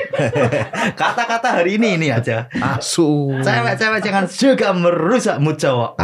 Kata-kata 1.01 1.61
hari 1.61 1.79
ini 1.79 1.95
ini 1.95 2.09
aja. 2.11 2.51
Asu. 2.57 3.31
Cewek-cewek 3.39 4.01
jangan 4.03 4.25
juga 4.27 4.75
merusak 4.75 5.39
mood 5.39 5.55
cowok. 5.55 5.95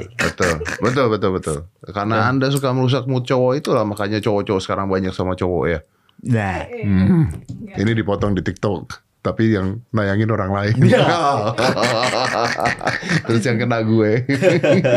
Betul, 0.00 0.52
betul, 0.78 1.04
betul, 1.08 1.30
betul. 1.32 1.56
Karena 1.88 2.26
anda 2.26 2.48
suka 2.48 2.70
merusak 2.70 3.04
mood 3.04 3.22
cowok 3.22 3.52
itulah 3.56 3.82
makanya 3.82 4.18
cowok-cowok 4.18 4.60
sekarang 4.60 4.86
banyak 4.86 5.10
sama 5.10 5.32
cowok 5.32 5.62
ya. 5.66 5.78
Nah, 6.24 6.64
Hmm. 6.68 7.28
Ini 7.70 7.90
dipotong 7.92 8.32
di 8.32 8.40
TikTok, 8.40 8.88
tapi 9.20 9.52
yang 9.52 9.82
nayangin 9.90 10.28
orang 10.28 10.50
lain. 10.50 10.74
Iya. 10.80 10.98
Terus 13.24 13.42
yang 13.42 13.56
kena 13.56 13.78
gue. 13.82 14.10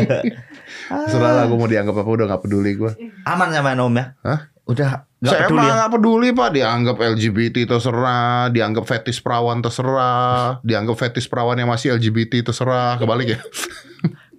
Serah 1.07 1.31
lah 1.33 1.43
gue 1.45 1.55
mau 1.55 1.65
dianggap 1.65 1.93
apa 1.93 2.09
udah 2.09 2.25
gak 2.27 2.41
peduli 2.43 2.73
gue. 2.73 2.91
aman 3.23 3.47
sama 3.49 3.71
om 3.77 3.93
ya? 3.93 4.05
Hah? 4.21 4.39
Udah 4.61 5.03
nggak 5.17 5.27
Saya 5.27 5.41
peduli 5.45 5.59
mah 5.59 5.67
ya? 5.67 5.79
gak 5.79 5.91
peduli 5.91 6.27
pak 6.31 6.47
Dianggap 6.51 6.95
LGBT 6.97 7.55
terserah 7.67 8.47
Dianggap 8.49 8.83
fetis 8.85 9.17
perawan 9.17 9.57
terserah 9.59 10.61
Dianggap 10.61 10.95
fetis 10.97 11.25
perawan 11.25 11.55
yang 11.55 11.67
masih 11.67 11.91
LGBT 11.91 12.45
terserah 12.45 12.95
Kebalik 12.97 13.35
ya 13.35 13.39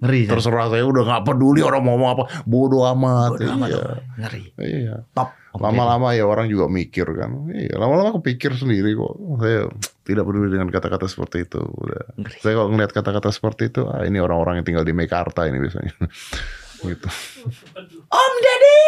Ngeri. 0.03 0.27
Terserah 0.27 0.67
saya 0.67 0.83
udah 0.83 1.03
gak 1.07 1.23
peduli 1.25 1.62
orang 1.62 1.81
mau 1.81 1.95
ngomong 1.95 2.11
apa 2.11 2.25
Bodoh 2.43 2.83
amat 2.91 3.38
Bodoh 3.38 3.55
amat, 3.55 3.69
Iya. 3.71 3.83
Ngeri. 4.19 4.43
Iya 4.59 4.95
Top. 5.15 5.31
Lama-lama 5.55 6.11
ya 6.11 6.27
orang 6.27 6.51
juga 6.51 6.67
mikir 6.67 7.07
kan 7.07 7.47
Iya 7.49 7.79
lama-lama 7.79 8.19
kepikir 8.19 8.53
sendiri 8.53 8.93
kok 8.93 9.15
Saya 9.38 9.71
tidak 10.03 10.27
peduli 10.27 10.51
dengan 10.51 10.67
kata-kata 10.69 11.07
seperti 11.07 11.47
itu 11.47 11.62
udah. 11.62 12.19
Ngeri. 12.19 12.38
Saya 12.43 12.53
kalau 12.59 12.69
ngeliat 12.75 12.91
kata-kata 12.91 13.31
seperti 13.31 13.71
itu 13.71 13.87
ah, 13.87 14.03
Ini 14.03 14.19
orang-orang 14.19 14.59
yang 14.59 14.67
tinggal 14.67 14.83
di 14.83 14.91
Mekarta 14.91 15.47
ini 15.47 15.62
biasanya 15.62 15.95
gitu. 16.83 17.07
Om 18.11 18.33
Deddy. 18.43 18.81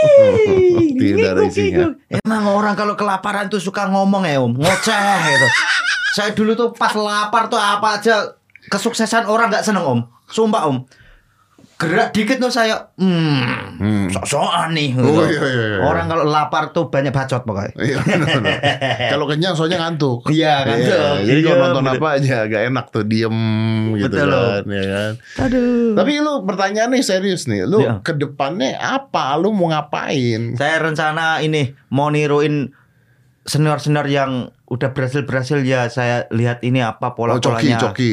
Tidak 0.99 1.31
ada 1.31 1.43
isinya. 1.47 1.87
Emang 2.11 2.51
orang 2.51 2.75
kalau 2.75 2.99
kelaparan 2.99 3.47
tuh 3.47 3.63
suka 3.63 3.87
ngomong 3.87 4.27
ya 4.27 4.43
Om, 4.43 4.59
ngoceh 4.59 5.15
gitu. 5.31 5.47
Saya 6.15 6.35
dulu 6.35 6.59
tuh 6.59 6.69
pas 6.75 6.91
lapar 6.91 7.47
tuh 7.47 7.55
apa 7.55 8.03
aja 8.03 8.35
kesuksesan 8.67 9.31
orang 9.31 9.47
nggak 9.47 9.63
seneng 9.63 9.87
Om. 9.87 10.01
Sumpah 10.27 10.67
Om. 10.67 10.83
Gerak 11.75 12.15
dikit 12.15 12.39
tuh 12.39 12.49
saya, 12.49 12.95
hmm, 12.95 13.75
Hmm. 13.75 14.07
sok-sokan 14.07 14.71
nih. 14.71 14.95
Oh, 14.95 15.27
iya, 15.27 15.43
iya, 15.43 15.65
iya. 15.75 15.79
Orang 15.83 16.07
kalau 16.07 16.23
lapar 16.23 16.71
tuh 16.71 16.87
banyak 16.87 17.11
bacot 17.11 17.43
pokoknya. 17.43 17.75
Iya. 17.83 17.99
Kalau 19.13 19.27
kenyang 19.27 19.59
soalnya 19.59 19.83
ngantuk. 19.83 20.31
Iya, 20.31 20.63
ngantuk. 20.63 21.27
Jadi 21.27 21.41
kalau 21.43 21.57
Iya, 21.59 21.65
nonton 21.69 21.87
apa 21.91 22.09
aja 22.15 22.35
agak 22.47 22.63
enak 22.71 22.87
tuh 22.89 23.03
diem 23.03 23.37
gitu 23.99 24.07
Betul, 24.07 24.27
loh. 24.31 24.47
kan, 24.55 24.65
ya 24.71 24.85
kan. 24.87 25.13
Aduh. 25.43 25.93
Tapi 25.99 26.13
lu 26.23 26.33
pertanyaan 26.47 26.91
nih 26.95 27.03
serius 27.03 27.51
nih, 27.51 27.67
lu 27.67 27.83
Iya. 27.83 28.01
ke 28.01 28.15
depannya 28.15 28.79
apa? 28.79 29.35
Lu 29.35 29.51
mau 29.51 29.67
ngapain? 29.69 30.55
Saya 30.55 30.79
rencana 30.81 31.43
ini 31.43 31.75
mau 31.91 32.07
niruin 32.09 32.71
senior-senior 33.45 34.07
yang 34.07 34.31
udah 34.65 34.91
berhasil-berhasil 34.91 35.61
ya 35.63 35.87
saya 35.87 36.25
lihat 36.31 36.65
ini 36.65 36.81
apa 36.81 37.13
Oh, 37.13 37.37
coki, 37.37 37.77
coki. 37.77 38.13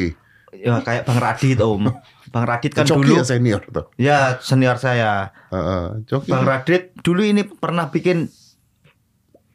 Ya 0.54 0.80
kayak 0.80 1.04
Bang 1.04 1.18
Radit 1.18 1.58
Om. 1.58 1.84
Bang 2.28 2.46
Radit 2.46 2.72
kan 2.72 2.84
coki 2.84 3.08
dulu 3.08 3.14
ya 3.18 3.24
senior 3.24 3.62
tuh. 3.66 3.86
ya 3.96 4.20
senior 4.38 4.76
saya. 4.76 5.32
Heeh, 5.48 6.04
coki. 6.06 6.28
Bang 6.28 6.44
Radit 6.44 6.96
dulu 7.00 7.22
ini 7.22 7.44
pernah 7.44 7.88
bikin 7.88 8.28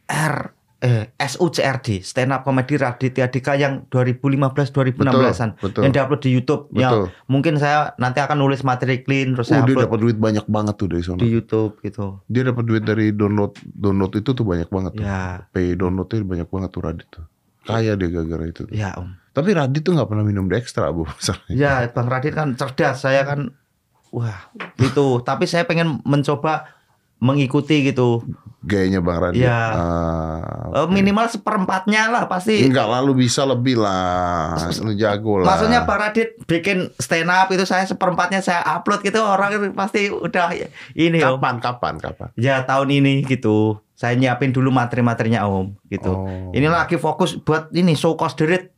R 0.06 0.36
eh 0.76 1.08
SUCRD 1.18 2.04
stand 2.04 2.30
up 2.30 2.44
comedy 2.44 2.76
Raditya 2.76 3.26
Dika 3.26 3.56
yang 3.56 3.88
2015 3.88 4.36
2016-an 4.70 5.56
Betul, 5.56 5.64
betul. 5.64 5.80
yang 5.82 5.92
diupload 5.96 6.20
di 6.20 6.30
YouTube 6.30 6.62
Betul. 6.68 6.78
yang 6.78 6.92
mungkin 7.26 7.56
saya 7.56 7.96
nanti 7.96 8.20
akan 8.20 8.36
nulis 8.36 8.60
materi 8.60 9.00
clean 9.00 9.32
terus 9.32 9.48
Oh, 9.48 9.56
saya 9.56 9.64
dia 9.64 9.82
dapat 9.82 9.98
duit 9.98 10.20
banyak 10.20 10.44
banget 10.46 10.76
tuh 10.76 10.86
dari 10.86 11.00
sana. 11.00 11.16
di 11.16 11.32
YouTube 11.32 11.80
gitu. 11.80 12.20
Dia 12.28 12.44
dapat 12.44 12.64
duit 12.64 12.84
dari 12.84 13.08
download 13.10 13.56
download 13.64 14.12
itu 14.14 14.30
tuh 14.30 14.44
banyak 14.44 14.68
banget 14.68 14.92
tuh. 14.94 15.02
Ya, 15.02 15.48
Pay 15.48 15.74
downloadnya 15.74 16.20
banyak 16.22 16.46
banget 16.46 16.68
tuh 16.70 16.80
Radit 16.84 17.08
tuh. 17.08 17.24
Kaya 17.66 17.98
dia 17.98 18.08
gara-gara 18.08 18.44
itu. 18.46 18.62
Tuh. 18.64 18.72
ya 18.72 18.94
Om. 18.96 19.10
Tapi 19.36 19.52
Radit 19.52 19.84
tuh 19.84 19.92
nggak 19.92 20.08
pernah 20.08 20.24
minum 20.24 20.48
Dextra 20.48 20.88
bu. 20.88 21.04
Ya, 21.52 21.84
Bang 21.92 22.08
Radit 22.08 22.32
kan 22.32 22.56
cerdas, 22.56 23.04
saya 23.04 23.26
kan 23.28 23.52
wah, 24.08 24.48
gitu. 24.80 25.20
Tapi 25.20 25.44
saya 25.44 25.68
pengen 25.68 26.00
mencoba 26.08 26.72
mengikuti 27.20 27.84
gitu. 27.84 28.24
Gayanya 28.64 29.04
Bang 29.04 29.20
Radit. 29.20 29.44
Iya. 29.44 29.60
Ah, 29.76 30.56
Eh, 30.76 30.88
minimal 30.92 31.28
seperempatnya 31.32 32.12
lah 32.12 32.28
pasti. 32.28 32.60
Enggak 32.66 32.88
lalu 32.88 33.24
bisa 33.24 33.46
lebih 33.48 33.80
lah. 33.80 34.56
Lu 34.84 34.92
jago 34.92 35.40
lah. 35.40 35.52
Maksudnya 35.54 35.88
Bang 35.88 36.00
Radit 36.00 36.36
bikin 36.44 36.92
stand 37.00 37.30
up 37.32 37.48
itu 37.48 37.64
saya 37.64 37.88
seperempatnya 37.88 38.44
saya 38.44 38.60
upload 38.64 39.00
gitu 39.00 39.20
orang 39.20 39.56
itu 39.56 39.72
pasti 39.72 40.08
udah 40.12 40.52
ini 40.96 41.20
Om. 41.22 41.40
kapan 41.40 41.56
kapan 41.60 41.94
kapan? 42.00 42.28
Ya 42.36 42.64
tahun 42.68 42.88
ini 42.92 43.24
gitu. 43.24 43.80
Saya 43.96 44.12
nyiapin 44.12 44.52
dulu 44.52 44.68
materi-materinya 44.68 45.48
Om 45.48 45.72
gitu. 45.88 46.12
Oh. 46.12 46.52
Ini 46.52 46.68
lagi 46.68 47.00
fokus 47.00 47.40
buat 47.40 47.72
ini 47.72 47.96
show 47.96 48.12
cost 48.12 48.36
derit. 48.36 48.68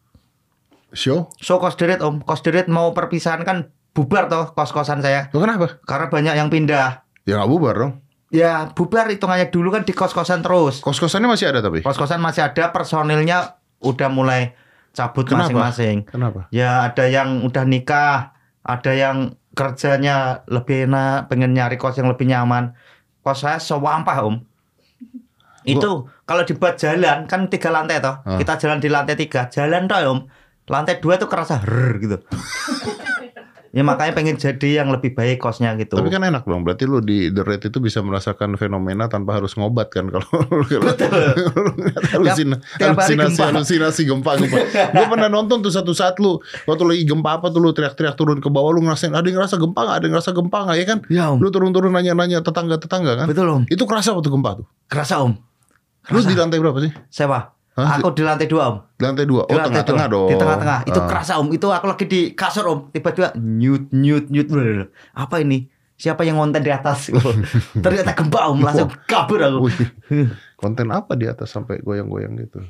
Show? 0.95 1.27
Show 1.43 1.59
cost 1.59 1.75
derit 1.77 1.99
Om. 1.99 2.23
Cost 2.23 2.47
derit 2.47 2.71
mau 2.71 2.95
perpisahan 2.95 3.43
kan 3.43 3.75
bubar 3.91 4.31
toh 4.31 4.55
kos-kosan 4.55 5.03
saya. 5.03 5.27
Kenapa? 5.35 5.83
Karena 5.83 6.07
banyak 6.07 6.35
yang 6.39 6.49
pindah. 6.49 7.03
Ya 7.27 7.43
nggak 7.43 7.51
bubar 7.51 7.75
dong. 7.75 7.93
ya 8.29 8.69
bubar 8.77 9.09
hitungannya 9.09 9.49
dulu 9.49 9.73
kan 9.73 9.83
di 9.89 9.97
kos-kosan 9.97 10.45
terus. 10.45 10.85
Kos-kosannya 10.85 11.29
masih 11.33 11.51
ada 11.51 11.65
tapi. 11.65 11.81
Kos-kosan 11.81 12.21
masih 12.21 12.45
ada, 12.45 12.71
personilnya 12.71 13.59
udah 13.81 14.09
mulai 14.13 14.53
cabut 14.93 15.25
Kenapa? 15.25 15.49
masing-masing. 15.49 15.97
Kenapa? 16.07 16.47
Ya 16.53 16.87
ada 16.87 17.09
yang 17.09 17.43
udah 17.43 17.65
nikah, 17.65 18.37
ada 18.61 18.93
yang 18.93 19.35
kerjanya 19.57 20.47
lebih 20.47 20.87
enak, 20.87 21.27
pengen 21.27 21.57
nyari 21.57 21.75
kos 21.81 21.99
yang 21.99 22.07
lebih 22.07 22.29
nyaman. 22.29 22.77
Kos 23.25 23.43
saya 23.43 23.59
sewampah 23.59 24.19
om. 24.23 24.45
Itu 25.69 25.91
kalau 26.25 26.43
dibuat 26.43 26.81
jalan 26.81 27.29
kan 27.29 27.47
tiga 27.47 27.69
lantai 27.69 28.01
toh. 28.01 28.25
Ah. 28.25 28.41
Kita 28.41 28.57
jalan 28.57 28.81
di 28.81 28.89
lantai 28.89 29.15
tiga, 29.15 29.53
jalan 29.53 29.85
toh 29.85 30.01
om. 30.09 30.19
Lantai 30.69 31.01
dua 31.01 31.17
tuh 31.17 31.29
kerasa 31.29 31.61
her 31.61 31.97
gitu. 31.97 32.17
ya 33.69 33.85
makanya 33.85 34.17
pengen 34.17 34.41
jadi 34.41 34.81
yang 34.81 34.89
lebih 34.89 35.13
baik 35.13 35.37
kosnya 35.39 35.77
gitu. 35.77 35.93
Tapi 35.93 36.09
kan 36.09 36.25
enak 36.25 36.45
dong. 36.45 36.65
Berarti 36.65 36.89
lu 36.89 37.01
di 37.01 37.29
The 37.29 37.45
Red 37.45 37.69
itu 37.69 37.79
bisa 37.79 38.01
merasakan 38.01 38.57
fenomena 38.57 39.09
tanpa 39.09 39.37
harus 39.37 39.53
ngobat 39.55 39.93
kan 39.93 40.09
kalau 40.09 40.25
halusina- 42.13 42.61
halusinasi 42.81 43.37
gempa. 43.37 43.45
halusinasi 43.53 44.03
gempa 44.09 44.31
gempa. 44.37 44.59
Gue 44.97 45.07
pernah 45.09 45.29
nonton 45.29 45.61
tuh 45.61 45.73
satu 45.73 45.93
saat 45.93 46.17
lu 46.17 46.41
waktu 46.65 46.85
lagi 46.85 47.03
gempa 47.05 47.39
apa 47.39 47.47
tuh 47.49 47.61
lu 47.61 47.71
teriak-teriak 47.73 48.17
turun 48.17 48.41
ke 48.41 48.49
bawah 48.49 48.73
lu 48.73 48.81
ngerasain 48.85 49.13
ada 49.13 49.25
yang 49.25 49.41
ngerasa 49.41 49.57
gempa 49.57 49.81
nggak 49.85 49.97
ada 49.97 50.05
yang 50.05 50.15
ngerasa 50.17 50.31
gempa 50.33 50.59
nggak 50.65 50.77
ya 50.77 50.85
kan? 50.87 50.99
Ya 51.09 51.25
om. 51.29 51.37
Lu 51.39 51.49
turun-turun 51.49 51.93
nanya-nanya 51.93 52.41
tetangga-tetangga 52.41 53.13
kan? 53.25 53.27
Betul 53.29 53.47
om. 53.53 53.63
Itu 53.69 53.85
kerasa 53.85 54.17
waktu 54.17 54.29
gempa 54.29 54.65
tuh. 54.65 54.67
Kerasa 54.89 55.21
om. 55.21 55.37
Lu 56.09 56.19
Kerasa. 56.19 56.29
di 56.29 56.35
lantai 56.35 56.59
berapa 56.59 56.79
sih? 56.81 56.93
Sewa. 57.09 57.41
Hah? 57.79 58.03
Aku 58.03 58.11
di 58.11 58.27
lantai 58.27 58.51
dua 58.51 58.63
om. 58.69 58.77
Di 58.99 59.07
lantai 59.07 59.23
dua. 59.23 59.47
Oh 59.47 59.55
tengah-tengah 59.55 60.07
dong. 60.11 60.27
Di 60.27 60.35
tengah-tengah. 60.35 60.79
Itu 60.83 60.99
Ah. 60.99 61.07
kerasa 61.07 61.39
om. 61.39 61.47
Itu 61.49 61.71
aku 61.71 61.87
lagi 61.87 62.05
di 62.05 62.21
kasur 62.33 62.67
om. 62.67 62.79
Tiba-tiba 62.91 63.37
nyut 63.37 63.95
nyut 63.95 64.27
nyut. 64.27 64.49
Apa 65.15 65.39
ini? 65.39 65.71
Siapa 65.95 66.23
yang 66.23 66.39
ngonten 66.39 66.63
di 66.63 66.71
atas? 66.71 67.11
Ternyata 67.85 68.15
gempa 68.15 68.51
om. 68.51 68.59
Langsung 68.59 68.91
kabur 69.07 69.39
aku. 69.39 69.71
Konten 70.55 70.91
apa 70.91 71.15
di 71.15 71.27
atas 71.27 71.51
sampai 71.51 71.79
goyang-goyang 71.79 72.35
gitu? 72.37 72.63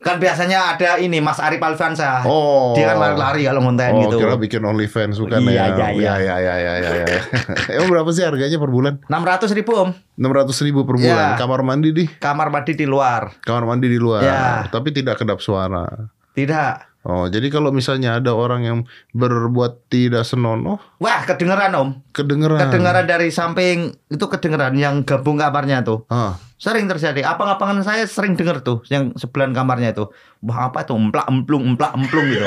Kan 0.00 0.16
biasanya 0.16 0.72
ada 0.72 0.96
ini 0.96 1.20
Mas 1.20 1.36
Arif 1.36 1.60
Alfansa. 1.60 2.24
Oh. 2.24 2.72
Dia 2.72 2.92
kan 2.92 2.96
lari-lari 2.96 3.44
kalau 3.44 3.60
ngonten 3.60 3.92
Oh, 3.92 4.08
gitu. 4.08 4.16
kira 4.16 4.40
bikin 4.40 4.64
OnlyFans 4.64 5.20
bukan 5.20 5.44
Iya, 5.44 5.52
ya? 5.52 5.52
iya, 5.52 5.68
Iya, 5.68 5.88
iya. 5.92 6.14
iya, 6.16 6.36
iya, 6.56 6.74
iya, 6.80 6.90
iya. 7.04 7.20
Emang 7.76 7.92
berapa 7.92 8.08
sih 8.08 8.24
harganya 8.24 8.56
per 8.56 8.72
bulan? 8.72 9.04
600 9.12 9.52
ribu 9.52 9.72
om. 9.76 9.90
600 10.16 10.56
ribu 10.64 10.88
per 10.88 10.96
bulan. 10.96 11.36
Iya. 11.36 11.36
Kamar 11.36 11.60
mandi 11.60 11.92
di? 11.92 12.04
Kamar 12.16 12.48
mandi 12.48 12.72
di 12.72 12.86
luar. 12.88 13.28
Kamar 13.44 13.68
mandi 13.68 13.92
di 13.92 14.00
luar. 14.00 14.24
Iya. 14.24 14.72
Tapi 14.72 14.88
tidak 14.88 15.20
kedap 15.20 15.44
suara. 15.44 15.84
Tidak. 16.32 16.89
Oh, 17.00 17.24
jadi 17.32 17.48
kalau 17.48 17.72
misalnya 17.72 18.20
ada 18.20 18.36
orang 18.36 18.60
yang 18.60 18.78
berbuat 19.16 19.88
tidak 19.88 20.28
senonoh, 20.28 20.76
Wah 21.00 21.24
kedengeran 21.24 21.72
om. 21.72 21.88
kedengeran. 22.12 22.60
Kedengeran 22.60 23.08
dari 23.08 23.32
samping 23.32 23.96
itu 24.12 24.24
kedengeran 24.28 24.76
yang 24.76 25.00
gabung 25.08 25.40
kamarnya 25.40 25.80
tuh. 25.80 26.04
Ah, 26.12 26.36
Sering 26.60 26.84
terjadi. 26.92 27.24
Apa-apakan 27.24 27.80
saya 27.80 28.04
sering 28.04 28.36
denger 28.36 28.60
tuh 28.60 28.84
yang 28.92 29.16
sebelah 29.16 29.48
kamarnya 29.48 29.96
itu. 29.96 30.12
Wah 30.44 30.68
apa 30.68 30.84
itu 30.84 30.92
emplak 30.92 31.24
emplung 31.24 31.64
emplak 31.72 31.96
emplung 31.96 32.28
gitu. 32.28 32.44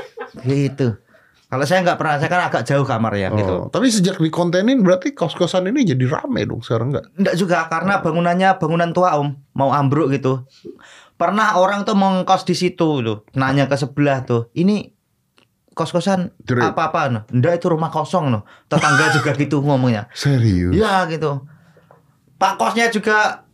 gitu. 0.48 0.88
Kalau 1.50 1.66
saya 1.66 1.82
nggak 1.82 1.98
pernah, 1.98 2.14
saya 2.22 2.30
kan 2.30 2.42
agak 2.46 2.62
jauh 2.62 2.86
kamarnya 2.86 3.34
gitu. 3.34 3.54
oh. 3.58 3.62
Tapi 3.74 3.90
sejak 3.90 4.22
dikontenin 4.22 4.86
berarti 4.86 5.10
kos-kosan 5.12 5.66
ini 5.66 5.82
jadi 5.82 6.06
rame 6.06 6.46
dong 6.46 6.62
sekarang 6.62 6.94
enggak? 6.94 7.10
Enggak 7.18 7.34
juga 7.34 7.66
karena 7.66 7.98
bangunannya 7.98 8.48
bangunan 8.62 8.90
tua 8.94 9.18
om, 9.18 9.34
mau 9.58 9.74
ambruk 9.74 10.14
gitu. 10.14 10.46
Pernah 11.20 11.60
orang 11.60 11.84
tuh 11.84 11.92
mau 11.92 12.16
ngekos 12.16 12.48
di 12.48 12.56
situ 12.56 13.04
tuh, 13.04 13.28
nanya 13.36 13.68
ke 13.68 13.76
sebelah 13.76 14.24
tuh, 14.24 14.48
ini 14.56 14.88
kos-kosan 15.76 16.32
apa-apa 16.48 17.12
no? 17.12 17.20
Enggak 17.28 17.60
itu 17.60 17.68
rumah 17.68 17.92
kosong 17.92 18.32
no. 18.32 18.48
Tetangga 18.72 19.12
juga 19.20 19.36
gitu 19.36 19.60
ngomongnya. 19.60 20.08
Serius? 20.16 20.72
Ya 20.72 21.04
gitu. 21.12 21.44
Pak 22.40 22.56
kosnya 22.56 22.88
juga 22.88 23.44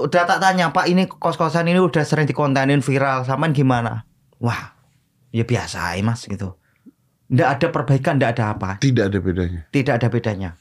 udah 0.00 0.22
tak 0.24 0.40
tanya, 0.40 0.72
Pak 0.72 0.88
ini 0.88 1.04
kos-kosan 1.04 1.68
ini 1.68 1.84
udah 1.84 2.00
sering 2.00 2.24
dikontenin 2.24 2.80
viral, 2.80 3.28
samaan 3.28 3.52
gimana? 3.52 4.08
Wah, 4.40 4.72
ya 5.28 5.44
biasa 5.44 5.92
aja 5.92 6.00
mas 6.00 6.24
gitu. 6.24 6.56
Nggak 7.28 7.48
ada 7.60 7.66
perbaikan, 7.68 8.16
nggak 8.16 8.32
ada 8.40 8.44
apa. 8.56 8.70
Tidak 8.80 9.04
ada 9.12 9.18
bedanya. 9.20 9.68
Tidak 9.68 10.00
ada 10.00 10.08
bedanya. 10.08 10.56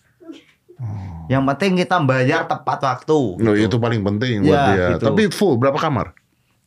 Yang 1.28 1.44
penting 1.54 1.72
kita 1.76 1.98
bayar 2.02 2.46
tepat 2.46 2.80
waktu. 2.80 3.20
No, 3.42 3.52
gitu. 3.52 3.68
itu 3.68 3.78
paling 3.78 4.02
penting 4.02 4.42
buat 4.42 4.54
Ya, 4.54 4.66
dia. 4.70 4.88
gitu. 4.96 5.06
Tapi 5.10 5.24
full 5.28 5.58
berapa 5.58 5.76
kamar? 5.76 6.14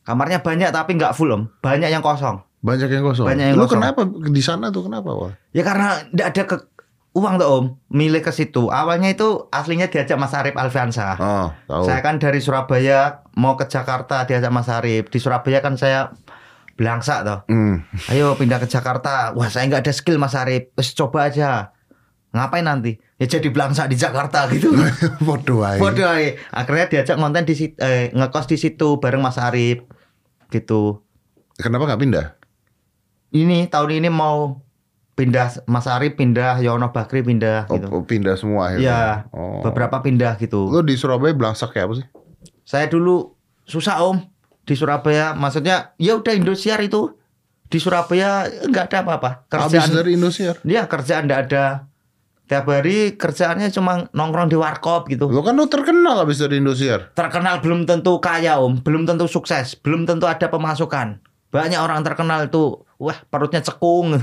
Kamarnya 0.01 0.41
banyak 0.41 0.69
tapi 0.69 0.97
nggak 0.97 1.13
full 1.13 1.31
om. 1.31 1.43
Banyak 1.59 1.87
yang 1.87 2.01
kosong. 2.01 2.41
Banyak 2.59 2.89
yang 2.89 3.01
kosong. 3.01 3.25
Banyak 3.25 3.45
yang 3.53 3.57
Lu 3.57 3.65
kosong. 3.65 3.79
kenapa 3.79 4.01
di 4.05 4.41
sana 4.41 4.69
tuh 4.69 4.85
kenapa, 4.85 5.09
Wal? 5.09 5.33
Ya 5.49 5.61
karena 5.61 5.97
nggak 6.09 6.27
ada 6.27 6.43
ke 6.43 6.55
uang 7.11 7.35
tuh 7.37 7.47
om. 7.49 7.65
Milih 7.87 8.19
ke 8.19 8.29
situ. 8.29 8.67
Awalnya 8.67 9.09
itu 9.09 9.47
aslinya 9.49 9.87
diajak 9.87 10.15
Mas 10.15 10.33
Arif 10.33 10.53
Alfiansa. 10.53 11.17
Oh, 11.17 11.47
tahu. 11.65 11.83
Saya 11.87 12.01
kan 12.01 12.17
dari 12.17 12.37
Surabaya 12.37 13.25
mau 13.33 13.55
ke 13.55 13.65
Jakarta 13.65 14.25
diajak 14.25 14.49
Mas 14.49 14.67
Arif. 14.67 15.07
Di 15.07 15.17
Surabaya 15.17 15.57
kan 15.59 15.73
saya 15.73 16.13
belangsak 16.75 17.21
toh. 17.21 17.39
Hmm. 17.47 17.85
Ayo 18.07 18.33
pindah 18.35 18.57
ke 18.57 18.65
Jakarta. 18.65 19.33
Wah 19.33 19.49
saya 19.49 19.65
nggak 19.65 19.85
ada 19.85 19.93
skill 19.93 20.17
Mas 20.17 20.33
Arif. 20.33 20.69
Coba 20.93 21.29
aja. 21.29 21.73
Ngapain 22.31 22.63
nanti? 22.63 22.95
Ya 23.19 23.27
jadi 23.27 23.51
belangsak 23.51 23.91
di 23.91 23.99
Jakarta 23.99 24.47
gitu. 24.47 24.71
Bodoh 25.27 25.61
aja. 25.61 25.77
Bodoh 25.77 26.07
aja. 26.07 26.39
Akhirnya 26.49 26.87
diajak 26.87 27.15
konten 27.19 27.43
di 27.43 27.53
situ, 27.53 27.75
eh, 27.77 28.07
ngekos 28.15 28.47
di 28.47 28.55
situ 28.55 28.97
bareng 28.97 29.19
Mas 29.19 29.35
Arif. 29.35 29.83
Gitu. 30.47 31.03
Kenapa 31.59 31.91
nggak 31.91 32.01
pindah? 32.01 32.25
Ini 33.31 33.67
tahun 33.67 34.03
ini 34.03 34.09
mau 34.11 34.63
pindah 35.13 35.67
Mas 35.67 35.87
Arif 35.87 36.15
pindah, 36.15 36.59
Yono 36.59 36.95
Bakri 36.95 37.19
pindah 37.21 37.67
Oh, 37.67 37.75
gitu. 37.75 37.87
pindah 38.07 38.35
semua 38.35 38.71
akhirnya. 38.71 38.87
Iya. 38.87 39.03
Oh. 39.35 39.59
Beberapa 39.61 39.99
pindah 39.99 40.39
gitu. 40.39 40.71
Lu 40.71 40.79
di 40.81 40.95
Surabaya 40.95 41.35
belangsak 41.35 41.75
kayak 41.75 41.85
apa 41.91 41.93
sih? 41.99 42.07
Saya 42.63 42.87
dulu 42.87 43.35
susah 43.67 44.07
Om 44.07 44.23
di 44.63 44.73
Surabaya. 44.73 45.35
Maksudnya 45.35 45.93
ya 45.99 46.15
udah 46.15 46.31
Indosiar 46.31 46.79
itu 46.79 47.11
di 47.67 47.77
Surabaya 47.77 48.47
nggak 48.47 48.85
ada 48.87 48.97
apa-apa. 49.03 49.29
Kerjaan 49.47 49.91
dari 49.91 50.15
Indosiar. 50.15 50.59
dia 50.63 50.87
kerjaan 50.87 51.27
nggak 51.27 51.41
ada. 51.51 51.90
Tiap 52.51 52.67
hari 52.67 53.15
kerjaannya 53.15 53.71
cuma 53.71 54.11
nongkrong 54.11 54.51
di 54.51 54.59
warkop 54.59 55.07
gitu. 55.07 55.31
Lo 55.31 55.39
kan 55.39 55.55
lu 55.55 55.71
terkenal 55.71 56.19
habis 56.19 56.35
dari 56.35 56.59
Indosiar. 56.59 57.15
Terkenal 57.15 57.63
belum 57.63 57.87
tentu 57.87 58.19
kaya 58.19 58.59
Om, 58.59 58.83
belum 58.83 59.07
tentu 59.07 59.23
sukses, 59.23 59.79
belum 59.79 60.03
tentu 60.03 60.27
ada 60.27 60.51
pemasukan. 60.51 61.23
Banyak 61.47 61.79
orang 61.79 62.03
terkenal 62.03 62.51
itu, 62.51 62.83
wah 62.99 63.15
perutnya 63.31 63.63
cekung. 63.63 64.19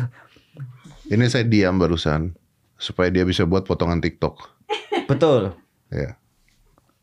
Ini 1.09 1.25
saya 1.33 1.49
diam 1.49 1.81
barusan 1.81 2.37
supaya 2.77 3.09
dia 3.09 3.25
bisa 3.25 3.49
buat 3.49 3.65
potongan 3.65 4.05
TikTok. 4.05 4.37
Betul. 5.09 5.57
Ya. 5.89 6.21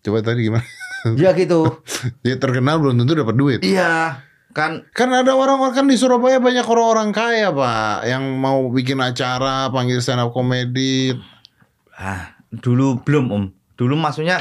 Coba 0.06 0.22
tadi 0.22 0.46
gimana? 0.46 0.62
Ya 1.18 1.34
gitu. 1.34 1.82
dia 2.26 2.38
terkenal 2.38 2.78
belum 2.78 3.02
tentu 3.02 3.18
dapat 3.18 3.34
duit. 3.34 3.60
Iya, 3.66 4.22
kan 4.56 4.88
Kan 4.90 5.12
ada 5.12 5.36
orang-orang 5.36 5.76
kan 5.76 5.86
di 5.86 6.00
Surabaya 6.00 6.40
banyak 6.40 6.64
orang-orang 6.64 7.12
kaya, 7.12 7.52
Pak, 7.52 8.08
yang 8.08 8.24
mau 8.40 8.72
bikin 8.72 8.98
acara, 8.98 9.68
panggil 9.68 10.00
stand 10.00 10.24
up 10.24 10.32
comedy. 10.32 11.12
ah, 11.94 12.32
dulu 12.50 13.04
belum 13.04 13.26
Om. 13.30 13.44
Dulu 13.76 13.94
maksudnya 13.94 14.40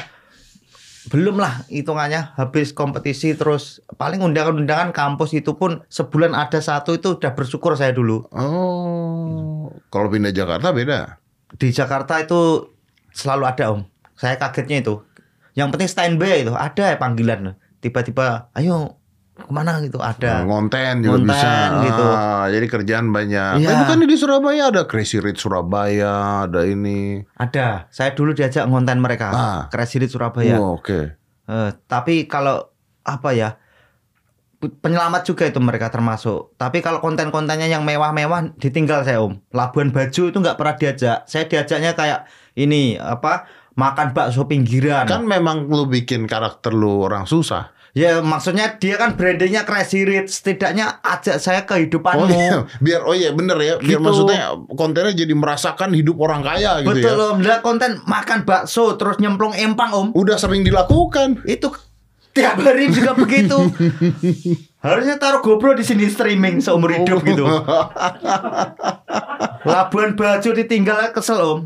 belum 1.05 1.37
lah 1.37 1.69
hitungannya 1.69 2.33
habis 2.33 2.73
kompetisi 2.73 3.37
terus 3.37 3.85
paling 3.95 4.25
undangan-undangan 4.25 4.89
kampus 4.89 5.37
itu 5.37 5.53
pun 5.53 5.85
sebulan 5.87 6.33
ada 6.33 6.65
satu 6.65 6.97
itu 6.97 7.21
udah 7.21 7.37
bersyukur 7.37 7.77
saya 7.77 7.93
dulu 7.93 8.25
Oh, 8.33 9.69
kalau 9.93 10.09
pindah 10.09 10.33
Jakarta 10.33 10.73
beda. 10.73 11.21
di 11.55 11.69
Jakarta 11.69 12.19
itu 12.19 12.73
selalu 13.13 13.45
ada 13.45 13.65
om 13.71 13.85
saya 14.17 14.41
kagetnya 14.41 14.81
itu 14.81 15.05
yang 15.53 15.69
penting 15.69 15.87
standby 15.87 16.41
itu 16.41 16.57
ada 16.57 16.89
ya 16.89 16.97
panggilan 16.97 17.53
tiba-tiba 17.79 18.49
ayo 18.57 18.97
ke 19.35 19.51
mana 19.51 19.83
gitu 19.83 19.99
ada 19.99 20.47
Ngonten 20.47 21.03
juga 21.03 21.19
Ngonten 21.19 21.35
bisa. 21.35 21.83
gitu. 21.83 22.07
Ah, 22.07 22.45
jadi 22.47 22.67
kerjaan 22.69 23.07
banyak. 23.11 23.51
Iya. 23.59 23.67
Eh, 23.67 23.77
bukan 23.83 23.97
di 24.01 24.15
Surabaya 24.15 24.71
ada 24.71 24.87
Crazy 24.87 25.19
Rich 25.19 25.43
Surabaya, 25.43 26.47
ada 26.47 26.63
ini. 26.63 27.19
ada 27.35 27.91
saya 27.91 28.15
dulu 28.15 28.31
diajak 28.31 28.63
ngonten 28.65 28.99
mereka 28.99 29.29
Ah. 29.31 29.61
Crazy 29.69 29.99
Rich 29.99 30.15
Surabaya 30.15 30.55
Oh, 30.57 30.79
Oke. 30.79 31.19
Eh, 31.45 31.71
tapi 31.85 32.25
kalau 32.25 32.71
apa 33.03 33.31
ya 33.31 33.59
penyelamat 34.57 35.23
juga 35.25 35.45
itu 35.45 35.61
mereka 35.61 35.91
termasuk. 35.91 36.57
Tapi 36.57 36.81
kalau 36.81 36.99
konten-kontennya 36.99 37.69
yang 37.69 37.85
mewah-mewah 37.85 38.57
ditinggal 38.57 39.05
saya 39.05 39.21
om. 39.21 39.37
Labuan 39.51 39.93
Bajo 39.93 40.25
itu 40.25 40.39
nggak 40.39 40.57
pernah 40.57 40.75
diajak. 40.75 41.19
Saya 41.27 41.45
diajaknya 41.45 41.93
kayak 41.93 42.25
ini 42.55 42.97
apa 42.97 43.45
makan 43.75 44.15
bakso 44.15 44.47
pinggiran. 44.47 45.05
Kan 45.05 45.27
memang 45.27 45.67
lu 45.67 45.85
bikin 45.85 46.25
karakter 46.25 46.73
lu 46.73 47.03
orang 47.03 47.27
susah. 47.27 47.75
Ya 47.95 48.19
maksudnya 48.19 48.75
dia 48.75 48.99
kan 48.99 49.15
brandingnya 49.15 49.63
Crazy 49.63 50.03
Rich. 50.03 50.43
Setidaknya 50.43 50.99
ajak 50.99 51.39
saya 51.39 51.63
kehidupanmu. 51.63 52.21
Oh 52.21 52.27
iya, 52.27 52.67
biar 52.79 53.01
oh 53.03 53.15
iya 53.15 53.31
bener 53.31 53.55
ya, 53.57 53.75
biar 53.79 53.97
Gitu. 53.97 54.03
maksudnya 54.03 54.51
kontennya 54.69 55.15
jadi 55.15 55.31
merasakan 55.31 55.91
hidup 55.91 56.15
orang 56.19 56.43
kaya 56.43 56.83
gitu 56.83 56.91
Betul 56.91 57.15
ya. 57.15 57.25
om. 57.25 57.35
Lah 57.39 57.59
konten 57.61 57.91
makan 58.03 58.43
bakso 58.43 58.95
terus 58.95 59.17
nyemplung 59.17 59.55
empang 59.55 59.91
om. 59.95 60.07
Udah 60.11 60.35
sering 60.35 60.61
dilakukan. 60.61 61.39
Itu 61.47 61.71
tiap 62.35 62.59
hari 62.59 62.91
juga 62.91 63.15
begitu. 63.23 63.55
Harusnya 64.83 65.17
taruh 65.17 65.39
GoPro 65.39 65.73
di 65.73 65.81
sini 65.81 66.05
streaming 66.07 66.59
seumur 66.59 66.91
hidup 66.91 67.23
gitu. 67.23 67.47
Labuan 69.65 70.13
Bajo 70.13 70.49
ditinggal 70.51 71.11
kesel 71.11 71.39
om. 71.39 71.59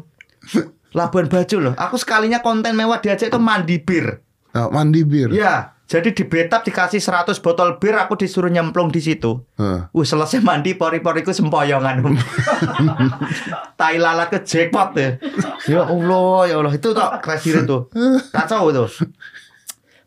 Labuan 0.92 1.26
Bajo 1.26 1.56
loh. 1.58 1.72
Aku 1.74 1.96
sekalinya 1.96 2.38
konten 2.38 2.74
mewah 2.74 2.98
diajak 2.98 3.28
ke 3.28 3.38
mandi 3.38 3.76
bir. 3.80 4.20
Nah, 4.52 4.68
mandi 4.68 5.02
bir. 5.02 5.28
Ya, 5.30 5.76
jadi 5.88 6.12
di 6.12 6.20
betap 6.28 6.68
dikasih 6.68 7.00
100 7.00 7.40
botol 7.40 7.80
bir, 7.80 7.96
aku 7.96 8.12
disuruh 8.12 8.52
nyemplung 8.52 8.92
di 8.92 9.00
situ. 9.00 9.40
Heeh. 9.56 9.88
Uh, 9.88 10.04
selesai 10.04 10.44
mandi 10.44 10.76
pori-poriku 10.76 11.32
sempoyongan. 11.32 12.04
tai 13.80 13.96
lalat 13.96 14.28
ke 14.28 14.44
jackpot 14.44 14.92
ya. 15.00 15.16
Ya 15.64 15.88
Allah, 15.88 16.38
ya 16.44 16.54
Allah 16.60 16.76
itu 16.76 16.92
tuh 16.92 17.08
crazy 17.24 17.56
itu. 17.56 17.88
Kacau 18.28 18.68
itu. 18.68 18.84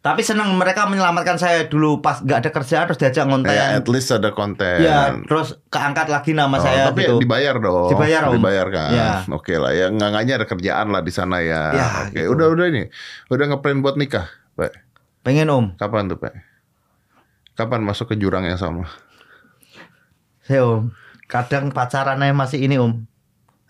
Tapi 0.01 0.21
senang 0.25 0.53
mereka 0.57 0.85
menyelamatkan 0.85 1.37
saya 1.37 1.65
dulu 1.69 1.97
pas 2.01 2.21
nggak 2.25 2.45
ada 2.45 2.49
kerjaan 2.49 2.85
terus 2.89 2.97
diajak 3.01 3.21
Ya, 3.21 3.29
ngonten. 3.29 3.53
at 3.53 3.85
least 3.89 4.09
ada 4.09 4.29
konten. 4.33 4.81
Ya, 4.81 5.13
terus 5.29 5.57
keangkat 5.69 6.09
lagi 6.09 6.33
nama 6.33 6.57
Oh, 6.57 6.61
saya 6.61 6.89
tapi 6.89 7.05
gitu. 7.05 7.21
dibayar 7.21 7.57
dong. 7.61 7.89
Dibayar, 7.89 8.29
Om. 8.29 8.33
Dibayar 8.37 8.67
kan. 8.69 8.89
Ya. 8.93 9.09
Oke 9.29 9.57
lah 9.57 9.73
ya, 9.73 9.89
nggak 9.93 10.25
ada 10.29 10.45
kerjaan 10.45 10.89
lah 10.89 11.01
di 11.05 11.13
sana 11.13 11.41
ya. 11.45 11.73
Ya, 11.73 11.87
Oke, 12.05 12.17
gitu. 12.21 12.33
udah 12.33 12.45
udah 12.49 12.65
ini. 12.69 12.89
Udah 13.29 13.45
ngeplan 13.49 13.85
buat 13.85 13.97
nikah, 13.97 14.25
Pak. 14.57 14.90
Pengen 15.21 15.49
Om. 15.49 15.65
Kapan 15.77 16.09
tuh, 16.09 16.17
Pak? 16.17 16.33
Kapan 17.53 17.81
masuk 17.85 18.09
ke 18.09 18.15
jurang 18.17 18.41
yang 18.41 18.57
sama? 18.57 18.89
Saya 20.41 20.65
Om. 20.65 20.89
Kadang 21.29 21.69
pacarannya 21.71 22.33
masih 22.33 22.65
ini 22.65 22.75
Om. 22.75 23.05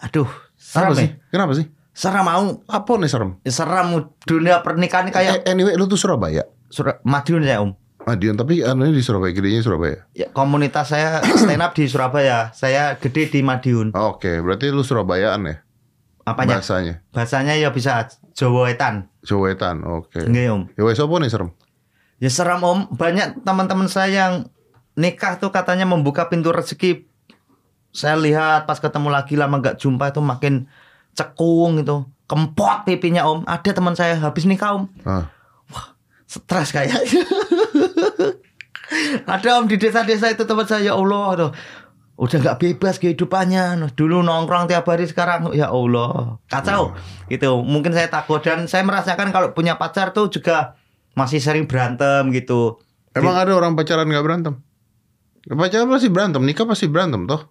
Aduh, 0.02 0.26
Kenapa 0.26 0.58
seram 0.58 0.92
sih? 0.98 1.10
ya. 1.12 1.30
Kenapa 1.30 1.52
sih? 1.54 1.66
Seram 1.92 2.24
mau. 2.24 2.46
Apa 2.66 2.92
nih 2.98 3.10
serem? 3.12 3.32
Seram 3.44 3.88
dunia 4.24 4.64
pernikahan 4.64 5.12
kayak 5.12 5.44
Eh, 5.44 5.52
anyway, 5.52 5.76
lu 5.76 5.86
tuh 5.86 6.00
Surabaya. 6.00 6.48
Sur- 6.72 7.04
Madiun 7.04 7.44
saya 7.44 7.60
Om. 7.62 7.76
Madiun, 8.02 8.34
tapi 8.34 8.66
anunya 8.66 8.98
di 8.98 9.04
Surabaya, 9.06 9.30
gedenya 9.30 9.62
Surabaya. 9.62 10.10
Ya, 10.18 10.26
komunitas 10.34 10.90
saya 10.90 11.22
stand 11.22 11.62
up 11.62 11.78
di 11.78 11.86
Surabaya. 11.86 12.50
Saya 12.50 12.98
gede 12.98 13.30
di 13.30 13.46
Madiun. 13.46 13.94
Oke, 13.94 14.42
berarti 14.42 14.74
lu 14.74 14.82
Surabayaan 14.82 15.46
ya? 15.46 15.56
Apanya? 16.26 16.58
Bahasanya. 16.58 17.06
Bahasanya 17.14 17.54
ya 17.54 17.70
bisa 17.70 18.10
Jawa 18.36 18.72
Etan. 18.72 19.12
Jawetan, 19.22 19.86
oke. 19.86 20.18
Nggih, 20.18 20.50
Om. 20.50 20.62
Ya 20.74 20.82
wes 20.88 20.98
apa 20.98 21.14
nih 21.22 21.30
serem? 21.30 21.50
Ya 22.18 22.30
seram 22.34 22.62
Om. 22.66 22.80
Banyak 22.98 23.46
teman-teman 23.46 23.86
saya 23.86 24.10
yang 24.26 24.34
nikah 24.98 25.38
tuh 25.38 25.54
katanya 25.54 25.86
membuka 25.86 26.26
pintu 26.26 26.50
rezeki. 26.50 27.06
Saya 27.92 28.18
lihat 28.18 28.66
pas 28.66 28.80
ketemu 28.80 29.12
lagi 29.12 29.36
lama 29.36 29.60
nggak 29.60 29.78
jumpa 29.78 30.10
itu 30.10 30.22
makin 30.24 30.66
cekung 31.14 31.84
itu. 31.84 32.08
Kempot 32.26 32.88
pipinya 32.88 33.28
Om. 33.30 33.46
Ada 33.46 33.70
teman 33.78 33.94
saya 33.94 34.18
habis 34.18 34.48
nikah 34.50 34.80
Om. 34.80 34.84
Ah. 35.06 35.30
Stres 36.26 36.72
kayaknya. 36.72 36.98
Ada 39.28 39.60
Om 39.60 39.68
di 39.68 39.76
desa-desa 39.76 40.32
itu 40.32 40.44
teman 40.48 40.66
saya 40.66 40.92
ya 40.92 40.94
Allah 40.96 41.28
tuh. 41.36 41.52
Udah 42.22 42.38
nggak 42.38 42.58
bebas 42.62 43.02
kehidupannya. 43.02 43.82
Dulu 43.98 44.22
nongkrong 44.22 44.70
tiap 44.70 44.86
hari 44.86 45.10
sekarang 45.10 45.50
ya 45.58 45.74
Allah. 45.74 46.38
Kacau. 46.46 46.94
Gitu. 47.26 47.50
Mungkin 47.66 47.98
saya 47.98 48.14
takut 48.14 48.46
dan 48.46 48.70
saya 48.70 48.86
merasakan 48.86 49.34
kalau 49.34 49.58
punya 49.58 49.82
pacar 49.82 50.14
tuh 50.14 50.30
juga 50.30 50.78
masih 51.18 51.42
sering 51.42 51.66
berantem 51.66 52.30
gitu. 52.30 52.78
Emang 53.18 53.36
ada 53.36 53.58
orang 53.58 53.74
pacaran 53.74 54.06
nggak 54.06 54.22
berantem? 54.22 54.54
Pacaran 55.50 55.90
pasti 55.90 56.08
berantem, 56.14 56.46
nikah 56.46 56.70
pasti 56.70 56.86
berantem 56.86 57.26
toh. 57.26 57.50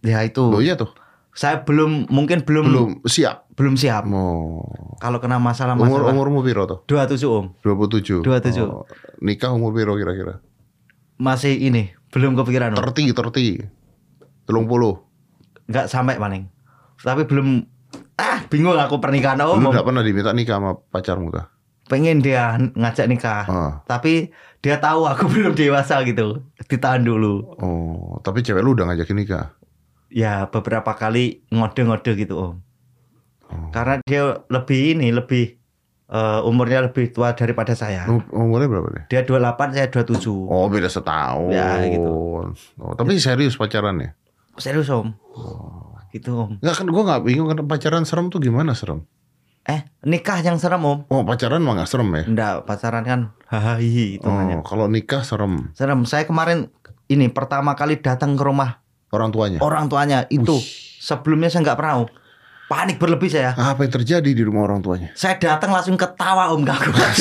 Ya 0.00 0.24
itu. 0.24 0.40
Oh 0.40 0.64
iya 0.64 0.74
tuh. 0.74 0.88
Saya 1.32 1.60
belum 1.64 2.08
mungkin 2.12 2.44
belum 2.44 2.64
belum, 2.68 2.88
Belum 3.00 3.08
siap. 3.08 3.48
siap. 3.76 4.04
Oh. 4.08 4.96
Kalau 5.00 5.20
kena 5.20 5.36
Umur 5.36 5.52
masalah-masalah. 5.52 6.12
umurmu 6.12 6.40
piro 6.44 6.64
tuh? 6.64 6.80
27 6.88 7.24
Om. 7.28 7.46
27. 7.64 8.20
27. 8.24 8.64
Oh, 8.64 8.84
nikah 9.20 9.52
umur 9.52 9.72
piro 9.72 9.96
kira-kira? 9.96 10.40
Masih 11.16 11.56
ini 11.56 11.92
belum 12.12 12.36
kepikiran. 12.36 12.76
Terti, 12.76 13.12
terti. 13.12 13.46
Telung 14.44 14.66
puluh. 14.66 14.98
Nggak 15.64 15.86
sampai 15.86 16.16
paling. 16.16 16.44
Tapi 16.96 17.22
belum 17.24 17.62
ah 18.14 18.44
bingung 18.46 18.74
aku 18.74 18.96
pernikahan. 18.96 19.38
Lu 19.38 19.58
Om. 19.60 19.70
gak 19.70 19.84
pernah 19.84 20.00
diminta 20.00 20.30
nikah 20.30 20.56
sama 20.56 20.70
pacarmu 20.84 21.28
kah? 21.28 21.48
pengen 21.82 22.24
dia 22.24 22.56
ngajak 22.56 23.04
nikah 23.04 23.44
Ah. 23.44 23.72
tapi 23.84 24.32
dia 24.58 24.78
tahu 24.78 25.04
aku 25.04 25.28
belum 25.34 25.52
dewasa 25.52 26.00
gitu 26.02 26.40
ditahan 26.64 27.04
dulu 27.04 27.58
Oh, 27.58 28.16
tapi 28.22 28.40
cewek 28.40 28.64
lu 28.64 28.72
udah 28.72 28.88
ngajakin 28.88 29.18
nikah. 29.18 29.52
ya 30.08 30.46
beberapa 30.46 30.94
kali 30.94 31.44
ngode-ngode 31.50 32.16
gitu 32.16 32.34
om 32.38 32.54
Oh. 33.44 33.68
karena 33.68 34.00
dia 34.00 34.22
lebih 34.46 34.96
ini 34.96 35.12
lebih 35.12 35.58
eh, 36.08 36.40
umurnya 36.42 36.86
lebih 36.86 37.12
tua 37.12 37.34
daripada 37.34 37.74
saya 37.74 38.08
Um- 38.08 38.24
Umurnya 38.30 38.70
berapa 38.70 38.88
deh? 38.88 39.04
dia 39.10 39.20
28 39.20 39.74
saya 39.74 39.86
27 39.86 40.48
Oh, 40.48 40.66
beda 40.66 40.88
setahun. 40.88 41.50
Ya, 41.50 41.76
gitu. 41.84 42.08
Oh, 42.78 42.94
tapi 42.94 43.18
serius 43.18 43.52
pacarannya? 43.54 44.16
Serius 44.56 44.88
om? 44.88 45.14
Oh. 45.32 45.96
gitu 46.12 46.36
om. 46.36 46.50
Enggak 46.60 46.84
kan 46.84 46.86
gua 46.92 47.02
nggak 47.08 47.22
bingung 47.24 47.48
kan 47.48 47.56
pacaran 47.64 48.04
serem 48.04 48.28
tuh 48.28 48.36
gimana 48.36 48.76
serem? 48.76 49.00
eh 49.62 49.86
nikah 50.02 50.42
yang 50.42 50.58
serem 50.58 50.82
om. 50.82 51.06
Oh, 51.06 51.22
pacaran 51.22 51.62
mah 51.62 51.78
gak 51.78 51.86
serem 51.86 52.10
ya? 52.12 52.26
enggak 52.26 52.66
pacaran 52.66 53.06
kan 53.06 53.20
hahaha 53.46 53.78
itu 53.78 54.26
Oh, 54.26 54.60
kalau 54.66 54.90
nikah 54.90 55.22
serem. 55.22 55.70
Serem. 55.72 56.02
Saya 56.02 56.26
kemarin 56.26 56.66
ini 57.06 57.30
pertama 57.30 57.72
kali 57.72 57.96
datang 57.96 58.34
ke 58.34 58.42
rumah 58.42 58.82
orang 59.08 59.30
tuanya. 59.30 59.62
orang 59.62 59.86
tuanya. 59.86 60.26
Itu 60.28 60.58
sebelumnya 60.98 61.46
saya 61.46 61.62
nggak 61.62 61.78
pernah 61.78 61.94
om. 62.02 62.08
panik 62.66 62.96
berlebih 62.98 63.28
saya. 63.28 63.52
Apa 63.52 63.84
yang 63.84 63.92
terjadi 63.94 64.30
di 64.32 64.42
rumah 64.42 64.64
orang 64.64 64.80
tuanya? 64.80 65.12
saya 65.14 65.36
datang 65.38 65.70
langsung 65.70 65.94
ketawa 65.94 66.50
om. 66.50 66.66
Gak 66.66 66.82
kuat. 66.82 67.12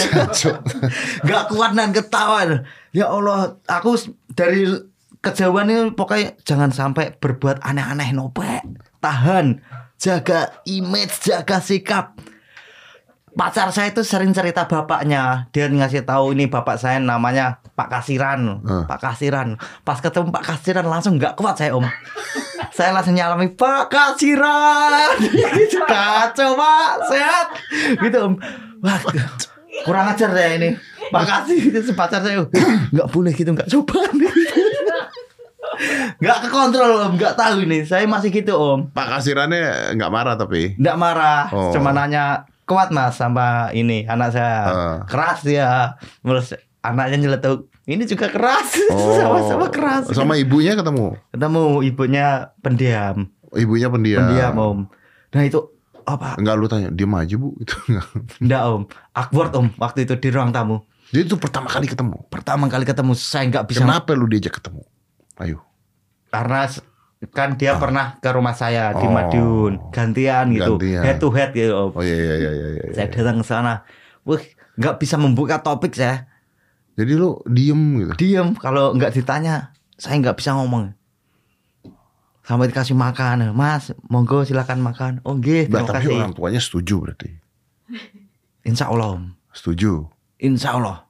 Gak 1.30 1.44
kuat 1.48 1.72
dan 1.76 1.92
ketawa. 1.94 2.66
Ya 2.90 3.06
Allah 3.06 3.60
aku 3.68 4.00
dari 4.32 4.66
kejauhan 5.22 5.70
ini 5.70 5.94
pokoknya 5.94 6.38
jangan 6.42 6.74
sampai 6.74 7.14
berbuat 7.16 7.62
aneh-aneh 7.62 8.12
nope 8.12 8.62
tahan. 9.02 9.60
Jaga 9.98 10.62
image 10.66 11.30
jaga 11.30 11.62
sikap. 11.62 12.18
Pacar 13.32 13.72
saya 13.72 13.94
itu 13.94 14.04
sering 14.04 14.36
cerita 14.36 14.68
bapaknya. 14.68 15.48
Dia 15.56 15.72
ngasih 15.72 16.04
tahu 16.04 16.36
ini 16.36 16.52
bapak 16.52 16.76
saya 16.76 17.00
namanya 17.00 17.64
Pak 17.78 17.88
Kasiran. 17.90 18.60
Hmm. 18.66 18.86
Pak 18.90 19.00
Kasiran. 19.00 19.56
Pas 19.86 20.02
ketemu 20.02 20.34
Pak 20.34 20.44
Kasiran 20.44 20.86
langsung 20.90 21.16
nggak 21.16 21.38
kuat 21.38 21.56
saya 21.58 21.78
om. 21.78 21.86
Saya 22.76 22.92
langsung 22.92 23.16
nyalami 23.16 23.54
Pak 23.54 23.94
Kasiran. 23.94 25.16
Kacau 25.92 26.52
Pak. 26.60 26.94
Sehat. 27.08 27.48
Gitu 28.04 28.18
om. 28.20 28.34
Wah 28.82 29.00
kurang 29.88 30.06
ajar 30.12 30.30
saya 30.32 30.52
ini. 30.60 30.70
Makasih 31.12 31.60
itu 31.72 31.92
pacar 31.94 32.22
saya. 32.24 32.44
Nggak 32.94 33.08
boleh 33.12 33.32
gitu 33.36 33.52
nggak 33.52 33.70
coba. 33.70 34.00
Nggak 36.22 36.38
kekontrol 36.48 36.92
om. 37.10 37.14
Nggak 37.18 37.36
tahu 37.36 37.66
ini. 37.66 37.84
Saya 37.84 38.06
masih 38.06 38.30
gitu 38.30 38.54
om. 38.56 38.88
Pak 38.94 39.18
kasirannya 39.18 39.96
nggak 39.98 40.12
marah 40.14 40.36
tapi. 40.38 40.78
nggak 40.78 40.98
marah. 41.00 41.50
Oh. 41.50 41.74
cuma 41.74 41.90
nanya 41.92 42.46
kuat 42.70 42.94
mas 42.94 43.18
sama 43.18 43.74
ini 43.74 44.06
anak 44.06 44.30
saya. 44.36 44.60
Ah. 44.70 44.98
keras 45.10 45.42
dia. 45.42 45.98
Terus 46.22 46.54
anaknya 46.86 47.18
nyeletuk 47.28 47.72
ini 47.90 48.06
juga 48.06 48.30
keras. 48.30 48.78
Sama-sama 49.18 49.68
keras. 49.74 50.06
Oh. 50.12 50.16
Sama 50.16 50.38
ibunya 50.38 50.78
ketemu. 50.78 51.18
ketemu 51.34 51.66
ibunya 51.82 52.26
pendiam. 52.62 53.26
Ibunya 53.52 53.88
pendiam. 53.90 54.22
pendiam 54.22 54.54
om. 54.56 54.80
Nah 55.34 55.42
itu 55.44 55.81
apa 56.04 56.36
Enggak 56.36 56.56
lu 56.56 56.66
tanya, 56.66 56.88
diam 56.88 57.12
aja 57.12 57.36
bu 57.36 57.54
itu 57.62 57.74
enggak. 57.86 58.06
enggak 58.38 58.62
om 58.64 58.82
awkward 59.12 59.52
om 59.54 59.68
waktu 59.76 60.04
itu 60.04 60.16
di 60.16 60.30
ruang 60.30 60.50
tamu 60.50 60.82
Jadi 61.10 61.26
itu 61.26 61.36
pertama 61.36 61.68
kali 61.68 61.86
ketemu. 61.86 62.16
pertama 62.26 62.66
kali 62.66 62.84
ketemu 62.84 63.12
saya 63.14 63.44
nggak 63.46 63.66
bisa 63.66 63.82
Kenapa 63.82 64.12
lu 64.12 64.26
diajak 64.26 64.56
ketemu? 64.56 64.82
Ayo. 65.38 65.60
karena 66.28 66.70
kan 67.28 67.54
dia 67.54 67.76
pernah 67.76 68.18
ke 68.18 68.30
rumah 68.30 68.52
saya 68.52 68.94
di 68.94 69.04
Oh. 69.04 69.12
Madiun 69.12 69.74
gantian 69.90 70.50
gitu 70.50 70.74
Gantian. 70.76 71.04
head 71.04 71.18
to 71.18 71.30
head 71.30 71.52
gitu 71.52 71.70
om 71.72 71.92
Oh 71.92 72.02
iya 72.02 72.16
iya 72.16 72.36
iya 72.36 72.52
iya. 72.52 72.68
iya. 72.80 72.94
saya 72.94 73.08
datang 73.08 73.38
ke 73.38 73.46
sana 73.46 73.74
wah 74.24 74.42
nggak 74.74 74.96
bisa 74.98 75.16
membuka 75.16 75.60
topik 75.60 75.92
saya 75.92 76.26
Jadi 76.92 77.12
lu 77.14 77.38
diem 77.46 77.78
gitu. 78.00 78.12
diem 78.16 78.48
kalau 78.56 78.92
nggak 78.92 79.12
ditanya 79.12 79.70
saya 79.94 80.18
nggak 80.18 80.34
bisa 80.34 80.54
ngomong 80.54 80.96
sampai 82.42 82.68
dikasih 82.68 82.94
makan 82.94 83.52
mas 83.52 83.90
monggo 84.06 84.42
silakan 84.42 84.80
makan 84.80 85.12
oh 85.22 85.38
terima 85.38 85.82
tapi 85.84 86.06
kasih 86.06 86.16
orang 86.16 86.34
tuanya 86.34 86.58
setuju 86.58 86.96
berarti. 87.00 87.30
insya 88.64 88.88
Allah 88.88 89.16
om 89.16 89.24
Setuju. 89.52 90.08
insya 90.38 90.74
Allah 90.74 91.06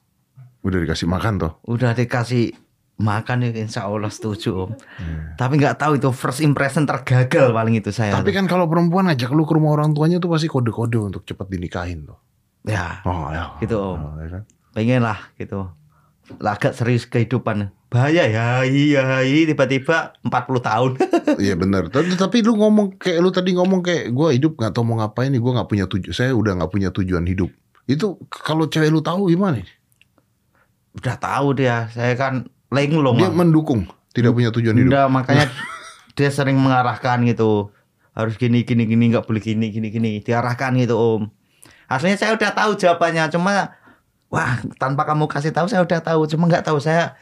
Udah 0.60 0.78
dikasih 0.78 1.06
makan 1.06 1.32
toh. 1.38 1.52
udah 1.64 1.90
dikasih 1.90 2.54
makan 2.96 3.42
ya 3.42 3.50
insya 3.56 3.84
Allah 3.84 4.08
setuju 4.08 4.50
om 4.62 4.70
Hmm. 4.94 5.34
tapi 5.34 5.56
nggak 5.56 5.74
tahu 5.76 5.96
itu 5.96 6.08
first 6.10 6.38
impression 6.38 6.84
tergagal 6.84 7.50
paling 7.50 7.74
itu 7.74 7.90
saya 7.90 8.12
Tapi 8.12 8.30
kan 8.30 8.44
kalau 8.44 8.66
perempuan 8.66 9.06
ngajak 9.06 9.30
lu 9.30 9.42
ke 9.42 9.52
rumah 9.52 9.72
orang 9.72 9.90
tuanya 9.90 10.16
tuh 10.16 10.28
pasti 10.28 10.46
kode-kode 10.46 10.98
untuk 11.02 11.22
cepat 11.22 11.46
dinikahin 11.46 12.04
tuh. 12.04 12.18
ya 12.62 13.02
Oh 13.02 13.26
ya. 13.28 13.58
Gitu, 13.58 13.74
Om. 13.74 13.98
Oh, 13.98 14.14
ya 14.16 14.28
kan? 14.30 14.42
pengen 14.70 15.02
lah 15.02 15.18
gitu 15.34 15.66
Lah, 16.38 16.54
agak 16.54 16.72
serius 16.78 17.04
kehidupan 17.10 17.74
bahaya 17.92 18.24
ya 18.24 18.64
iya 18.64 19.20
iya 19.20 19.44
tiba-tiba 19.44 20.16
40 20.24 20.32
tahun 20.64 20.90
Iya 21.44 21.60
benar. 21.60 21.92
Tapi, 21.92 22.16
tapi 22.16 22.40
lu 22.40 22.56
ngomong 22.56 22.96
kayak 22.96 23.20
lu 23.20 23.28
tadi 23.28 23.52
ngomong 23.52 23.84
kayak 23.84 24.12
gue 24.12 24.28
hidup 24.36 24.56
nggak 24.56 24.72
tahu 24.72 24.84
mau 24.84 25.00
ngapain 25.00 25.28
nih. 25.28 25.40
Gue 25.40 25.52
nggak 25.52 25.68
punya 25.68 25.84
tujuan. 25.88 26.12
Saya 26.12 26.32
udah 26.32 26.56
nggak 26.60 26.72
punya 26.72 26.88
tujuan 26.92 27.24
hidup. 27.24 27.48
Itu 27.84 28.20
kalau 28.28 28.68
cewek 28.68 28.88
lu 28.88 29.00
tahu 29.04 29.28
gimana? 29.28 29.60
nih? 29.60 29.68
udah 30.92 31.16
tahu 31.16 31.56
dia 31.56 31.88
saya 31.88 32.12
kan 32.20 32.52
lenglong 32.68 33.16
Dia 33.16 33.32
mendukung 33.32 33.88
tidak 34.12 34.36
punya 34.36 34.52
tujuan 34.52 34.76
hidup. 34.76 34.92
Udah 34.92 35.06
makanya 35.08 35.48
dia 36.16 36.28
sering 36.28 36.60
mengarahkan 36.60 37.24
gitu 37.24 37.72
harus 38.12 38.36
gini 38.36 38.68
gini 38.68 38.84
gini 38.84 39.08
nggak 39.08 39.24
boleh 39.24 39.40
gini 39.40 39.72
gini 39.72 39.88
gini 39.88 40.20
diarahkan 40.20 40.76
gitu 40.76 41.00
om 41.00 41.32
aslinya 41.88 42.20
saya 42.20 42.36
udah 42.36 42.52
tahu 42.52 42.76
jawabannya 42.76 43.24
cuma 43.32 43.72
wah 44.32 44.64
tanpa 44.80 45.04
kamu 45.04 45.28
kasih 45.28 45.52
tahu 45.52 45.68
saya 45.68 45.84
udah 45.84 46.00
tahu. 46.00 46.24
Cuma 46.24 46.48
nggak 46.48 46.64
tahu 46.64 46.80
saya 46.80 47.20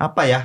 apa 0.00 0.24
ya 0.24 0.40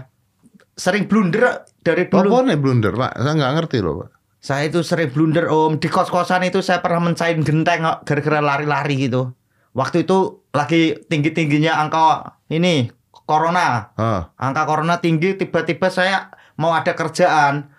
sering 0.75 1.07
blunder 1.07 1.63
dari 1.79 2.11
dulu. 2.11 2.43
Apa 2.43 2.51
nih 2.51 2.59
blunder 2.59 2.93
pak? 2.93 3.15
Saya 3.15 3.33
nggak 3.33 3.53
ngerti 3.63 3.79
loh 3.79 4.05
pak. 4.05 4.11
saya 4.43 4.67
itu 4.67 4.83
sering 4.83 5.07
blunder 5.15 5.47
om. 5.47 5.79
Di 5.79 5.87
kos 5.87 6.11
kosan 6.11 6.43
itu 6.43 6.59
saya 6.59 6.83
pernah 6.83 7.07
mencain 7.07 7.39
genteng 7.39 7.87
kok, 7.87 8.03
gara-gara 8.03 8.43
lari-lari 8.43 9.07
gitu. 9.07 9.31
Waktu 9.71 10.03
itu 10.03 10.43
lagi 10.51 10.99
tinggi 11.07 11.31
tingginya 11.31 11.79
angka 11.79 12.35
ini 12.51 12.91
corona. 13.23 13.95
Ah, 13.95 14.35
angka 14.35 14.67
corona 14.67 14.99
tinggi 14.99 15.39
tiba-tiba 15.39 15.87
saya 15.87 16.27
mau 16.59 16.75
ada 16.75 16.91
kerjaan 16.91 17.71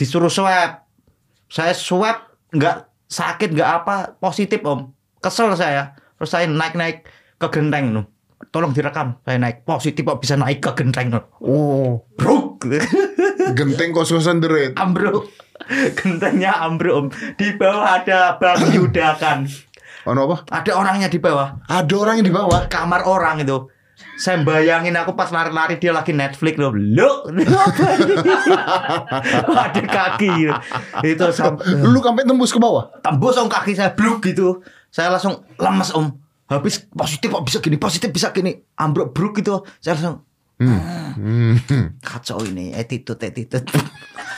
disuruh 0.00 0.32
swab. 0.32 0.88
Saya 1.52 1.76
swab 1.76 2.32
nggak 2.56 2.88
sakit 3.12 3.52
nggak 3.52 3.70
apa 3.84 4.16
positif 4.16 4.64
om. 4.64 4.96
Kesel 5.20 5.52
saya. 5.60 5.92
Terus 6.16 6.32
saya 6.32 6.48
naik 6.48 6.72
naik 6.72 7.04
ke 7.42 7.50
genteng 7.50 7.90
no. 7.90 8.06
tolong 8.54 8.70
direkam 8.70 9.18
saya 9.26 9.42
naik. 9.42 9.66
Positif 9.66 10.06
kok 10.06 10.22
bisa 10.22 10.38
naik 10.38 10.62
ke 10.62 10.70
genteng 10.78 11.10
no. 11.10 11.26
oh, 11.42 12.06
bro 12.14 12.54
genteng 13.58 13.90
kos-kosan 13.90 14.38
deret. 14.38 14.78
ambruk. 14.78 15.26
Gentengnya 15.98 16.62
ambruk 16.62 16.94
om. 16.94 17.06
Di 17.34 17.58
bawah 17.58 18.02
ada 18.02 18.38
bang 18.38 18.58
yudakan 18.74 19.46
Oh 20.02 20.18
apa? 20.18 20.42
ada 20.50 20.74
orangnya 20.74 21.06
di 21.06 21.22
bawah. 21.22 21.62
Ada 21.70 21.94
orang 21.94 22.18
yang 22.18 22.26
di 22.26 22.34
bawah. 22.34 22.66
kamar 22.66 23.06
orang 23.06 23.46
itu. 23.46 23.70
Saya 24.18 24.42
bayangin 24.42 24.98
aku 24.98 25.14
pas 25.14 25.30
lari-lari 25.30 25.78
dia 25.78 25.94
lagi 25.94 26.10
Netflix 26.10 26.58
loh 26.58 26.74
lo 26.74 27.30
ada 29.62 29.78
kaki 29.78 30.50
itu 31.06 31.26
sampai 31.30 31.86
Lu 31.86 32.02
sampai 32.02 32.26
tembus 32.26 32.50
ke 32.50 32.58
bawah. 32.58 32.90
tembus 32.98 33.38
om 33.38 33.46
kaki 33.46 33.78
saya. 33.78 33.94
Bluk 33.94 34.26
gitu. 34.26 34.58
Saya 34.90 35.14
langsung 35.14 35.46
lemes 35.54 35.94
om 35.94 36.18
habis 36.52 36.84
positif 36.88 37.28
kok 37.32 37.44
bisa 37.44 37.58
gini 37.60 37.76
positif 37.80 38.08
bisa 38.12 38.28
gini. 38.30 38.52
Ambruk 38.76 39.16
bruk 39.16 39.40
gitu. 39.40 39.64
Saya 39.80 39.96
langsung 39.96 40.28
Hmm. 40.62 41.58
kacau 41.98 42.38
ini 42.46 42.70
attitude 42.70 43.18
attitude. 43.18 43.66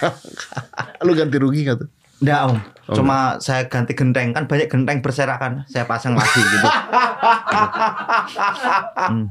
Lu 1.04 1.12
ganti 1.12 1.36
rugi 1.36 1.68
gak 1.68 1.84
tuh? 1.84 1.88
Enggak 2.24 2.40
om. 2.48 2.56
Oh, 2.88 2.96
cuma 2.96 3.36
saya 3.44 3.68
ganti 3.68 3.92
genteng. 3.92 4.32
Kan 4.32 4.48
banyak 4.48 4.72
genteng 4.72 5.04
berserakan. 5.04 5.68
Saya 5.68 5.84
pasang 5.84 6.16
lagi 6.16 6.40
gitu. 6.40 6.68
Hmm. 8.94 9.28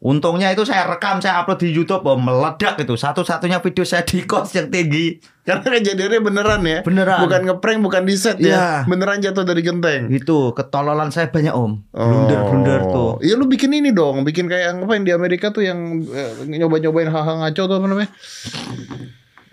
Untungnya 0.00 0.48
itu 0.48 0.64
saya 0.64 0.88
rekam, 0.88 1.20
saya 1.20 1.44
upload 1.44 1.60
di 1.60 1.76
YouTube, 1.76 2.00
om 2.08 2.16
meledak 2.16 2.80
itu. 2.80 2.96
Satu-satunya 2.96 3.60
video 3.60 3.84
saya 3.84 4.00
di 4.00 4.24
kos 4.24 4.48
yang 4.56 4.72
tinggi. 4.72 5.20
Karena 5.44 5.60
kejadiannya 5.60 6.20
beneran 6.24 6.60
ya. 6.64 6.80
Beneran. 6.80 7.20
Bukan 7.20 7.40
ngeprank, 7.44 7.78
bukan 7.84 8.02
di 8.08 8.16
set 8.16 8.40
Iya. 8.40 8.48
ya. 8.48 8.64
Beneran 8.88 9.20
jatuh 9.20 9.44
dari 9.44 9.60
genteng. 9.60 10.08
Itu 10.08 10.56
ketololan 10.56 11.12
saya 11.12 11.28
banyak 11.28 11.52
om. 11.52 11.84
Oh. 11.92 12.00
Blunder-blunder 12.00 12.80
tuh. 12.88 13.10
Iya 13.20 13.36
lu 13.36 13.44
bikin 13.44 13.76
ini 13.76 13.92
dong, 13.92 14.24
bikin 14.24 14.48
kayak 14.48 14.72
yang 14.72 14.76
apa 14.88 14.92
yang 14.96 15.04
di 15.04 15.12
Amerika 15.12 15.52
tuh 15.52 15.68
yang 15.68 16.00
eh, 16.08 16.48
nyoba-nyobain 16.48 17.12
hal-hal 17.12 17.36
ngaco 17.44 17.62
tuh 17.68 17.76
apa 17.76 17.84
namanya? 17.84 18.10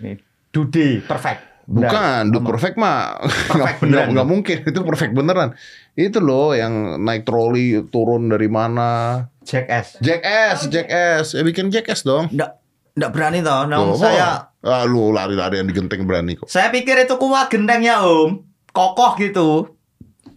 Nih, 0.00 0.16
Dude, 0.48 1.04
perfect. 1.04 1.44
Bukan, 1.68 2.32
Dude 2.32 2.48
Perfect 2.48 2.80
mah 2.80 3.20
nggak 3.52 3.84
beneran, 3.84 4.16
nggak 4.16 4.28
mungkin 4.32 4.56
itu 4.64 4.80
perfect 4.80 5.12
beneran. 5.12 5.52
Itu 5.92 6.24
loh 6.24 6.56
yang 6.56 6.96
naik 7.04 7.28
troli 7.28 7.84
turun 7.92 8.32
dari 8.32 8.48
mana? 8.48 9.20
Jackass. 9.48 9.96
Jackass, 10.04 10.68
Jackass, 10.68 11.26
ya 11.32 11.40
bikin 11.40 11.72
Jackass 11.72 12.04
dong. 12.04 12.28
Enggak 12.28 12.60
enggak 12.92 13.10
berani 13.16 13.40
toh. 13.40 13.64
Nah, 13.64 13.80
saya 13.96 14.52
ah, 14.60 14.84
lu 14.84 15.08
lari-larian 15.08 15.64
di 15.64 15.72
genteng 15.72 16.04
berani 16.04 16.36
kok. 16.36 16.52
saya 16.52 16.68
pikir 16.68 17.00
itu 17.00 17.16
kuat 17.16 17.48
gentengnya 17.48 18.04
om. 18.04 18.44
Kokoh 18.76 19.16
gitu. 19.16 19.72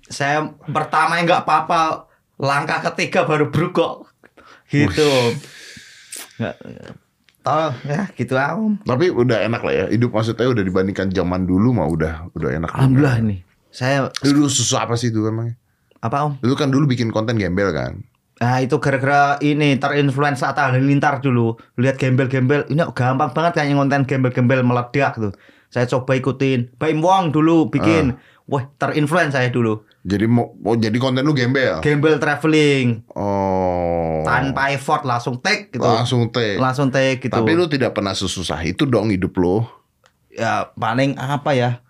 Saya 0.08 0.56
pertama 0.72 1.20
enggak 1.20 1.44
apa-apa. 1.44 2.08
Langkah 2.40 2.80
ketiga 2.90 3.28
baru 3.28 3.52
bruk 3.52 3.76
kok. 3.76 4.08
Gitu. 4.72 5.04
Om. 5.04 5.34
Toh, 7.42 7.74
ya 7.84 8.08
gitu 8.16 8.34
ah, 8.40 8.56
om. 8.56 8.80
Tapi 8.88 9.12
udah 9.12 9.44
enak 9.44 9.62
lah 9.62 9.74
ya. 9.76 9.86
Hidup 9.92 10.16
maksudnya 10.16 10.48
udah 10.48 10.64
dibandingkan 10.64 11.12
zaman 11.12 11.44
dulu 11.44 11.76
mah 11.76 11.92
udah 11.92 12.32
udah 12.32 12.50
enak. 12.56 12.72
Alhamdulillah 12.72 13.20
nih. 13.28 13.40
Saya 13.72 14.12
Dulu 14.24 14.52
susah 14.52 14.84
apa 14.84 14.96
sih 15.00 15.12
itu 15.12 15.24
emangnya? 15.28 15.56
apa 16.02 16.18
om? 16.26 16.34
Lu 16.42 16.58
kan 16.58 16.74
dulu 16.74 16.90
bikin 16.90 17.14
konten 17.14 17.38
gembel 17.38 17.70
kan? 17.70 18.02
Nah 18.42 18.58
itu 18.58 18.82
gara-gara 18.82 19.38
ini 19.46 19.78
terinfluence 19.78 20.42
Atta 20.42 20.74
Halilintar 20.74 21.22
dulu. 21.22 21.62
Lihat 21.78 22.02
gembel-gembel. 22.02 22.66
Ini 22.74 22.90
gampang 22.90 23.30
banget 23.38 23.62
kayaknya 23.62 23.78
konten 23.78 24.02
gembel-gembel 24.10 24.66
meledak 24.66 25.14
tuh. 25.22 25.34
Saya 25.70 25.86
coba 25.86 26.18
ikutin. 26.18 26.74
Baim 26.82 27.06
Wong 27.06 27.30
dulu 27.30 27.70
bikin. 27.70 28.18
Wah 28.50 28.66
terinfluence 28.82 29.38
saya 29.38 29.54
dulu. 29.54 29.86
Jadi 30.02 30.26
mau, 30.26 30.58
mau 30.58 30.74
jadi 30.74 30.98
konten 30.98 31.22
lu 31.22 31.38
gembel. 31.38 31.86
Gembel 31.86 32.18
traveling. 32.18 33.06
Oh. 33.14 34.26
Tanpa 34.26 34.74
effort 34.74 35.06
langsung 35.06 35.38
take 35.38 35.70
gitu. 35.78 35.86
Langsung 35.86 36.34
teh. 36.34 36.58
Langsung 36.58 36.90
take 36.90 37.22
gitu. 37.22 37.38
Tapi 37.38 37.54
lu 37.54 37.70
tidak 37.70 37.94
pernah 37.94 38.18
sesusah 38.18 38.58
itu 38.66 38.90
dong 38.90 39.14
hidup 39.14 39.38
lu. 39.38 39.62
Ya 40.34 40.74
paling 40.74 41.14
apa 41.22 41.54
ya? 41.54 41.86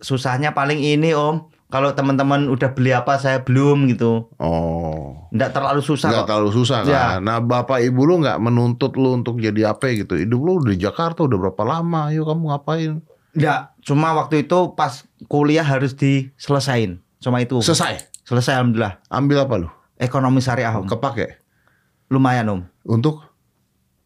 Susahnya 0.00 0.56
paling 0.56 0.80
ini 0.80 1.12
om 1.12 1.51
Kalau 1.72 1.96
teman-teman 1.96 2.52
udah 2.52 2.76
beli 2.76 2.92
apa 2.92 3.16
saya 3.16 3.40
belum 3.40 3.88
gitu 3.88 4.28
Oh. 4.36 5.24
Nggak 5.32 5.56
terlalu 5.56 5.80
susah 5.80 6.12
Nggak 6.12 6.24
kok 6.24 6.28
terlalu 6.28 6.50
susah 6.52 6.78
kan. 6.84 6.92
Ya. 6.92 7.06
Nah, 7.16 7.40
bapak 7.40 7.80
ibu 7.80 8.04
lu 8.04 8.20
nggak 8.20 8.36
menuntut 8.36 8.92
lu 9.00 9.16
untuk 9.16 9.40
jadi 9.40 9.72
apa 9.72 9.88
gitu. 9.96 10.20
Hidup 10.20 10.40
lu 10.44 10.60
di 10.60 10.76
Jakarta 10.76 11.24
udah 11.24 11.48
berapa 11.48 11.62
lama? 11.64 12.12
Ayo 12.12 12.28
kamu 12.28 12.52
ngapain? 12.52 13.00
Nggak 13.32 13.72
Cuma 13.82 14.14
waktu 14.14 14.46
itu 14.46 14.76
pas 14.78 15.02
kuliah 15.26 15.66
harus 15.66 15.96
diselesain 15.98 17.02
Cuma 17.18 17.42
itu 17.42 17.58
Selesai. 17.64 18.12
Selesai 18.22 18.60
alhamdulillah. 18.60 19.02
Ambil 19.10 19.42
apa 19.42 19.54
lu? 19.58 19.68
Ekonomi 19.98 20.38
syariah 20.44 20.76
om. 20.76 20.86
Kepake 20.86 21.40
Lumayan 22.12 22.52
om. 22.52 22.60
untuk 22.84 23.24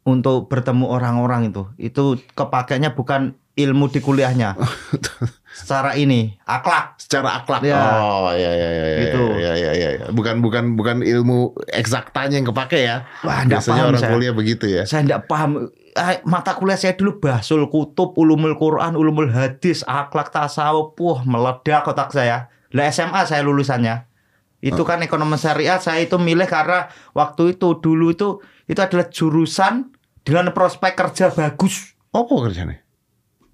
Untuk 0.07 0.47
bertemu 0.47 0.87
orang-orang 0.87 1.51
itu. 1.51 1.67
Itu 1.83 2.23
kepakainya 2.39 2.95
bukan 2.95 3.35
ilmu 3.59 3.91
di 3.91 3.99
kuliahnya. 3.99 4.55
Secara 5.57 5.97
ini, 5.97 6.37
akhlak. 6.45 7.01
secara 7.01 7.41
akhlak. 7.41 7.65
Ya. 7.65 7.81
Oh, 7.81 8.29
iya 8.37 8.53
iya 8.53 8.69
iya 8.69 8.87
iya. 8.87 8.99
Gitu. 9.09 9.23
Iya 9.41 9.53
iya 9.57 9.71
iya. 9.73 9.89
iya. 9.97 10.07
Bukan 10.13 10.45
bukan 10.45 10.77
bukan 10.77 11.01
ilmu 11.01 11.57
eksaktanya 11.73 12.37
yang 12.37 12.53
kepake 12.53 12.85
ya. 12.85 13.09
Wah, 13.25 13.41
Biasanya 13.49 13.89
paham 13.89 13.91
orang 13.97 14.03
saya. 14.05 14.13
kuliah 14.13 14.35
begitu 14.37 14.69
ya. 14.69 14.85
Saya 14.85 15.09
enggak 15.09 15.25
paham. 15.25 15.73
Ah, 15.97 16.21
Mata 16.29 16.53
kuliah 16.61 16.77
saya 16.77 16.93
dulu 16.93 17.25
Basul 17.25 17.65
Kutub, 17.73 18.13
Ulumul 18.21 18.61
Quran, 18.61 19.01
Ulumul 19.01 19.33
Hadis, 19.33 19.81
akhlak 19.89 20.29
tasawuf, 20.29 20.93
wah 21.01 21.25
meledak 21.25 21.89
otak 21.89 22.13
saya. 22.13 22.53
Lah 22.77 22.93
SMA 22.93 23.25
saya 23.25 23.41
lulusannya. 23.41 24.05
Itu 24.61 24.85
kan 24.85 25.01
ekonomi 25.01 25.41
syariah 25.41 25.81
saya 25.81 26.05
itu 26.05 26.21
milih 26.21 26.49
karena 26.49 26.93
waktu 27.17 27.57
itu 27.57 27.81
dulu 27.81 28.13
itu 28.13 28.45
itu 28.67 28.81
adalah 28.83 29.09
jurusan 29.09 29.95
dengan 30.27 30.51
prospek 30.53 30.93
kerja 30.99 31.31
bagus. 31.33 31.95
Apa 32.11 32.51
kerjanya? 32.51 32.83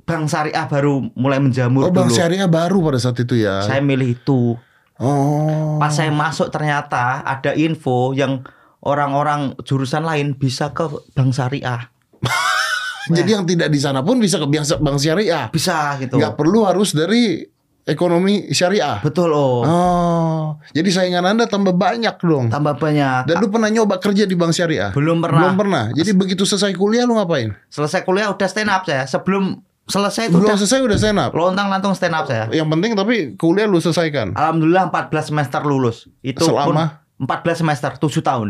Bank 0.02 0.26
syariah 0.26 0.66
baru 0.66 1.08
mulai 1.14 1.38
menjamur 1.38 1.88
Oh, 1.88 1.94
bank 1.94 2.10
dulu. 2.10 2.18
syariah 2.18 2.50
baru 2.50 2.78
pada 2.82 2.98
saat 2.98 3.16
itu 3.22 3.38
ya. 3.38 3.62
Saya 3.62 3.78
milih 3.78 4.18
itu. 4.18 4.58
Oh. 4.98 5.78
Pas 5.78 5.94
saya 5.94 6.10
masuk 6.10 6.50
ternyata 6.50 7.22
ada 7.22 7.54
info 7.54 8.10
yang 8.12 8.42
orang-orang 8.82 9.54
jurusan 9.62 10.02
lain 10.02 10.34
bisa 10.34 10.74
ke 10.74 10.90
bank 11.14 11.30
syariah. 11.30 11.86
Jadi 13.16 13.30
yang 13.34 13.46
tidak 13.46 13.70
di 13.70 13.78
sana 13.78 14.02
pun 14.02 14.18
bisa 14.18 14.38
ke 14.38 14.46
bank 14.50 14.98
syariah. 14.98 15.50
Bisa 15.50 15.98
gitu. 15.98 16.18
Nggak 16.18 16.34
perlu 16.38 16.66
harus 16.66 16.94
dari 16.94 17.42
ekonomi 17.82 18.50
syariah. 18.54 19.02
Betul 19.02 19.34
oh. 19.34 19.66
Oh, 19.66 20.42
jadi 20.70 20.86
saingan 20.86 21.26
Anda 21.26 21.50
tambah 21.50 21.74
banyak 21.74 22.14
dong. 22.22 22.46
Tambah 22.46 22.78
banyak. 22.78 23.26
Dan 23.26 23.42
lu 23.42 23.50
pernah 23.50 23.70
nyoba 23.70 23.98
kerja 23.98 24.22
di 24.22 24.38
bank 24.38 24.54
syariah? 24.54 24.94
Belum 24.94 25.18
pernah. 25.18 25.50
Belum 25.50 25.54
pernah. 25.58 25.84
Jadi 25.90 26.10
begitu 26.14 26.46
selesai 26.46 26.74
kuliah 26.78 27.02
lu 27.02 27.18
ngapain? 27.18 27.50
Selesai 27.70 28.06
kuliah 28.06 28.30
udah 28.30 28.46
stand 28.46 28.70
up 28.70 28.86
saya. 28.86 29.02
Sebelum 29.10 29.58
selesai 29.92 30.22
itu 30.26 30.34
Belum 30.34 30.48
udah 30.48 30.56
selesai 30.56 30.80
udah 30.80 30.96
stand 30.96 31.20
up. 31.20 31.30
lontang 31.30 31.68
lantung 31.68 31.92
stand 31.92 32.16
up 32.16 32.24
saya. 32.24 32.48
Yang 32.48 32.68
penting 32.70 32.90
tapi 32.94 33.14
kuliah 33.36 33.68
lu 33.68 33.76
selesaikan. 33.76 34.32
Alhamdulillah 34.32 34.88
14 34.88 35.28
semester 35.28 35.60
lulus. 35.62 36.08
Itu 36.18 36.48
Selama? 36.48 37.04
pun 37.20 37.28
14 37.28 37.60
semester 37.60 37.90
7 37.94 38.08
tahun. 38.20 38.48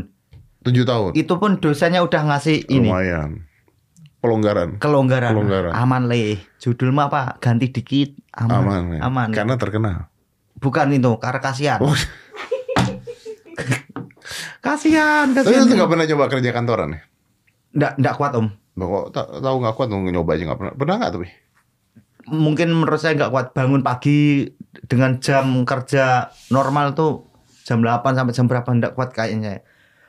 7 0.62 0.86
tahun. 0.86 1.10
Itu 1.12 1.34
pun 1.36 1.58
dosennya 1.58 2.00
udah 2.00 2.22
ngasih 2.24 2.70
ini 2.70 2.86
Lumayan. 2.86 3.42
Pelonggaran. 4.22 4.78
kelonggaran. 4.78 5.34
Kelonggaran. 5.34 5.72
Aman 5.74 6.06
le. 6.06 6.38
Judul 6.56 6.94
mah 6.94 7.10
apa? 7.10 7.42
Ganti 7.42 7.66
dikit. 7.68 8.14
Aman. 8.32 8.62
Aman. 8.62 8.82
ya. 8.92 9.00
Aman. 9.02 9.28
Karena 9.34 9.58
terkenal. 9.58 9.98
Bukan 10.56 10.94
itu, 10.94 11.10
karena 11.18 11.42
kasihan. 11.42 11.82
Oh, 11.82 11.90
Kasihan, 14.62 15.34
tapi 15.34 15.50
lu 15.50 15.58
kasihan. 15.58 15.74
nggak 15.74 15.90
pernah 15.90 16.06
coba 16.06 16.24
kerja 16.30 16.50
kantoran 16.54 16.88
ya? 16.94 17.00
Nggak, 17.74 17.92
nggak 17.98 18.14
kuat 18.14 18.32
om. 18.38 18.46
Kok 18.72 19.12
ta- 19.12 19.30
tahu 19.40 19.56
nggak 19.60 19.74
kuat 19.76 19.88
nyoba 19.92 20.30
aja 20.32 20.42
nggak 20.48 20.60
pernah. 20.60 20.74
Pernah 20.74 20.94
nggak 21.00 21.12
tapi? 21.12 21.28
Mungkin 22.22 22.68
menurut 22.72 23.00
saya 23.02 23.18
nggak 23.18 23.32
kuat 23.34 23.46
bangun 23.52 23.82
pagi 23.84 24.48
dengan 24.88 25.18
jam 25.20 25.66
kerja 25.66 26.32
normal 26.48 26.96
tuh 26.96 27.28
jam 27.66 27.82
8 27.84 28.16
sampai 28.16 28.32
jam 28.32 28.46
berapa 28.48 28.66
nggak 28.66 28.94
kuat 28.96 29.12
kayaknya. 29.12 29.60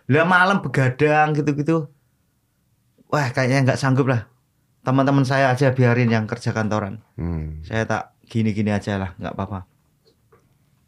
Lah 0.08 0.24
malam 0.24 0.64
begadang 0.64 1.36
gitu-gitu. 1.36 1.90
Wah 3.12 3.28
kayaknya 3.30 3.72
nggak 3.72 3.80
sanggup 3.80 4.10
lah. 4.10 4.30
teman-teman 4.84 5.24
saya 5.24 5.48
aja 5.48 5.72
biarin 5.72 6.12
yang 6.12 6.28
kerja 6.28 6.52
kantoran. 6.52 7.00
Hmm. 7.16 7.64
Saya 7.64 7.88
tak 7.88 8.20
gini-gini 8.28 8.68
aja 8.68 9.00
lah, 9.00 9.16
nggak 9.16 9.32
apa-apa. 9.32 9.64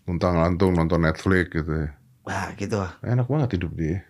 Untang 0.04 0.36
lantung 0.36 0.76
nonton 0.76 1.00
Netflix 1.00 1.48
gitu 1.48 1.72
ya. 1.72 1.96
Wah 2.28 2.52
gitu. 2.60 2.84
Enak 3.08 3.24
banget 3.32 3.56
hidup 3.56 3.72
dia. 3.72 4.04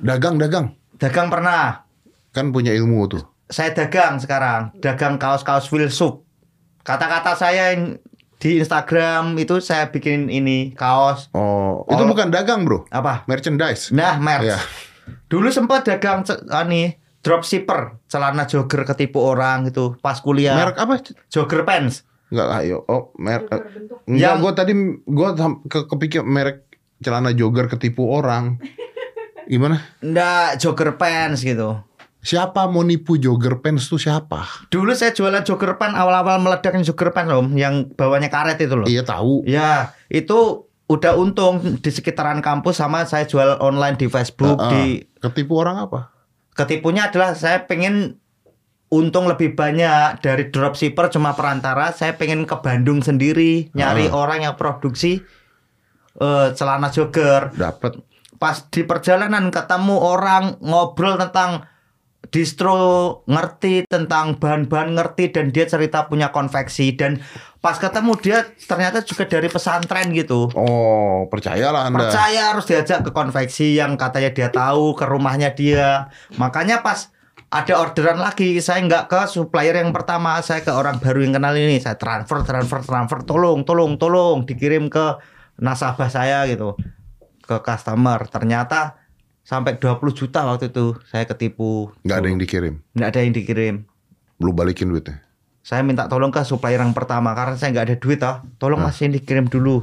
Dagang 0.00 0.40
dagang 0.40 0.72
Dagang 0.96 1.28
pernah. 1.28 1.84
Kan 2.30 2.50
punya 2.50 2.70
ilmu 2.70 3.06
tuh. 3.06 3.22
Saya 3.46 3.74
dagang 3.74 4.16
sekarang, 4.16 4.70
dagang 4.78 5.18
kaos-kaos 5.18 5.66
filsuf. 5.66 6.22
Kata-kata 6.80 7.34
saya 7.34 7.74
yang 7.74 7.98
di 8.40 8.56
Instagram 8.56 9.36
itu 9.36 9.60
saya 9.60 9.90
bikin 9.90 10.32
ini 10.32 10.72
kaos 10.72 11.28
Oh, 11.30 11.84
itu 11.84 12.00
Oh. 12.00 12.08
bukan 12.08 12.30
dagang 12.30 12.64
bro, 12.64 12.88
apa? 12.88 13.26
merchandise. 13.26 13.90
Nah, 13.90 14.16
merch. 14.16 14.48
Iya. 14.48 14.58
Dulu 15.26 15.50
sempat 15.50 15.84
dagang 15.84 16.22
ah, 16.48 16.62
nih 16.62 16.94
dropshipper, 17.20 18.00
celana 18.06 18.46
jogger 18.46 18.86
ketipu 18.86 19.20
orang 19.20 19.68
gitu 19.68 19.98
pas 19.98 20.16
kuliah. 20.16 20.56
Merek 20.56 20.78
apa? 20.78 20.94
Jogger 21.28 21.66
pants. 21.66 22.06
Enggak 22.30 22.48
ayo. 22.62 22.86
Oh, 22.86 23.10
merek. 23.18 23.50
Berbentuk. 23.50 23.98
Enggak, 24.06 24.22
Yang- 24.22 24.38
gue 24.38 24.52
tadi 24.54 24.72
gue 25.04 25.28
ke, 25.66 25.78
kepikir 25.84 26.22
merek 26.22 26.64
celana 27.02 27.34
jogger 27.34 27.66
ketipu 27.66 28.08
orang. 28.08 28.56
Gimana? 29.50 29.82
Nggak 30.00 30.62
jogger 30.62 30.94
pants 30.94 31.42
gitu. 31.42 31.82
Siapa 32.20 32.68
mau 32.68 32.80
nipu 32.80 33.16
jogger 33.16 33.58
pants 33.58 33.86
tuh 33.86 33.96
siapa? 33.96 34.44
Dulu 34.68 34.92
saya 34.92 35.10
jualan 35.10 35.40
jogger 35.40 35.74
pants 35.74 35.96
awal-awal 35.96 36.36
meledak 36.36 36.72
yang 36.72 36.84
jogger 36.84 37.10
pants 37.10 37.32
om, 37.32 37.52
yang 37.54 37.88
bawahnya 37.88 38.28
karet 38.28 38.60
itu 38.60 38.74
loh. 38.74 38.84
Iya 38.84 39.00
tahu. 39.02 39.44
Ya, 39.44 39.96
itu 40.06 40.68
udah 40.86 41.14
untung 41.14 41.80
di 41.80 41.88
sekitaran 41.88 42.38
kampus 42.38 42.76
sama 42.76 43.04
saya 43.04 43.24
jual 43.24 43.56
online 43.58 43.94
di 43.94 44.04
Facebook 44.06 44.58
Ah, 44.58 44.66
ah. 44.66 44.72
di 44.74 45.00
Ketipu 45.16 45.56
orang 45.56 45.80
apa? 45.80 46.10
ketipunya 46.50 47.06
adalah 47.06 47.32
saya 47.32 47.62
pengen 47.62 48.18
untung 48.88 49.24
lebih 49.24 49.54
banyak 49.54 50.18
dari 50.18 50.50
dropshipper 50.50 51.08
cuma 51.08 51.32
perantara 51.32 51.94
saya 51.94 52.12
pengen 52.12 52.42
ke 52.42 52.52
Bandung 52.58 53.00
sendiri 53.00 53.70
nyari 53.70 54.10
Ah. 54.10 54.18
orang 54.18 54.42
yang 54.42 54.58
produksi 54.58 55.22
eh, 56.16 56.48
celana 56.52 56.90
jogger 56.90 57.54
Dapat. 57.54 58.02
pas 58.36 58.66
di 58.66 58.82
perjalanan 58.82 59.48
ketemu 59.48 59.94
orang 59.94 60.58
ngobrol 60.58 61.16
tentang 61.16 61.69
distro 62.30 63.20
ngerti 63.26 63.84
tentang 63.90 64.38
bahan-bahan 64.38 64.94
ngerti 64.94 65.34
dan 65.34 65.50
dia 65.50 65.66
cerita 65.66 66.06
punya 66.06 66.30
konveksi 66.30 66.94
dan 66.94 67.18
pas 67.58 67.76
ketemu 67.76 68.12
dia 68.22 68.38
ternyata 68.64 69.02
juga 69.02 69.26
dari 69.26 69.50
pesantren 69.50 70.14
gitu. 70.14 70.48
Oh, 70.54 71.26
percayalah 71.28 71.90
Anda. 71.90 72.06
percaya 72.06 72.54
harus 72.54 72.64
diajak 72.70 73.04
ke 73.04 73.10
konveksi 73.10 73.76
yang 73.76 73.98
katanya 73.98 74.30
dia 74.30 74.48
tahu 74.48 74.94
ke 74.94 75.04
rumahnya 75.04 75.52
dia. 75.52 76.08
Makanya 76.38 76.80
pas 76.80 77.10
ada 77.50 77.82
orderan 77.82 78.22
lagi 78.22 78.62
saya 78.62 78.86
nggak 78.86 79.10
ke 79.10 79.20
supplier 79.26 79.74
yang 79.74 79.90
pertama 79.90 80.38
saya 80.38 80.62
ke 80.62 80.70
orang 80.70 81.02
baru 81.02 81.26
yang 81.26 81.34
kenal 81.34 81.52
ini. 81.58 81.82
Saya 81.82 81.98
transfer 81.98 82.46
transfer 82.46 82.80
transfer. 82.86 83.26
Tolong 83.26 83.66
tolong 83.66 83.98
tolong 83.98 84.46
dikirim 84.46 84.86
ke 84.86 85.18
nasabah 85.58 86.06
saya 86.06 86.46
gitu 86.46 86.78
ke 87.42 87.56
customer. 87.60 88.22
Ternyata 88.30 88.99
sampai 89.50 89.74
20 89.74 89.98
juta 90.14 90.46
waktu 90.46 90.70
itu 90.70 90.94
saya 91.04 91.26
ketipu 91.26 91.90
Nggak 92.06 92.16
ada 92.16 92.28
yang 92.28 92.38
dikirim. 92.38 92.74
nggak 92.94 93.08
ada 93.10 93.20
yang 93.20 93.34
dikirim 93.34 93.74
Lu 94.38 94.54
balikin 94.54 94.86
duitnya. 94.86 95.26
saya 95.60 95.82
minta 95.82 96.06
tolong 96.06 96.30
ke 96.30 96.40
supplier 96.40 96.78
yang 96.78 96.94
pertama 96.94 97.34
karena 97.34 97.58
saya 97.58 97.74
nggak 97.74 97.84
ada 97.84 97.96
duit 97.98 98.20
ah 98.22 98.46
tolong 98.56 98.78
Nah. 98.78 98.88
masih 98.88 99.10
dikirim 99.10 99.44
dulu 99.44 99.82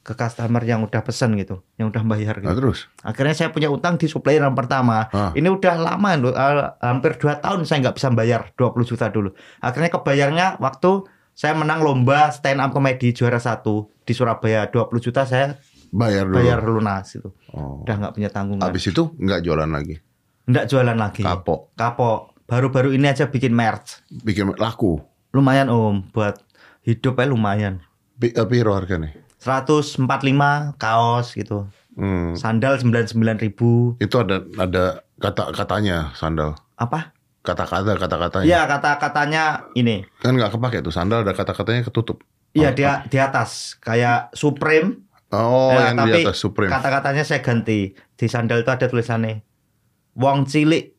ke 0.00 0.14
customer 0.14 0.62
yang 0.62 0.80
udah 0.80 1.02
pesen 1.02 1.36
gitu 1.36 1.60
yang 1.74 1.90
udah 1.90 2.00
bayar 2.06 2.38
gitu 2.38 2.46
Nah, 2.46 2.56
terus? 2.56 2.86
Akhirnya 3.02 3.34
saya 3.34 3.50
punya 3.50 3.68
utang 3.68 3.98
di 3.98 4.06
supplier 4.06 4.40
yang 4.40 4.56
pertama. 4.56 5.10
Ah. 5.10 5.28
Ini 5.30 5.44
udah 5.44 5.74
lama 5.76 6.10
loh, 6.16 6.32
eh, 6.32 6.72
hampir 6.80 7.18
2 7.18 7.36
tahun 7.36 7.68
saya 7.68 7.84
nggak 7.84 7.96
bisa 8.00 8.08
bayar 8.10 8.48
20 8.54 8.80
juta 8.86 9.12
dulu. 9.12 9.36
Akhirnya 9.60 9.90
kebayarnya 9.90 10.46
waktu 10.56 11.04
saya 11.36 11.52
menang 11.52 11.84
lomba 11.84 12.32
stand 12.32 12.58
up 12.58 12.72
comedy 12.72 13.12
juara 13.12 13.36
satu 13.36 13.92
di 14.00 14.12
Surabaya 14.12 14.66
20 14.66 14.88
juta 15.00 15.28
saya 15.28 15.60
Bayar 15.90 16.24
dulu. 16.26 16.36
bayar 16.38 16.58
lunas 16.62 17.06
itu. 17.12 17.28
Oh. 17.50 17.82
Udah 17.82 17.94
nggak 17.98 18.12
punya 18.14 18.30
tanggungan. 18.30 18.62
Habis 18.62 18.88
itu 18.88 19.10
nggak 19.14 19.40
jualan 19.42 19.66
lagi. 19.66 19.98
Nggak 20.46 20.64
jualan 20.70 20.96
lagi. 20.96 21.22
Kapok. 21.22 21.74
Kapok. 21.74 22.20
Baru-baru 22.46 22.94
ini 22.94 23.06
aja 23.06 23.26
bikin 23.26 23.54
merch. 23.54 24.02
Bikin 24.10 24.54
laku. 24.58 24.98
Lumayan 25.30 25.70
om 25.70 26.02
buat 26.10 26.38
hidup 26.82 27.18
ya 27.18 27.26
lumayan. 27.26 27.82
Pi- 28.18 28.34
eh, 28.34 28.46
Piro 28.46 28.74
harganya? 28.74 29.14
145 29.38 30.76
kaos 30.76 31.34
gitu. 31.34 31.66
Hmm. 31.98 32.34
Sandal 32.38 32.78
99.000 32.78 33.38
ribu. 33.42 33.94
Itu 33.98 34.22
ada 34.22 34.42
ada 34.56 35.02
kata-katanya 35.18 36.14
sandal. 36.14 36.54
Apa? 36.78 37.12
Kata-kata 37.42 37.96
kata-katanya. 37.96 38.46
Iya 38.46 38.60
kata-katanya 38.68 39.44
ini. 39.74 40.04
Kan 40.20 40.36
nggak 40.36 40.54
kepake 40.54 40.84
tuh 40.84 40.92
sandal 40.92 41.24
ada 41.24 41.32
kata-katanya 41.32 41.88
ketutup. 41.88 42.20
Iya 42.52 42.70
Oh, 42.70 42.74
dia 42.74 42.92
di 43.06 43.18
atas 43.18 43.78
kayak 43.80 44.34
Supreme. 44.34 45.09
Oh, 45.30 45.70
Ya, 45.70 45.94
yang 45.94 46.02
di 46.02 46.10
tapi 46.10 46.22
atas 46.26 46.36
Supreme. 46.36 46.68
Kata-katanya 46.68 47.22
saya 47.22 47.38
ganti. 47.38 47.94
Di 48.12 48.26
sandal 48.26 48.60
itu 48.60 48.68
ada 48.68 48.84
tulisannya 48.84 49.46
Wong 50.12 50.42
cilik 50.44 50.90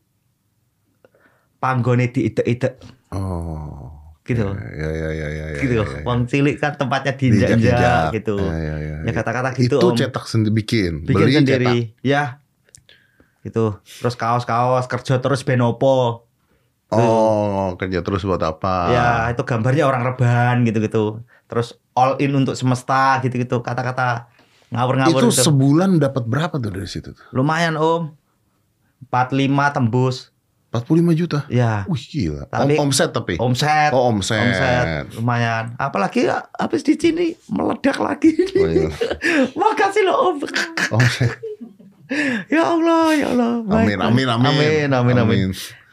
panggone 1.58 2.08
di 2.08 2.26
ide-ide 2.26 2.80
Oh. 3.12 3.92
gitu. 4.24 4.48
Ya 4.48 4.88
ya 4.88 5.10
ya 5.10 5.28
ya 5.28 5.46
ya. 5.52 5.60
gitu. 5.60 5.74
ya, 5.76 5.84
ya. 5.84 6.00
Wong 6.02 6.24
cilik 6.24 6.56
kan 6.56 6.72
tempatnya 6.74 7.12
Diinjak-injak. 7.12 7.60
diinjak 7.60 8.02
gitu. 8.14 8.36
Ya, 8.40 8.56
ya, 8.56 8.74
ya, 8.78 8.96
Ya 9.02 9.12
kata-kata 9.12 9.48
gitu 9.52 9.76
Itu 9.76 9.86
Om. 9.86 9.96
cetak 9.98 10.24
sendiri 10.24 10.54
bikin. 10.56 10.92
Bikin 11.02 11.12
Beli 11.12 11.32
sendiri. 11.34 11.66
cetak. 11.68 12.00
Ya. 12.00 12.22
Gitu. 13.42 13.64
Terus 14.00 14.14
kaos-kaos 14.14 14.86
kerja 14.86 15.18
terus 15.18 15.42
benopo. 15.42 16.24
Oh, 16.88 17.72
kerja 17.74 18.00
terus 18.00 18.22
buat 18.22 18.40
apa? 18.40 18.74
Ya, 18.88 19.08
itu 19.28 19.42
gambarnya 19.42 19.84
orang 19.84 20.04
rebahan 20.06 20.60
gitu-gitu. 20.62 21.20
Terus 21.46 21.76
all 21.92 22.16
in 22.20 22.32
untuk 22.32 22.56
semesta 22.56 23.20
gitu-gitu. 23.20 23.60
Kata-kata 23.60 24.28
ngawur-ngawur 24.72 25.28
itu 25.28 25.28
itu. 25.32 25.44
sebulan 25.44 26.00
dapat 26.00 26.24
berapa 26.24 26.56
tuh 26.56 26.72
dari 26.72 26.88
situ? 26.88 27.12
tuh? 27.12 27.26
Lumayan 27.32 27.76
Om. 27.76 28.12
45 29.10 29.74
tembus. 29.76 30.16
45 30.72 31.12
juta. 31.12 31.44
Ya. 31.52 31.84
Wih 31.84 32.00
gila. 32.00 32.48
Tapi- 32.48 32.80
Om, 32.80 32.88
omset 32.88 33.12
tapi. 33.12 33.36
Omset. 33.36 33.92
Oh, 33.92 34.08
omset. 34.08 34.40
Omset 34.40 35.12
lumayan. 35.20 35.76
Apalagi 35.76 36.24
ya, 36.24 36.48
habis 36.56 36.80
di 36.80 36.96
sini 36.96 37.36
meledak 37.52 38.00
lagi. 38.00 38.32
Oh, 38.56 38.64
iya. 38.64 38.88
Makasih 39.60 40.08
loh 40.08 40.32
Om. 40.32 40.36
Omset. 40.96 41.36
ya 42.56 42.72
Allah, 42.72 43.04
ya 43.12 43.26
Allah. 43.36 43.52
Amin, 43.68 44.00
baik. 44.00 44.08
amin, 44.08 44.26
amin. 44.32 44.48
Amin, 44.48 44.88
amin, 44.96 45.16
amin. 45.20 45.48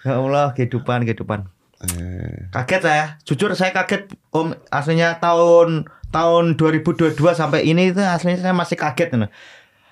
Ya 0.08 0.16
Allah, 0.16 0.56
kehidupan, 0.56 1.04
kehidupan. 1.04 1.52
Eh, 1.80 2.52
Kaget 2.52 2.82
saya. 2.82 3.06
Jujur 3.24 3.56
saya 3.56 3.72
kaget 3.72 4.12
Om. 4.30 4.52
Aslinya 4.68 5.16
tahun 5.18 5.88
tahun 6.10 6.60
2022 6.60 7.16
sampai 7.32 7.64
ini 7.64 7.90
itu 7.90 8.00
aslinya 8.00 8.42
saya 8.42 8.52
masih 8.52 8.76
kaget. 8.76 9.16
nih. 9.16 9.32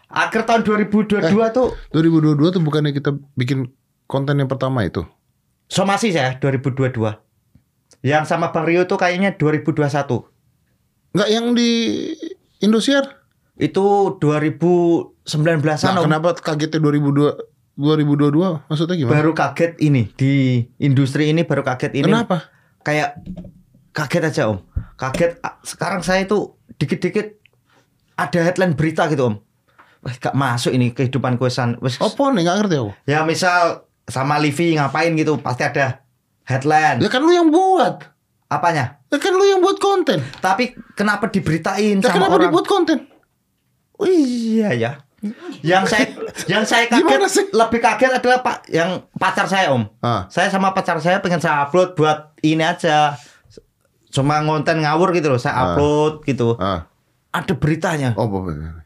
Akhir 0.08 0.44
tahun 0.44 0.64
2022 0.64 1.48
Eh. 1.48 1.52
tuh 1.52 1.72
2022 1.92 2.50
tuh 2.50 2.60
bukannya 2.60 2.92
kita 2.92 3.16
bikin 3.34 3.72
konten 4.04 4.36
yang 4.36 4.48
pertama 4.48 4.84
itu? 4.84 5.04
somasi 5.68 6.12
saya 6.12 6.40
2022. 6.40 7.20
Yang 8.00 8.24
sama 8.26 8.52
Bang 8.52 8.64
Rio 8.64 8.88
tuh 8.88 8.96
kayaknya 8.96 9.36
2021. 9.36 10.32
Enggak 11.12 11.28
yang 11.28 11.52
di 11.52 11.70
Indosiar? 12.58 13.20
Itu 13.58 14.16
2019-an 14.18 15.92
Nah, 15.92 16.00
Om. 16.00 16.06
kenapa 16.08 16.30
kagetnya 16.38 16.80
2002 16.80 17.36
2022? 17.78 18.68
Maksudnya 18.68 18.96
gimana? 18.98 19.14
Baru 19.14 19.32
kaget 19.32 19.78
ini 19.80 20.10
di 20.18 20.66
industri 20.82 21.30
ini 21.30 21.46
baru 21.46 21.62
kaget 21.62 21.94
ini. 21.94 22.10
Kenapa? 22.10 22.50
Kayak 22.82 23.22
kaget 23.94 24.24
aja 24.28 24.42
Om. 24.50 24.60
Kaget 24.98 25.32
sekarang 25.62 26.02
saya 26.02 26.26
itu 26.26 26.58
dikit-dikit 26.76 27.38
ada 28.18 28.40
headline 28.42 28.74
berita 28.74 29.06
gitu 29.08 29.30
Om. 29.30 29.36
Wah, 30.02 30.14
gak 30.14 30.34
masuk 30.34 30.74
ini 30.74 30.94
kehidupan 30.94 31.38
kuesan. 31.38 31.78
Wes, 31.82 31.98
Apa 31.98 32.34
nih? 32.34 32.46
Nggak 32.46 32.58
ngerti 32.66 32.76
aku. 32.78 32.92
Ya 33.06 33.22
misal 33.22 33.86
sama 34.06 34.38
Livi 34.38 34.74
ngapain 34.74 35.14
gitu 35.14 35.38
pasti 35.38 35.62
ada 35.62 36.02
headline. 36.46 36.98
Ya 37.02 37.10
kan 37.10 37.22
lu 37.22 37.30
yang 37.30 37.50
buat. 37.50 38.02
Apanya? 38.48 39.04
Ya 39.12 39.18
kan 39.20 39.36
lu 39.36 39.44
yang 39.44 39.60
buat 39.60 39.78
konten. 39.78 40.24
Tapi 40.40 40.74
kenapa 40.96 41.28
diberitain 41.28 42.00
Ya 42.00 42.10
sama 42.10 42.26
kenapa 42.26 42.34
orang? 42.40 42.44
dibuat 42.50 42.66
konten? 42.66 42.98
Oh, 43.98 44.06
iya 44.06 44.72
ya. 44.72 44.92
Yang 45.60 45.84
saya 45.90 46.06
yang 46.46 46.62
saya 46.62 46.86
kaget 46.86 47.50
lebih 47.50 47.82
kaget 47.82 48.12
adalah 48.14 48.40
Pak 48.40 48.70
yang 48.70 49.02
pacar 49.12 49.50
saya 49.50 49.74
Om. 49.74 49.90
Ah, 49.98 50.30
Saya 50.30 50.48
sama 50.48 50.72
pacar 50.72 51.02
saya 51.02 51.18
pengen 51.20 51.42
saya 51.42 51.66
upload 51.66 51.98
buat 51.98 52.38
ini 52.40 52.62
aja. 52.62 53.18
Cuma 54.08 54.38
ngonten 54.40 54.78
ngawur 54.78 55.10
gitu 55.12 55.28
loh, 55.28 55.42
saya 55.42 55.58
Ah. 55.58 55.64
upload 55.74 56.22
gitu. 56.24 56.54
ah. 56.56 56.86
Ada 57.34 57.54
beritanya. 57.54 58.14
Oh? 58.14 58.30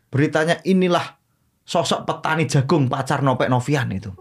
Beritanya 0.08 0.64
inilah 0.64 1.20
sosok 1.62 2.04
petani 2.04 2.48
jagung 2.48 2.88
pacar 2.88 3.20
Nopek 3.22 3.48
Novian 3.48 3.92
itu. 3.92 4.12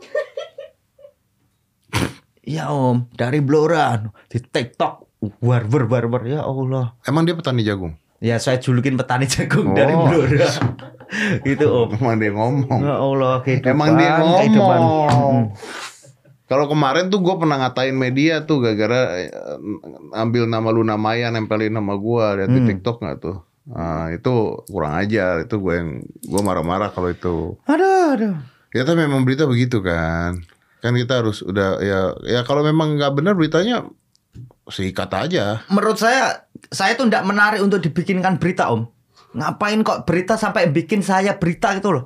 Iya 2.41 2.73
om, 2.73 3.07
dari 3.15 3.39
Blora 3.39 3.95
di 4.27 4.43
TikTok, 4.43 5.23
warber 5.39 5.87
warber 5.87 6.27
ya 6.27 6.43
Allah. 6.43 6.99
Emang 7.07 7.23
dia 7.23 7.39
petani 7.39 7.63
jagung? 7.63 7.95
Ya 8.19 8.43
saya 8.43 8.59
julukin 8.59 8.99
petani 8.99 9.31
jagung 9.31 9.71
Oh. 9.71 9.77
dari 9.77 9.95
Blora. 9.95 10.51
itu 11.45 11.67
om. 11.67 11.89
Emang 11.93 12.17
dia 12.17 12.31
ngomong. 12.31 12.81
Ya 12.81 12.95
Allah 12.97 13.35
kehidupan. 13.43 13.71
Emang 13.71 13.89
dia 13.97 14.11
ngomong. 14.19 15.35
Mm. 15.35 15.45
Kalau 16.51 16.67
kemarin 16.67 17.15
tuh 17.15 17.23
gue 17.23 17.35
pernah 17.39 17.63
ngatain 17.63 17.95
media 17.95 18.43
tuh 18.43 18.59
gara-gara 18.59 19.23
eh, 19.23 19.31
ambil 20.11 20.51
nama 20.51 20.75
Luna 20.75 20.99
Maya 20.99 21.31
nempelin 21.31 21.71
nama 21.71 21.95
gue 21.95 22.25
lihat 22.43 22.51
di 22.51 22.59
Hmm. 22.59 22.69
TikTok 22.75 22.97
nggak 22.99 23.19
tuh? 23.23 23.39
Nah, 23.71 24.11
itu 24.11 24.59
kurang 24.67 24.99
ajar. 24.99 25.47
Itu 25.47 25.63
gue 25.63 25.75
yang 25.79 25.91
gue 26.03 26.43
marah-marah 26.43 26.91
kalau 26.91 27.07
itu. 27.07 27.55
Aduh, 27.71 28.19
aduh. 28.19 28.35
Ya 28.75 28.83
tapi 28.83 28.99
memang 28.99 29.23
berita 29.23 29.47
begitu 29.47 29.79
kan. 29.79 30.43
Kan 30.83 30.99
kita 30.99 31.23
harus 31.23 31.39
udah 31.43 31.79
ya 31.79 32.01
ya 32.27 32.41
kalau 32.43 32.67
memang 32.67 32.99
nggak 32.99 33.15
benar 33.15 33.39
beritanya 33.39 33.87
sikat 34.67 35.11
aja. 35.15 35.63
Menurut 35.71 36.03
saya, 36.03 36.51
saya 36.67 36.99
tuh 36.99 37.07
tidak 37.07 37.31
menarik 37.31 37.63
untuk 37.63 37.79
dibikinkan 37.79 38.43
berita 38.43 38.75
om. 38.75 38.91
Ngapain 39.31 39.81
kok 39.87 40.03
berita 40.07 40.35
sampai 40.35 40.71
bikin 40.75 41.07
saya 41.07 41.39
berita 41.39 41.71
gitu 41.79 41.95
loh? 41.95 42.05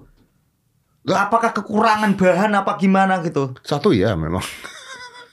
Lah. 1.05 1.29
Apakah 1.29 1.53
kekurangan 1.53 2.16
bahan 2.16 2.53
apa 2.57 2.77
gimana 2.81 3.20
gitu? 3.25 3.53
Satu 3.64 3.93
ya 3.93 4.16
memang. 4.16 4.45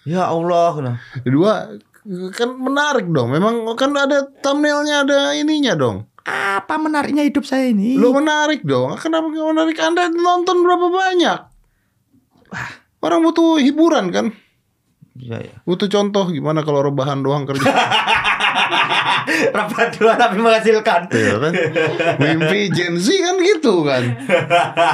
Ya 0.02 0.26
Allah. 0.26 0.74
nah. 0.82 0.98
Kedua 1.22 1.78
kan 2.34 2.50
menarik 2.58 3.06
dong. 3.06 3.30
Memang 3.30 3.70
kan 3.78 3.94
ada 3.94 4.26
thumbnailnya 4.42 5.06
ada 5.06 5.38
ininya 5.38 5.78
dong. 5.78 6.10
Apa 6.26 6.82
menariknya 6.82 7.22
hidup 7.22 7.46
saya 7.46 7.70
ini? 7.70 8.02
Lo 8.02 8.10
menarik 8.10 8.66
dong. 8.66 8.98
Kenapa 8.98 9.30
nggak 9.30 9.48
menarik? 9.54 9.78
Anda 9.78 10.10
nonton 10.10 10.66
berapa 10.66 10.90
banyak? 10.90 11.40
Orang 13.06 13.22
butuh 13.22 13.62
hiburan 13.62 14.10
kan. 14.10 14.34
Iya 15.22 15.38
ya. 15.54 15.56
Butuh 15.70 15.86
contoh 15.86 16.34
gimana 16.34 16.66
kalau 16.66 16.82
rebahan 16.82 17.22
doang 17.22 17.46
kerja. 17.46 17.70
Rapat 19.58 19.96
dua 19.96 20.14
tapi 20.14 20.36
menghasilkan. 20.36 21.08
Iya 21.08 21.36
kan? 21.38 21.52
Mimpi 22.18 22.70
Gen 22.70 22.96
Z 22.96 23.08
kan 23.12 23.36
gitu 23.38 23.82
kan. 23.82 24.04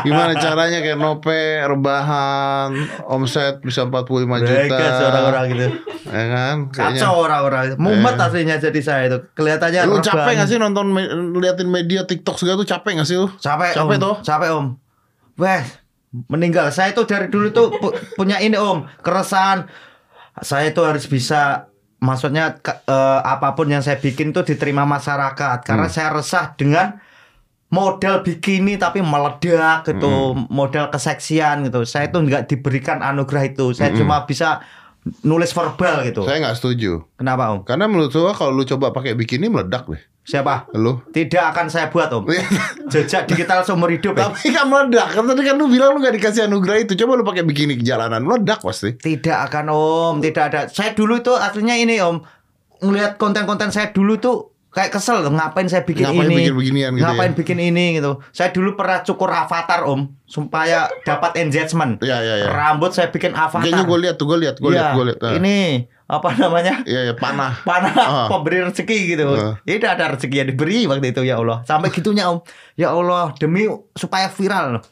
Gimana 0.01 0.34
caranya 0.34 0.80
kayak 0.80 0.95
Nope 0.95 1.38
rebahan 1.61 2.71
omset 3.03 3.59
bisa 3.59 3.84
45 3.84 4.03
juta. 4.39 4.75
Mereka 4.75 5.03
orang-orang 5.03 5.43
gitu. 5.47 5.65
Ya 6.05 6.25
kan? 6.28 6.55
Kayaknya- 6.69 6.99
Kacau 6.99 7.13
orang-orang. 7.19 7.63
Mumet 7.75 8.15
aslinya 8.15 8.55
jadi 8.57 8.80
saya 8.80 9.01
itu. 9.07 9.17
Kelihatannya 9.32 9.80
Lu 9.84 9.97
rebahan. 9.97 10.05
capek 10.05 10.32
gak 10.36 10.47
sih 10.47 10.57
nonton 10.57 10.86
me- 10.88 11.11
liatin 11.38 11.67
media 11.67 12.03
TikTok 12.03 12.38
segala 12.38 12.55
tuh 12.57 12.67
capek 12.67 12.91
gak 12.95 13.05
sih 13.05 13.15
lu? 13.15 13.28
Capek, 13.36 13.71
Capek 13.73 13.95
om. 13.95 14.01
toh? 14.01 14.15
Capek 14.21 14.49
om. 14.51 14.65
Weh, 15.36 15.61
meninggal. 16.28 16.69
Saya 16.69 16.91
itu 16.91 17.03
dari 17.03 17.28
dulu 17.28 17.47
tuh 17.49 17.67
pu- 17.71 17.91
punya 18.13 18.38
ini 18.38 18.55
om, 18.55 18.89
keresahan. 18.97 19.67
Saya 20.38 20.69
itu 20.69 20.80
harus 20.80 21.05
bisa, 21.05 21.69
maksudnya 21.98 22.62
ke- 22.62 22.86
eh, 22.86 23.20
apa 23.24 23.54
pun 23.54 23.68
yang 23.68 23.82
saya 23.82 23.98
bikin 23.98 24.30
tuh 24.30 24.43
diterima 24.43 24.86
masyarakat. 24.86 25.66
Karena 25.66 25.88
saya 25.89 26.10
resah 26.14 26.54
dengan 26.54 27.02
model 27.68 28.24
bikini 28.24 28.80
tapi 28.80 29.04
meledak 29.04 29.84
gitu, 29.84 30.08
model 30.48 30.88
keseksian 30.88 31.68
gitu. 31.68 31.84
Saya 31.84 32.08
tuh 32.08 32.24
nggak 32.24 32.48
diberikan 32.48 33.04
anugerah 33.04 33.43
itu. 33.43 33.76
Saya 33.76 33.91
cuma 34.00 34.24
bisa 34.24 34.64
nulis 35.24 35.51
verbal 35.51 36.05
gitu. 36.08 36.26
Saya 36.26 36.41
nggak 36.43 36.58
setuju. 36.58 37.05
Kenapa 37.20 37.53
om? 37.53 37.62
Karena 37.64 37.86
menurut 37.86 38.12
gua 38.12 38.34
kalau 38.36 38.55
lu 38.55 38.64
coba 38.64 38.91
pakai 38.91 39.14
bikini 39.14 39.51
meledak 39.51 39.88
deh. 39.88 40.01
Siapa? 40.28 40.68
Lu. 40.76 40.99
Tidak 41.08 41.39
akan 41.39 41.72
saya 41.72 41.88
buat 41.88 42.12
om. 42.12 42.28
Jejak 42.91 43.32
digital 43.32 43.64
seumur 43.64 43.88
hidup 43.88 44.12
ya. 44.20 44.28
Tapi 44.28 44.51
kan 44.51 44.68
meledak. 44.68 45.16
Kan 45.16 45.24
tadi 45.24 45.47
kan 45.47 45.55
lu 45.55 45.72
bilang 45.72 45.95
lu 45.95 46.03
gak 46.03 46.20
dikasih 46.20 46.51
anugerah 46.51 46.84
itu. 46.84 46.99
Coba 46.99 47.16
lu 47.16 47.24
pakai 47.24 47.47
bikini 47.47 47.80
ke 47.80 47.84
jalanan 47.88 48.28
meledak 48.28 48.60
pasti. 48.60 48.99
Tidak 48.99 49.38
akan 49.47 49.66
om, 49.72 50.16
tidak 50.20 50.43
ada. 50.51 50.62
Saya 50.68 50.91
dulu 50.91 51.24
itu 51.24 51.32
aslinya 51.32 51.80
ini 51.80 52.03
om, 52.03 52.20
ngelihat 52.84 53.16
konten-konten 53.16 53.72
saya 53.72 53.95
dulu 53.95 54.20
tuh 54.20 54.57
kayak 54.78 54.93
kesel 54.93 55.25
ngapain 55.25 55.65
saya 55.65 55.82
bikin 55.82 56.05
Ngapain 56.05 56.30
ini, 56.30 56.38
bikin 56.38 56.53
beginian 56.53 56.91
gitu 56.93 57.01
ngapain 57.01 57.34
ya? 57.34 57.38
bikin 57.41 57.57
ini 57.57 57.86
gitu. 57.97 58.21
Saya 58.30 58.53
dulu 58.53 58.78
pernah 58.78 59.01
cukur 59.01 59.25
avatar 59.25 59.89
om, 59.89 60.05
supaya 60.23 60.86
dapat 61.01 61.41
engagement. 61.41 61.97
Iya 61.97 62.21
iya 62.21 62.36
iya. 62.45 62.47
Rambut 62.53 62.93
saya 62.93 63.09
bikin 63.09 63.34
avatar. 63.34 63.65
Kayaknya 63.65 63.89
gue 63.89 63.97
lihat 64.05 64.15
tuh, 64.15 64.30
gue 64.30 64.38
lihat, 64.38 64.61
gue 64.61 64.69
Iya, 64.69 64.78
lihat, 64.78 64.89
gue 64.93 65.05
lihat. 65.09 65.19
Ah. 65.25 65.34
Ini 65.34 65.57
apa 66.05 66.30
namanya? 66.38 66.75
Iya 66.86 67.01
iya 67.09 67.13
panah. 67.17 67.57
Panah 67.67 67.93
Ah. 67.97 68.28
pemberi 68.30 68.61
rezeki 68.61 68.99
gitu. 69.11 69.25
Ah. 69.34 69.57
Tidak 69.59 69.89
ada 69.89 70.13
rezeki 70.13 70.36
yang 70.38 70.49
diberi 70.53 70.86
waktu 70.86 71.09
itu 71.09 71.25
ya 71.25 71.41
Allah. 71.41 71.65
Sampai 71.65 71.89
gitunya 71.89 72.30
om. 72.30 72.45
Ya 72.78 72.93
Allah 72.93 73.34
demi 73.36 73.65
supaya 73.97 74.30
viral. 74.30 74.86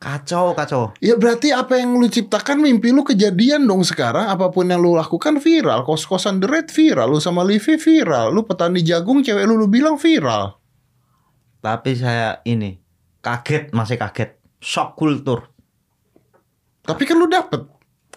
Kacau 0.00 0.56
kacau. 0.56 0.96
Ya 0.98 1.12
berarti 1.12 1.52
apa 1.52 1.76
yang 1.76 1.92
lu 1.92 2.08
ciptakan 2.08 2.58
mimpi 2.58 2.88
lu 2.88 3.04
kejadian 3.04 3.68
dong 3.68 3.84
sekarang 3.84 4.26
Apa 4.26 4.48
pun 4.48 4.64
yang 4.64 4.80
lu 4.80 4.96
lakukan 4.96 5.36
viral 5.36 5.84
Kos-kosan 5.84 6.40
The 6.40 6.48
Red 6.48 6.68
viral 6.68 7.04
Lu 7.06 7.20
sama 7.20 7.44
Livi 7.44 7.76
viral 7.76 8.32
Lu 8.32 8.42
petani 8.42 8.80
jagung 8.80 9.20
cewek 9.20 9.44
lu 9.44 9.54
lu 9.54 9.68
bilang 9.68 10.00
viral 10.00 10.56
Tapi 11.60 11.92
saya 11.92 12.40
ini 12.42 12.80
kaget 13.20 13.68
masih 13.70 14.00
kaget. 14.00 14.40
Shock 14.56 14.96
kultur. 14.96 15.52
Tapi 16.80 17.04
kan 17.04 17.16
lu 17.16 17.28
dapet 17.28 17.60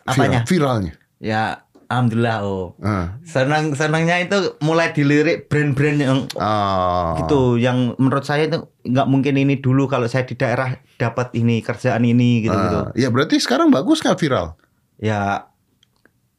Apanya? 0.01 0.47
viral- 0.47 0.79
Viralnya 0.79 0.93
Ya 1.19 1.67
alhamdulillah 1.93 2.37
oh. 2.41 2.73
Ah. 2.81 3.21
Senang 3.21 3.77
senangnya 3.77 4.17
itu 4.17 4.57
mulai 4.65 4.89
dilirik 4.89 5.45
brand-brand 5.47 5.99
yang 6.01 6.19
Ah. 6.35 7.13
gitu 7.21 7.61
yang 7.61 7.93
menurut 8.01 8.25
saya 8.25 8.49
itu 8.49 8.65
nggak 8.81 9.07
mungkin 9.07 9.37
ini 9.37 9.61
dulu 9.61 9.85
kalau 9.85 10.09
saya 10.09 10.25
di 10.25 10.33
daerah 10.33 10.73
dapat 10.97 11.29
ini 11.37 11.61
kerjaan 11.61 12.01
ini 12.01 12.49
gitu 12.49 12.57
gitu. 12.57 12.79
Ya 12.97 13.13
berarti 13.13 13.37
sekarang 13.37 13.69
bagus 13.69 14.01
nggak 14.01 14.17
viral 14.17 14.57
Ya 14.97 15.45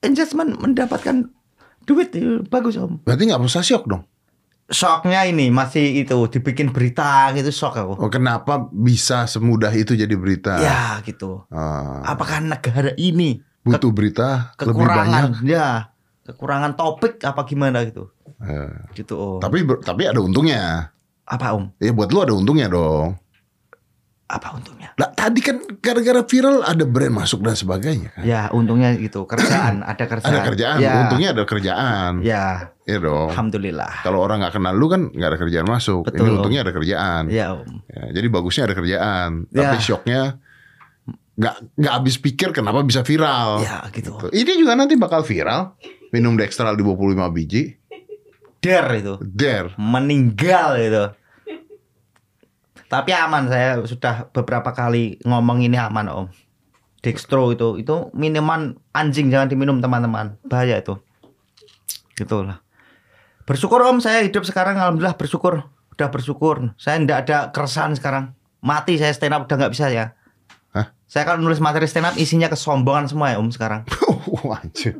engagement 0.02 0.58
mendapatkan 0.58 1.30
duit 1.86 2.10
itu 2.12 2.42
bagus 2.50 2.74
om. 2.74 2.98
Berarti 3.06 3.30
nggak 3.30 3.40
usah 3.44 3.62
syok 3.62 3.86
dong 3.86 4.04
Shocknya 4.64 5.28
ini 5.28 5.52
masih 5.52 6.08
itu 6.08 6.16
dibikin 6.32 6.72
berita 6.72 7.28
gitu 7.36 7.52
shock 7.52 7.76
aku. 7.76 8.00
Oh 8.00 8.08
kenapa 8.08 8.72
bisa 8.72 9.28
semudah 9.28 9.68
itu 9.76 9.92
jadi 9.92 10.16
berita 10.16 10.56
Ya 10.56 11.04
gitu. 11.04 11.44
Ah. 11.52 12.00
Apakah 12.08 12.40
negara 12.40 12.96
ini 12.96 13.44
Butuh 13.64 13.90
berita 13.90 14.52
lebih 14.60 14.84
banyak 14.84 15.40
ya 15.42 15.88
kekurangan 16.22 16.72
topik 16.72 17.20
apa 17.20 17.44
gimana 17.44 17.84
gitu 17.84 18.12
Eh, 18.40 18.72
gitu 18.94 19.16
om. 19.16 19.40
Tapi 19.40 19.64
tapi 19.80 20.04
ada 20.04 20.20
untungnya 20.20 20.92
apa 21.24 21.52
om? 21.52 21.72
Ya 21.78 21.90
buat 21.90 22.08
lu 22.08 22.20
ada 22.20 22.32
untungnya 22.32 22.68
dong 22.68 23.16
Apa 24.24 24.56
untungnya? 24.56 24.88
Lah 24.96 25.12
tadi 25.12 25.40
kan 25.40 25.60
gara-gara 25.78 26.24
viral 26.24 26.60
ada 26.60 26.84
brand 26.84 27.12
masuk 27.14 27.40
dan 27.40 27.52
sebagainya 27.52 28.08
kan. 28.10 28.24
Ya 28.24 28.48
untungnya 28.50 28.96
gitu 28.96 29.24
kerjaan 29.24 29.84
ada 29.84 30.04
kerjaan. 30.04 30.32
Ada 30.32 30.40
kerjaan, 30.42 30.78
Ya. 30.80 30.92
untungnya 30.98 31.28
ada 31.36 31.44
kerjaan. 31.44 32.12
Ya, 32.24 32.72
Iya 32.84 32.98
dong. 33.00 33.28
alhamdulillah. 33.30 34.00
Kalau 34.00 34.20
orang 34.20 34.40
nggak 34.40 34.54
kenal 34.54 34.72
lu 34.72 34.88
kan 34.88 35.08
nggak 35.08 35.28
ada 35.28 35.38
kerjaan 35.38 35.68
masuk. 35.68 36.08
Betul, 36.08 36.24
Ini 36.24 36.30
Om. 36.32 36.36
untungnya 36.40 36.60
ada 36.64 36.72
kerjaan. 36.72 37.22
Ya 37.28 37.46
om. 37.52 37.68
Ya, 37.84 38.02
jadi 38.12 38.26
bagusnya 38.28 38.62
ada 38.64 38.74
kerjaan. 38.74 39.30
Ya. 39.48 39.60
Tapi 39.60 39.76
shocknya 39.78 40.20
nggak 41.34 41.74
nggak 41.74 41.94
habis 41.94 42.16
pikir 42.22 42.54
kenapa 42.54 42.80
bisa 42.86 43.02
viral. 43.02 43.62
Ya 43.62 43.82
gitu. 43.90 44.14
Ini 44.30 44.52
juga 44.58 44.78
nanti 44.78 44.94
bakal 44.94 45.26
viral. 45.26 45.74
Minum 46.14 46.38
Dextral 46.38 46.78
di 46.78 46.86
25 46.86 47.18
biji. 47.34 47.74
Der 48.62 48.86
itu 48.96 49.20
Dare. 49.20 49.76
meninggal 49.76 50.78
itu. 50.80 51.04
Tapi 52.88 53.10
aman 53.10 53.50
saya 53.50 53.82
sudah 53.82 54.30
beberapa 54.30 54.70
kali 54.70 55.18
ngomong 55.26 55.66
ini 55.66 55.76
aman 55.76 56.06
om. 56.08 56.26
Dextro 57.04 57.52
itu 57.52 57.76
itu 57.76 58.08
minuman 58.16 58.78
anjing 58.96 59.28
jangan 59.28 59.50
diminum 59.50 59.82
teman-teman 59.82 60.40
bahaya 60.48 60.80
itu. 60.80 60.96
Gitulah. 62.16 62.62
Bersyukur 63.44 63.84
om 63.84 64.00
saya 64.00 64.24
hidup 64.24 64.46
sekarang 64.48 64.80
alhamdulillah 64.80 65.18
bersyukur 65.18 65.68
udah 65.92 66.08
bersyukur. 66.08 66.72
Saya 66.80 67.02
ndak 67.02 67.18
ada 67.28 67.38
keresahan 67.52 67.92
sekarang. 67.92 68.32
Mati 68.64 68.96
saya 68.96 69.12
stand 69.12 69.36
up 69.36 69.44
udah 69.44 69.56
nggak 69.60 69.72
bisa 69.76 69.92
ya. 69.92 70.16
Saya 71.14 71.30
kalau 71.30 71.46
nulis 71.46 71.62
materi 71.62 71.86
stand 71.86 72.10
up 72.10 72.18
isinya 72.18 72.50
kesombongan 72.50 73.06
semua 73.06 73.30
ya 73.30 73.38
om 73.38 73.46
sekarang. 73.46 73.86
Anjir. 74.58 74.98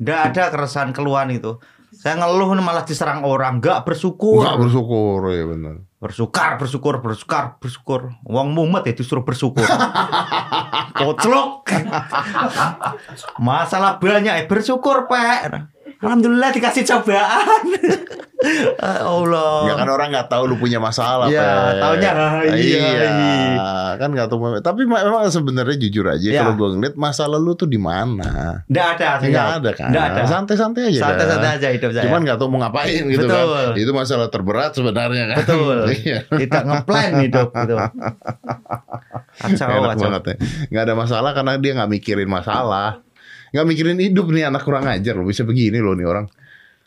Nggak 0.00 0.20
ada 0.32 0.42
keresahan 0.48 0.96
keluhan 0.96 1.28
itu. 1.28 1.60
Saya 1.92 2.16
ngeluh 2.16 2.56
malah 2.56 2.88
diserang 2.88 3.20
orang, 3.20 3.60
nggak 3.60 3.84
bersyukur. 3.84 4.40
Nggak 4.40 4.64
bersyukur 4.64 5.20
ya 5.28 5.44
benar. 5.44 5.76
Bersyukur, 6.00 6.50
bersyukur, 6.56 6.94
bersyukur, 7.04 7.44
bersyukur. 7.60 8.00
Wong 8.24 8.56
mumet 8.56 8.88
ya 8.88 8.96
disuruh 8.96 9.28
bersyukur. 9.28 9.68
Koclok. 10.98 11.68
Masalah 13.44 14.00
banyak 14.00 14.32
ya 14.32 14.44
bersyukur, 14.48 15.04
Pak. 15.04 15.71
Alhamdulillah 16.02 16.50
dikasih 16.50 16.82
cobaan. 16.84 17.62
Allah. 18.82 19.62
Enggak 19.62 19.76
kan 19.78 19.88
orang 19.88 20.08
nggak 20.10 20.26
tahu 20.26 20.42
lu 20.50 20.58
punya 20.58 20.82
masalah, 20.82 21.30
Iya, 21.30 21.78
taunya, 21.78 22.10
ah, 22.10 22.42
iya, 22.42 22.90
iya. 22.90 23.10
Kan 23.94 24.10
nggak 24.10 24.26
tahu. 24.26 24.58
Tapi 24.58 24.82
ma- 24.82 24.98
memang 24.98 25.30
sebenarnya 25.30 25.78
jujur 25.78 26.02
aja 26.04 26.18
Iya. 26.18 26.42
kalau 26.42 26.58
gua 26.58 26.74
ngeliat 26.74 26.98
masalah 26.98 27.38
lu 27.38 27.54
tuh 27.54 27.70
di 27.70 27.78
mana. 27.78 28.66
Nggak 28.66 28.86
ada, 28.98 29.08
Nggak 29.22 29.46
ada 29.62 29.70
kan. 29.72 29.88
Nggak 29.94 30.04
ada. 30.04 30.20
Santai-santai 30.26 30.82
aja. 30.90 31.00
Santai-santai 31.06 31.50
aja 31.54 31.68
hidup 31.70 31.90
saya. 31.94 32.02
Cuman 32.02 32.20
nggak 32.26 32.36
tahu 32.36 32.48
mau 32.50 32.58
ngapain 32.66 33.02
gitu 33.06 33.22
Betul. 33.22 33.46
kan. 33.46 33.72
Itu 33.78 33.90
masalah 33.94 34.26
terberat 34.26 34.70
sebenarnya 34.74 35.24
kan. 35.30 35.36
Betul. 35.38 35.78
Iya. 36.02 36.18
Tidak 36.26 36.62
ngeplan 36.66 37.10
hidup 37.22 37.48
gitu. 37.54 37.74
Kacau, 39.38 39.68
Enak 39.70 39.94
kacau. 39.94 40.02
banget 40.02 40.22
ya. 40.26 40.34
Nggak 40.66 40.82
ada 40.82 40.94
masalah 40.98 41.30
karena 41.30 41.52
dia 41.56 41.72
nggak 41.78 41.90
mikirin 41.90 42.26
masalah. 42.26 42.98
Nggak 43.52 43.64
mikirin 43.64 43.98
hidup 43.98 44.28
nih 44.28 44.48
anak 44.48 44.62
kurang 44.62 44.84
ajar 44.84 45.12
loh. 45.12 45.22
Bisa 45.22 45.42
begini 45.42 45.76
loh 45.76 45.92
nih 45.92 46.04
orang. 46.04 46.24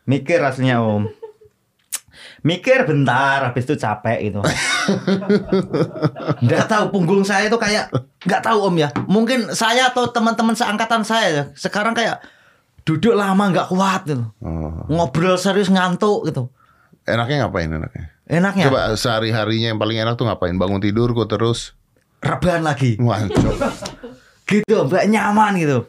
Mikir 0.04 0.40
aslinya 0.40 0.80
om. 0.80 1.06
mikir 2.42 2.86
bentar 2.86 3.42
habis 3.44 3.66
itu 3.66 3.74
capek 3.74 4.18
itu 4.24 4.38
nggak 6.46 6.64
tahu 6.66 6.84
punggung 6.90 7.22
saya 7.22 7.48
itu 7.48 7.58
kayak 7.58 7.90
nggak 8.22 8.40
tahu 8.40 8.58
om 8.64 8.76
ya 8.76 8.88
mungkin 9.06 9.52
saya 9.52 9.90
atau 9.90 10.08
teman-teman 10.08 10.54
seangkatan 10.54 11.02
saya 11.02 11.28
ya, 11.28 11.44
sekarang 11.54 11.92
kayak 11.92 12.22
duduk 12.84 13.14
lama 13.14 13.50
nggak 13.50 13.68
kuat 13.68 14.02
gitu 14.06 14.24
Oh. 14.40 14.86
ngobrol 14.88 15.36
serius 15.36 15.68
ngantuk 15.68 16.26
gitu 16.26 16.48
Enaknya 17.04 17.44
ngapain 17.44 17.68
enaknya? 17.68 18.04
enaknya 18.26 18.64
Coba 18.66 18.80
sehari-harinya 18.94 19.70
yang 19.70 19.78
paling 19.78 20.00
enak 20.00 20.14
tuh 20.14 20.26
ngapain? 20.26 20.56
Bangun 20.56 20.80
tidur 20.80 21.12
kok 21.14 21.28
terus. 21.28 21.74
rebahan 22.18 22.62
lagi 22.62 22.96
Wancok. 22.98 23.54
gitu 24.50 24.76
nggak 24.86 25.06
nyaman 25.08 25.54
gitu 25.58 25.86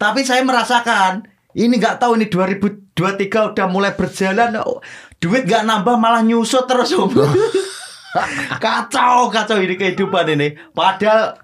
tapi 0.00 0.24
saya 0.24 0.40
merasakan 0.40 1.28
ini 1.52 1.76
nggak 1.76 2.00
tahu 2.00 2.16
ini 2.16 2.32
2023 2.32 3.52
udah 3.52 3.66
mulai 3.68 3.92
berjalan 3.92 4.56
oh, 4.64 4.80
duit 5.20 5.44
nggak 5.44 5.68
nambah 5.68 6.00
malah 6.00 6.24
nyusut 6.24 6.64
terus 6.64 6.96
om. 6.96 7.12
Kacau 8.64 9.30
kacau 9.30 9.62
ini 9.62 9.78
kehidupan 9.78 10.34
ini. 10.34 10.58
Padahal 10.74 11.38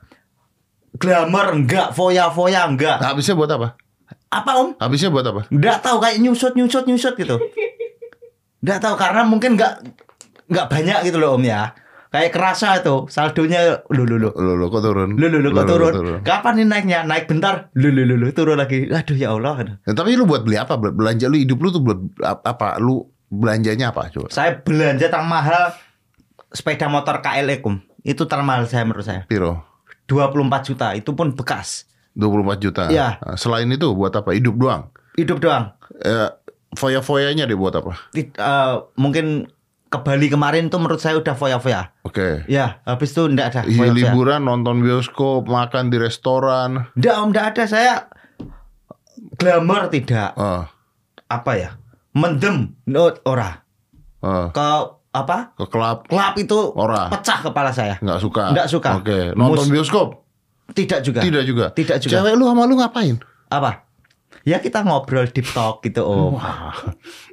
glamour 0.98 1.54
enggak 1.54 1.94
foya 1.94 2.26
foya 2.32 2.66
enggak 2.66 2.98
habisnya 2.98 3.38
buat 3.38 3.52
apa? 3.52 3.78
apa 4.32 4.50
om? 4.58 4.74
Habisnya 4.80 5.12
buat 5.12 5.22
apa? 5.28 5.46
nggak 5.52 5.78
tahu 5.84 6.02
kayak 6.02 6.18
nyusut 6.24 6.56
nyusut 6.56 6.88
nyusut 6.88 7.14
gitu. 7.14 7.36
Nggak 8.66 8.82
tahu 8.82 8.94
karena 8.98 9.22
mungkin 9.22 9.54
nggak 9.54 9.84
nggak 10.50 10.66
banyak 10.66 10.98
gitu 11.06 11.22
loh 11.22 11.38
om 11.38 11.44
ya 11.44 11.70
kayak 12.16 12.32
kerasa 12.32 12.80
itu 12.80 13.04
saldonya 13.12 13.84
lu 13.92 14.08
lu 14.08 14.16
lu 14.16 14.32
Lu 14.32 14.56
lu 14.56 14.72
kok 14.72 14.80
turun? 14.80 15.12
Lu 15.20 15.28
lu 15.28 15.44
lu 15.44 15.52
kok 15.52 15.68
turun? 15.68 15.92
Kapan 16.24 16.64
nih 16.64 16.66
naiknya? 16.66 16.98
Naik 17.04 17.28
bentar. 17.28 17.68
Lu 17.76 17.92
lu 17.92 18.08
lu 18.08 18.16
lu 18.16 18.32
turun 18.32 18.56
lagi. 18.56 18.88
Aduh 18.88 19.12
ya 19.12 19.36
Allah. 19.36 19.76
Ya, 19.84 19.92
tapi 19.92 20.16
lu 20.16 20.24
buat 20.24 20.48
beli 20.48 20.56
apa? 20.56 20.80
Belanja 20.80 21.28
lu 21.28 21.36
hidup 21.36 21.60
lu 21.60 21.68
tuh 21.68 21.84
buat 21.84 22.00
apa? 22.24 22.80
Lu 22.80 23.04
belanjanya 23.28 23.92
apa 23.92 24.08
coba? 24.08 24.32
Saya 24.32 24.56
belanja 24.64 25.12
termahal 25.12 25.76
sepeda 26.48 26.88
motor 26.88 27.20
KLE 27.20 27.60
kum. 27.60 27.84
Itu 28.00 28.24
termahal 28.24 28.64
saya 28.64 28.88
menurut 28.88 29.04
saya. 29.04 29.28
Piro? 29.28 29.60
24 30.08 30.68
juta. 30.72 30.94
Itu 30.96 31.12
pun 31.12 31.36
bekas. 31.36 31.84
24 32.16 32.64
juta. 32.64 32.82
Nah, 32.88 33.36
Selain 33.36 33.68
itu 33.68 33.92
buat 33.92 34.14
apa? 34.16 34.32
Hidup 34.32 34.56
doang. 34.56 34.88
Hidup 35.20 35.42
doang. 35.42 35.76
Eh, 36.00 36.30
foya-foyanya 36.72 37.44
dia 37.44 37.58
buat 37.58 37.74
apa? 37.76 37.92
Eh, 38.16 38.74
mungkin 38.96 39.50
ke 39.86 39.98
Bali 39.98 40.26
kemarin 40.26 40.66
tuh 40.66 40.76
menurut 40.76 40.98
saya 40.98 41.14
udah 41.14 41.32
foya-foya. 41.32 41.94
Oke. 42.02 42.42
Ya, 42.46 42.82
habis 42.82 43.10
itu 43.10 43.22
enggak 43.22 43.54
ada 43.54 43.60
Iya, 43.62 43.88
liburan, 43.88 44.42
nonton 44.42 44.80
bioskop, 44.80 45.46
makan 45.46 45.88
di 45.88 45.96
restoran. 45.96 46.90
Enggak, 46.92 47.14
om, 47.16 47.30
enggak 47.30 47.46
ada. 47.54 47.62
Saya 47.64 47.92
glamour 49.34 49.88
tidak. 49.88 50.34
Ah, 50.34 50.68
Apa 51.26 51.52
ya? 51.54 51.70
Mendem. 52.12 52.74
No, 52.84 53.12
ora. 53.22 53.62
ah. 54.20 54.48
Ke 54.50 54.66
apa? 55.12 55.54
ke 55.54 55.64
klub 55.66 56.04
Klub 56.04 56.34
itu 56.36 56.58
Ora. 56.74 57.08
pecah 57.08 57.40
kepala 57.40 57.72
saya. 57.72 57.96
nggak 57.98 58.20
suka. 58.20 58.52
Nggak 58.52 58.68
suka. 58.68 58.90
Oke. 59.00 59.32
Nonton 59.32 59.64
Mus- 59.64 59.72
bioskop 59.72 60.08
Tidak 60.68 61.00
juga. 61.00 61.20
tidak 61.22 61.42
juga. 61.46 61.66
Tidak 61.70 61.96
juga. 61.98 62.20
Cewek 62.20 62.34
lu 62.34 62.44
sama 62.44 62.66
lu 62.66 62.76
ngapain? 62.76 63.16
apa 63.46 63.85
ya 64.46 64.62
kita 64.62 64.86
ngobrol 64.86 65.26
deep 65.26 65.50
talk 65.50 65.82
gitu 65.82 66.06
om. 66.06 66.38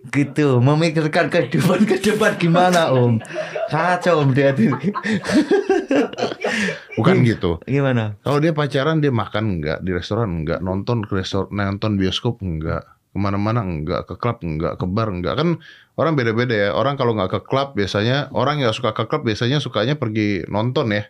Gitu 0.10 0.58
memikirkan 0.58 1.30
kehidupan 1.30 1.86
ke 1.86 2.02
depan 2.02 2.36
gimana 2.42 2.90
om? 2.90 3.22
Kacau 3.70 4.26
om 4.26 4.34
dia 4.34 4.50
tuh. 4.58 4.74
Bukan 6.98 7.22
gitu. 7.22 7.62
gimana? 7.70 8.18
Kalau 8.26 8.42
dia 8.42 8.54
pacaran 8.54 8.98
dia 8.98 9.14
makan 9.14 9.62
enggak 9.62 9.86
di 9.86 9.94
restoran 9.94 10.42
enggak 10.42 10.60
nonton 10.66 11.06
ke 11.06 11.22
restoran 11.22 11.54
nonton 11.54 12.02
bioskop 12.02 12.42
enggak 12.42 12.82
ke 13.14 13.18
mana-mana 13.22 13.62
enggak 13.62 14.10
ke 14.10 14.18
klub 14.18 14.42
enggak 14.42 14.82
ke 14.82 14.86
bar 14.90 15.14
enggak 15.14 15.38
kan 15.38 15.62
orang 16.02 16.18
beda-beda 16.18 16.54
ya. 16.58 16.70
Orang 16.74 16.98
kalau 16.98 17.14
nggak 17.14 17.30
ke 17.30 17.40
klub 17.46 17.78
biasanya 17.78 18.34
orang 18.34 18.58
yang 18.58 18.74
suka 18.74 18.98
ke 18.98 19.06
klub 19.06 19.22
biasanya 19.22 19.62
sukanya 19.62 20.02
pergi 20.02 20.50
nonton 20.50 20.90
ya. 20.90 21.06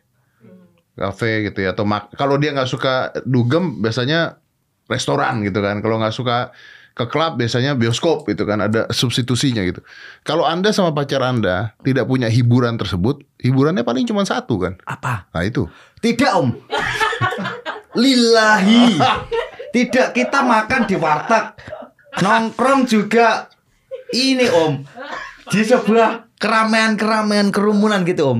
Kafe 0.93 1.49
gitu 1.49 1.65
ya 1.65 1.73
atau 1.73 1.89
mak 1.89 2.13
kalau 2.13 2.38
dia 2.38 2.53
nggak 2.53 2.69
suka 2.69 3.15
dugem 3.25 3.81
biasanya 3.81 4.42
restoran 4.88 5.43
gitu 5.43 5.59
kan. 5.59 5.79
Kalau 5.79 5.99
nggak 5.99 6.15
suka 6.15 6.51
ke 6.93 7.09
klub 7.09 7.41
biasanya 7.41 7.73
bioskop 7.73 8.21
gitu 8.29 8.45
kan 8.45 8.61
ada 8.61 8.86
substitusinya 8.93 9.65
gitu. 9.65 9.81
Kalau 10.21 10.45
anda 10.45 10.69
sama 10.69 10.93
pacar 10.93 11.25
anda 11.25 11.73
tidak 11.81 12.05
punya 12.05 12.29
hiburan 12.29 12.77
tersebut 12.77 13.25
hiburannya 13.41 13.81
paling 13.81 14.05
cuma 14.05 14.21
satu 14.23 14.61
kan? 14.61 14.73
Apa? 14.86 15.25
Nah 15.34 15.43
itu. 15.43 15.65
Tidak 15.97 16.31
om. 16.38 16.53
Lillahi. 18.01 19.01
Tidak 19.73 20.13
kita 20.13 20.39
makan 20.45 20.81
di 20.86 20.95
warteg. 20.97 21.57
Nongkrong 22.21 22.86
juga. 22.86 23.49
Ini 24.13 24.45
om. 24.53 24.86
Di 25.49 25.65
sebuah 25.65 26.38
keramaian-keramaian 26.38 27.49
kerumunan 27.49 28.05
gitu 28.05 28.38
om 28.38 28.39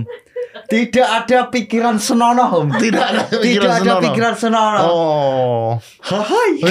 tidak 0.74 1.06
ada 1.06 1.40
pikiran 1.48 1.96
senonoh 1.96 2.50
om 2.56 2.68
Tidak 2.74 2.98
ada 2.98 3.22
pikiran 3.30 3.46
tidak 3.46 3.70
ada 3.70 3.78
senonoh. 3.86 4.02
pikiran 4.04 4.34
senonoh 4.34 4.82
oh 4.84 5.70
Hai. 6.04 6.52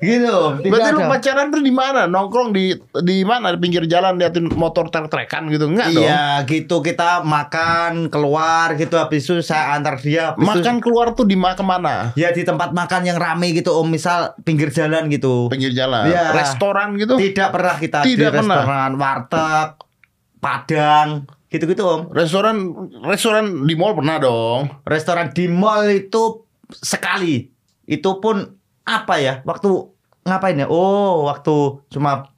gitu 0.00 0.30
om 0.30 0.54
tidak 0.56 0.70
Berarti 0.72 0.90
lu 0.90 1.00
ada 1.00 1.10
pacaran 1.10 1.46
tuh 1.48 1.60
di 1.60 1.72
mana? 1.72 2.06
Nongkrong 2.06 2.50
di 2.50 2.70
di 2.96 3.16
mana? 3.22 3.50
Di 3.50 3.58
pinggir 3.58 3.84
jalan 3.84 4.14
liatin 4.14 4.46
motor 4.48 4.88
trek-trekan 4.88 5.48
gitu 5.48 5.66
enggak 5.66 5.90
dong? 5.90 6.04
Iya 6.04 6.22
gitu 6.44 6.80
kita 6.80 7.20
makan 7.22 8.08
keluar 8.08 8.74
gitu 8.74 8.94
habis 8.96 9.24
itu 9.24 9.40
saya 9.40 9.74
antar 9.74 9.98
dia 9.98 10.32
habis 10.32 10.40
itu- 10.40 10.50
Makan 10.54 10.76
keluar 10.78 11.12
tuh 11.12 11.24
di 11.24 11.34
ma 11.34 11.52
ke 11.52 11.62
mana? 11.62 12.14
ya 12.14 12.30
di 12.30 12.42
tempat 12.42 12.70
makan 12.70 13.02
yang 13.04 13.16
rame 13.16 13.50
gitu 13.52 13.74
om 13.74 13.86
misal 13.86 14.32
pinggir 14.40 14.70
jalan 14.70 15.08
gitu 15.08 15.48
Pinggir 15.48 15.72
jalan, 15.72 16.06
Iya. 16.06 16.30
restoran 16.32 16.94
gitu. 16.94 17.18
tidak 17.18 17.50
pernah 17.50 17.74
kita 17.76 17.98
di 18.00 18.14
Tidak 18.14 18.30
pernah. 18.30 18.56
restoran 18.56 18.90
warteg 18.94 19.68
padang 20.38 21.08
gitu-gitu 21.52 21.84
om. 21.84 22.08
Restoran 22.08 22.72
restoran 23.04 23.68
di 23.68 23.76
mall 23.76 23.92
pernah 23.92 24.16
dong. 24.16 24.72
restoran 24.88 25.28
di 25.36 25.44
mall 25.52 25.84
itu 25.92 26.48
sekali. 26.72 27.52
Itu 27.84 28.24
pun 28.24 28.56
apa 28.88 29.20
ya? 29.20 29.44
Waktu 29.44 29.68
ngapain 30.24 30.64
ya? 30.64 30.66
Oh 30.72 31.28
waktu 31.28 31.84
cuma 31.92 32.32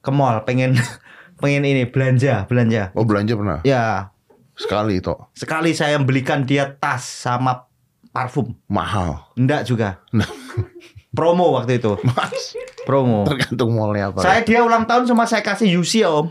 ke 0.00 0.10
mall 0.14 0.46
pengen 0.46 0.78
pengen 1.42 1.66
ini 1.66 1.90
belanja 1.90 2.46
belanja. 2.46 2.94
Oh 2.94 3.02
belanja 3.02 3.34
pernah. 3.34 3.58
ya. 3.66 4.14
Sekali 4.54 5.00
toh. 5.00 5.32
sekali 5.32 5.72
saya 5.72 5.96
belikan 5.96 6.44
dia 6.44 6.68
tas 6.68 7.00
sama 7.02 7.66
parfum. 8.14 8.54
Mahal. 8.70 9.26
enggak 9.34 9.66
juga. 9.66 10.04
Promo 11.16 11.50
waktu 11.58 11.82
itu. 11.82 11.98
Mas, 12.06 12.54
promo. 12.86 13.26
Tergantung 13.26 13.74
mallnya 13.74 14.14
apa. 14.14 14.22
saya 14.22 14.46
dia 14.46 14.62
ulang 14.62 14.86
tahun 14.86 15.10
cuma 15.10 15.26
saya 15.26 15.42
kasih 15.42 15.66
UC 15.82 16.06
ya 16.06 16.10
om 16.12 16.30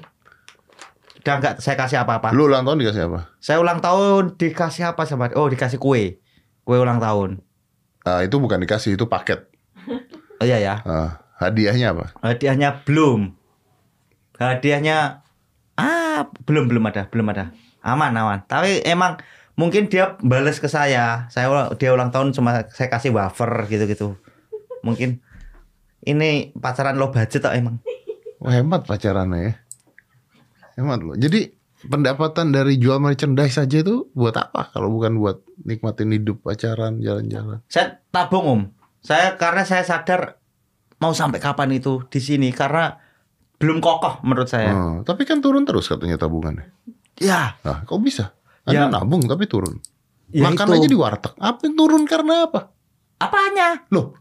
udah 1.19 1.35
enggak 1.39 1.53
saya 1.59 1.75
kasih 1.75 2.03
apa-apa. 2.03 2.31
Lu 2.31 2.47
ulang 2.47 2.63
tahun 2.63 2.79
dikasih 2.79 3.03
apa? 3.11 3.19
saya 3.43 3.57
ulang 3.59 3.79
tahun 3.83 4.39
dikasih 4.39 4.95
apa 4.95 5.03
sama 5.03 5.31
oh 5.35 5.47
dikasih 5.51 5.79
kue. 5.79 6.23
Kue 6.63 6.77
ulang 6.79 7.03
tahun. 7.03 7.43
Ah, 8.07 8.23
itu 8.23 8.39
bukan 8.39 8.63
dikasih, 8.63 8.95
itu 8.95 9.05
paket. 9.11 9.45
oh 10.39 10.45
iya 10.47 10.57
ya. 10.63 10.75
Ah, 10.87 11.19
hadiahnya 11.43 11.91
apa? 11.91 12.15
hadiahnya 12.23 12.87
belum. 12.87 13.35
Hadiahnya 14.39 15.23
ah 15.75 16.31
belum 16.47 16.71
belum 16.71 16.87
ada 16.87 17.11
belum 17.11 17.27
ada. 17.35 17.51
Aman 17.83 18.15
aman. 18.15 18.47
Tapi 18.47 18.83
emang 18.87 19.19
mungkin 19.59 19.91
dia 19.91 20.15
bales 20.23 20.63
ke 20.63 20.71
saya. 20.71 21.27
Saya 21.27 21.71
dia 21.75 21.91
ulang 21.91 22.15
tahun 22.15 22.31
cuma 22.31 22.63
saya 22.71 22.87
kasih 22.87 23.11
wafer 23.11 23.67
gitu 23.67 23.83
gitu 23.87 24.07
mungkin 24.83 25.19
ini 26.03 26.55
pacaran 26.55 26.95
low 26.95 27.11
budget 27.11 27.43
tak 27.43 27.59
emang. 27.59 27.83
Wah, 28.39 28.55
hemat 28.55 28.87
pacarannya 28.87 29.39
ya. 29.43 29.53
Hemat 30.79 30.99
loh. 31.01 31.13
Jadi 31.13 31.51
pendapatan 31.81 32.49
dari 32.49 32.75
jual 32.75 32.97
merchandise 32.97 33.55
saja 33.55 33.79
itu 33.79 34.07
buat 34.11 34.33
apa? 34.33 34.71
Kalau 34.71 34.87
bukan 34.89 35.15
buat 35.15 35.43
nikmatin 35.61 36.11
hidup 36.11 36.39
pacaran, 36.41 36.99
jalan-jalan. 36.99 37.59
saya 37.67 37.99
tabung 38.09 38.45
om 38.45 38.61
saya 38.99 39.35
karena 39.35 39.63
saya 39.63 39.83
sadar 39.83 40.39
mau 40.97 41.11
sampai 41.11 41.39
kapan 41.39 41.71
itu 41.73 42.03
di 42.07 42.19
sini 42.19 42.51
karena 42.51 42.99
belum 43.55 43.79
kokoh 43.79 44.19
menurut 44.23 44.47
saya 44.47 44.71
Oh, 44.71 44.95
tapi 45.01 45.23
kan 45.23 45.39
turun 45.39 45.63
terus 45.63 45.87
katanya 45.87 46.15
tabungannya. 46.15 46.67
ya 47.15 47.55
Nah, 47.59 47.83
kok 47.83 47.99
bisa? 47.99 48.35
Anda 48.63 48.87
Ya. 48.87 48.91
nabung 48.91 49.23
tapi 49.23 49.47
turun. 49.47 49.79
Ya 50.29 50.45
Makan 50.45 50.67
itu. 50.69 50.75
aja 50.77 50.87
di 50.87 50.97
warteg. 50.97 51.33
Apa 51.35 51.63
turun 51.69 52.03
karena 52.03 52.45
apa? 52.45 52.71
apanya 53.17 53.83
Loh, 53.89 54.15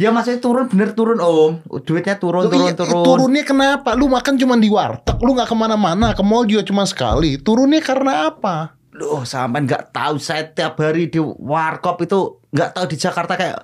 ya 0.00 0.08
maksudnya 0.10 0.40
turun 0.40 0.66
bener 0.66 0.96
turun 0.96 1.18
om 1.20 1.60
duitnya 1.84 2.16
turun 2.16 2.48
Loh, 2.48 2.50
turun 2.50 2.66
iya, 2.68 2.74
turun 2.74 3.04
turunnya 3.04 3.42
kenapa? 3.44 3.94
Lu 3.94 4.08
makan 4.08 4.34
cuma 4.40 4.56
di 4.56 4.68
warteg, 4.68 5.18
lu 5.20 5.36
nggak 5.36 5.48
ke 5.48 5.56
mana-mana, 5.56 6.16
ke 6.16 6.22
mall 6.24 6.48
juga 6.48 6.66
cuma 6.66 6.82
sekali. 6.88 7.36
Turunnya 7.38 7.78
karena 7.84 8.32
apa? 8.32 8.76
Loh, 8.92 9.24
sampai 9.24 9.64
nggak 9.64 9.92
tahu 9.94 10.16
saya 10.20 10.48
tiap 10.48 10.76
hari 10.80 11.08
di 11.08 11.20
warkop 11.20 12.02
itu 12.04 12.40
nggak 12.52 12.70
tahu 12.76 12.86
di 12.90 12.96
Jakarta 12.98 13.34
kayak 13.40 13.58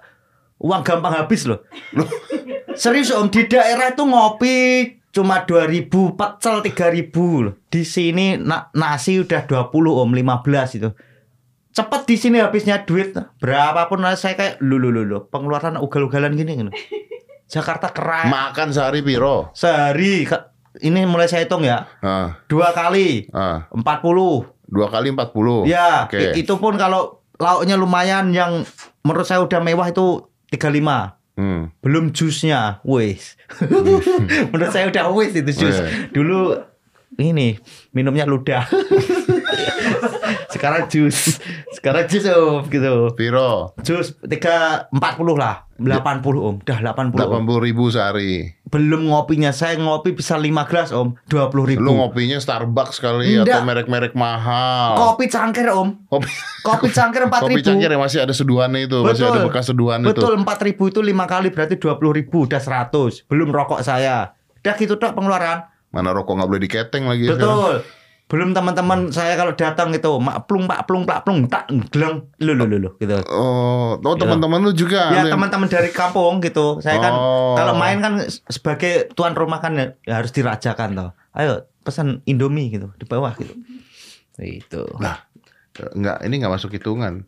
uang 0.61 0.83
gampang 0.85 1.15
habis 1.15 1.45
loh. 1.45 1.65
Serius 2.81 3.11
om 3.11 3.27
di 3.29 3.45
daerah 3.51 3.91
itu 3.91 4.07
ngopi 4.07 4.57
cuma 5.11 5.43
2000 5.43 5.91
pecel 6.15 6.57
3000 6.63 7.45
loh. 7.45 7.55
Di 7.67 7.83
sini 7.83 8.39
na- 8.39 8.71
nasi 8.73 9.19
udah 9.19 9.45
20 9.45 9.75
om 9.91 10.11
15 10.15 10.79
itu. 10.79 10.91
Cepet 11.69 12.03
di 12.05 12.17
sini 12.17 12.37
habisnya 12.39 12.83
duit 12.83 13.15
berapapun 13.39 14.03
saya 14.15 14.35
kayak 14.35 14.59
lu 14.59 14.77
lu 14.77 14.91
lu 14.91 15.05
lu 15.05 15.19
pengeluaran 15.29 15.77
ugal-ugalan 15.77 16.35
gini 16.35 16.57
gitu. 16.57 16.73
Jakarta 17.53 17.89
keren. 17.89 18.29
Makan 18.29 18.73
sehari 18.73 19.01
piro? 19.01 19.49
Sehari 19.53 20.29
ini 20.81 21.01
mulai 21.09 21.27
saya 21.27 21.49
hitung 21.49 21.65
ya. 21.65 21.89
Ah, 22.01 22.45
Dua 22.45 22.71
kali 22.73 23.29
ah. 23.33 23.65
40. 23.73 23.81
Dua 24.69 24.87
kali 24.93 25.09
40. 25.11 25.65
Ya, 25.65 26.05
Oke. 26.05 26.21
i- 26.21 26.45
itu 26.45 26.55
pun 26.61 26.77
kalau 26.77 27.25
lauknya 27.41 27.81
lumayan 27.81 28.37
yang 28.37 28.69
menurut 29.01 29.25
saya 29.25 29.41
udah 29.41 29.65
mewah 29.65 29.89
itu 29.89 30.29
35. 30.53 31.17
Hmm. 31.39 31.71
Belum 31.81 32.11
jusnya, 32.13 32.83
wis. 32.85 33.39
menurut 34.53 34.69
saya 34.69 34.91
udah 34.91 35.09
wis 35.15 35.33
itu 35.33 35.49
jus. 35.55 35.73
Oh, 35.73 35.87
iya. 35.87 36.11
Dulu 36.11 36.41
ini 37.17 37.57
minumnya 37.95 38.27
ludah. 38.27 38.67
Sekarang 40.59 40.91
jus. 40.91 41.39
Sekarang 41.71 42.05
jus 42.05 42.27
om 42.27 42.67
gitu. 42.67 43.15
Piro? 43.15 43.71
Jus 43.81 44.19
3 44.19 44.91
40 44.91 44.99
lah. 45.39 45.71
80 45.79 45.95
om. 46.35 46.59
Dah 46.59 46.83
80. 46.83 47.15
om. 47.15 47.47
80 47.47 47.63
ribu 47.63 47.87
sehari. 47.87 48.59
Belum 48.67 49.07
ngopinya. 49.07 49.55
Saya 49.55 49.79
ngopi 49.79 50.13
bisa 50.13 50.35
5 50.35 50.51
gelas 50.67 50.91
om. 50.91 51.15
20 51.31 51.71
ribu. 51.71 51.79
Lu 51.79 51.95
ngopinya 51.95 52.37
Starbucks 52.37 52.99
kali 52.99 53.39
Enggak. 53.39 53.55
atau 53.55 53.63
merek-merek 53.63 54.13
mahal. 54.13 54.99
Kopi 54.99 55.31
cangkir 55.31 55.71
om. 55.71 55.95
Kopi, 56.11 56.27
Kopi 56.61 56.91
cangkir 56.91 57.23
4 57.31 57.39
kopi 57.39 57.55
ribu. 57.55 57.63
cangkir 57.63 57.89
yang 57.89 58.03
masih 58.03 58.19
ada 58.19 58.35
seduhannya 58.35 58.91
itu, 58.91 58.99
masih 59.01 59.31
ada 59.31 59.47
bekas 59.47 59.71
seduhan 59.71 60.03
itu. 60.03 60.11
Betul 60.11 60.35
4000 60.35 60.91
itu 60.91 61.01
5 61.01 61.15
kali 61.25 61.49
berarti 61.55 61.75
20000 61.79 61.95
udah 62.35 62.61
100. 62.61 63.31
Belum 63.31 63.49
rokok 63.49 63.81
saya. 63.81 64.35
Udah 64.59 64.75
gitu 64.75 64.99
tok 64.99 65.15
pengeluaran. 65.15 65.71
Mana 65.89 66.11
rokok 66.11 66.35
nggak 66.35 66.49
boleh 66.51 66.63
diketeng 66.67 67.07
lagi 67.07 67.31
sekarang. 67.31 67.81
Belum 68.29 68.53
teman-teman 68.53 69.09
saya 69.09 69.35
kalau 69.35 69.57
datang 69.57 69.89
gitu, 69.89 70.21
mak 70.21 70.45
plung 70.45 70.69
pak 70.69 70.85
plung 70.85 71.09
pak 71.09 71.25
plung 71.25 71.49
tak 71.49 71.65
geleng 71.89 72.29
lu 72.39 72.53
lu 72.53 72.69
lu 72.69 72.77
lu 72.77 72.91
gitu. 72.97 73.17
Oh, 73.27 73.97
oh 73.97 74.15
teman-teman 74.15 74.61
lu 74.61 74.77
juga. 74.77 75.09
Ya 75.11 75.33
teman-teman 75.33 75.65
dari 75.65 75.89
kampung 75.89 76.45
gitu. 76.45 76.77
Saya 76.79 77.01
kan 77.01 77.13
Oh. 77.13 77.57
kalau 77.57 77.73
main 77.75 77.99
kan 77.99 78.21
sebagai 78.47 79.09
tuan 79.17 79.33
rumah 79.33 79.59
kan 79.59 79.73
ya, 79.75 79.87
ya 80.05 80.21
harus 80.21 80.29
dirajakan 80.31 80.93
toh. 80.93 81.11
Ayo 81.33 81.65
pesan 81.81 82.21
Indomie 82.25 82.69
gitu 82.69 82.93
di 82.95 83.09
bawah 83.09 83.33
gitu. 83.33 83.57
Itu. 84.37 84.85
Lah, 85.01 85.25
enggak, 85.97 86.21
ini 86.23 86.37
enggak 86.37 86.53
masuk 86.53 86.71
hitungan. 86.71 87.25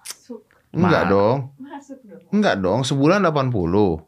Masuk. 0.00 0.48
Enggak 0.72 1.04
Ma- 1.04 1.10
dong. 1.12 1.38
Masuk 1.60 1.98
dong. 2.02 2.20
Enggak 2.32 2.54
dong, 2.56 2.80
sebulan 2.82 3.20
80. 3.20 4.00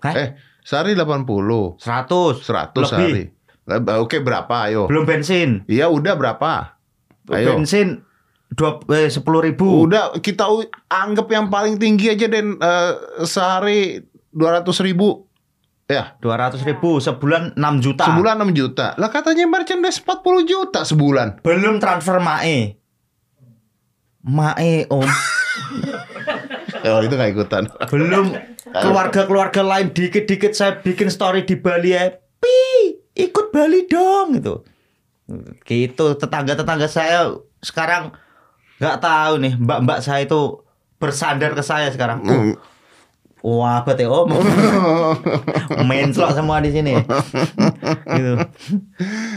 Hah? 0.00 0.14
Eh, 0.16 0.28
sehari 0.64 0.96
80. 0.96 1.76
100. 1.76 2.40
100 2.40 2.72
Lebih. 2.74 2.88
sehari. 2.88 3.24
Oke, 3.98 4.22
berapa 4.22 4.70
ayo? 4.70 4.86
Belum 4.86 5.02
bensin. 5.02 5.66
Iya, 5.66 5.90
udah 5.90 6.14
berapa? 6.14 6.78
Ayo. 7.34 7.58
Bensin 7.58 8.06
dua 8.46 8.78
eh, 8.94 9.10
sepuluh 9.10 9.42
ribu. 9.42 9.90
Udah 9.90 10.14
kita 10.22 10.46
anggap 10.86 11.26
yang 11.28 11.50
paling 11.50 11.74
tinggi 11.76 12.14
aja 12.14 12.30
dan 12.30 12.54
eh, 12.56 12.92
sehari 13.26 14.06
200 14.30 14.62
ribu. 14.86 15.26
Ya, 15.86 16.18
Dua 16.18 16.34
ratus 16.34 16.66
ribu 16.66 16.98
sebulan 16.98 17.54
6 17.54 17.84
juta. 17.84 18.10
sebulan 18.10 18.42
6 18.42 18.58
juta. 18.58 18.98
Lah 18.98 19.06
katanya 19.06 19.46
merchandise 19.46 20.02
40 20.02 20.42
juta 20.42 20.82
sebulan. 20.82 21.46
Belum 21.46 21.78
transfer 21.78 22.18
mae. 22.18 22.74
Mae 24.22 24.86
om. 24.90 25.06
Oh, 26.86 27.02
itu 27.02 27.18
gak 27.18 27.34
ikutan. 27.34 27.66
Belum 27.90 28.30
keluarga-keluarga 28.62 29.58
lain 29.66 29.90
dikit-dikit 29.90 30.54
saya 30.54 30.78
bikin 30.78 31.10
story 31.10 31.42
di 31.42 31.58
Bali 31.58 31.90
ya. 31.90 32.14
Pi, 32.38 32.94
ikut 33.16 33.46
Bali 33.48 33.88
dong 33.88 34.36
gitu. 34.36 34.62
Gitu 35.64 36.06
tetangga-tetangga 36.14 36.86
saya 36.86 37.32
sekarang 37.58 38.14
nggak 38.76 39.00
tahu 39.00 39.40
nih 39.40 39.56
mbak-mbak 39.56 39.98
saya 39.98 40.22
itu 40.22 40.60
bersandar 40.96 41.52
ke 41.52 41.60
saya 41.60 41.88
sekarang. 41.90 42.20
Uh, 42.22 42.32
Hmm. 42.36 42.54
Wah, 43.46 43.78
bet 43.80 44.02
ya 44.02 44.10
om. 44.10 44.26
Menslok 45.88 46.34
semua 46.34 46.58
di 46.58 46.74
sini. 46.74 46.98
gitu. 48.10 48.32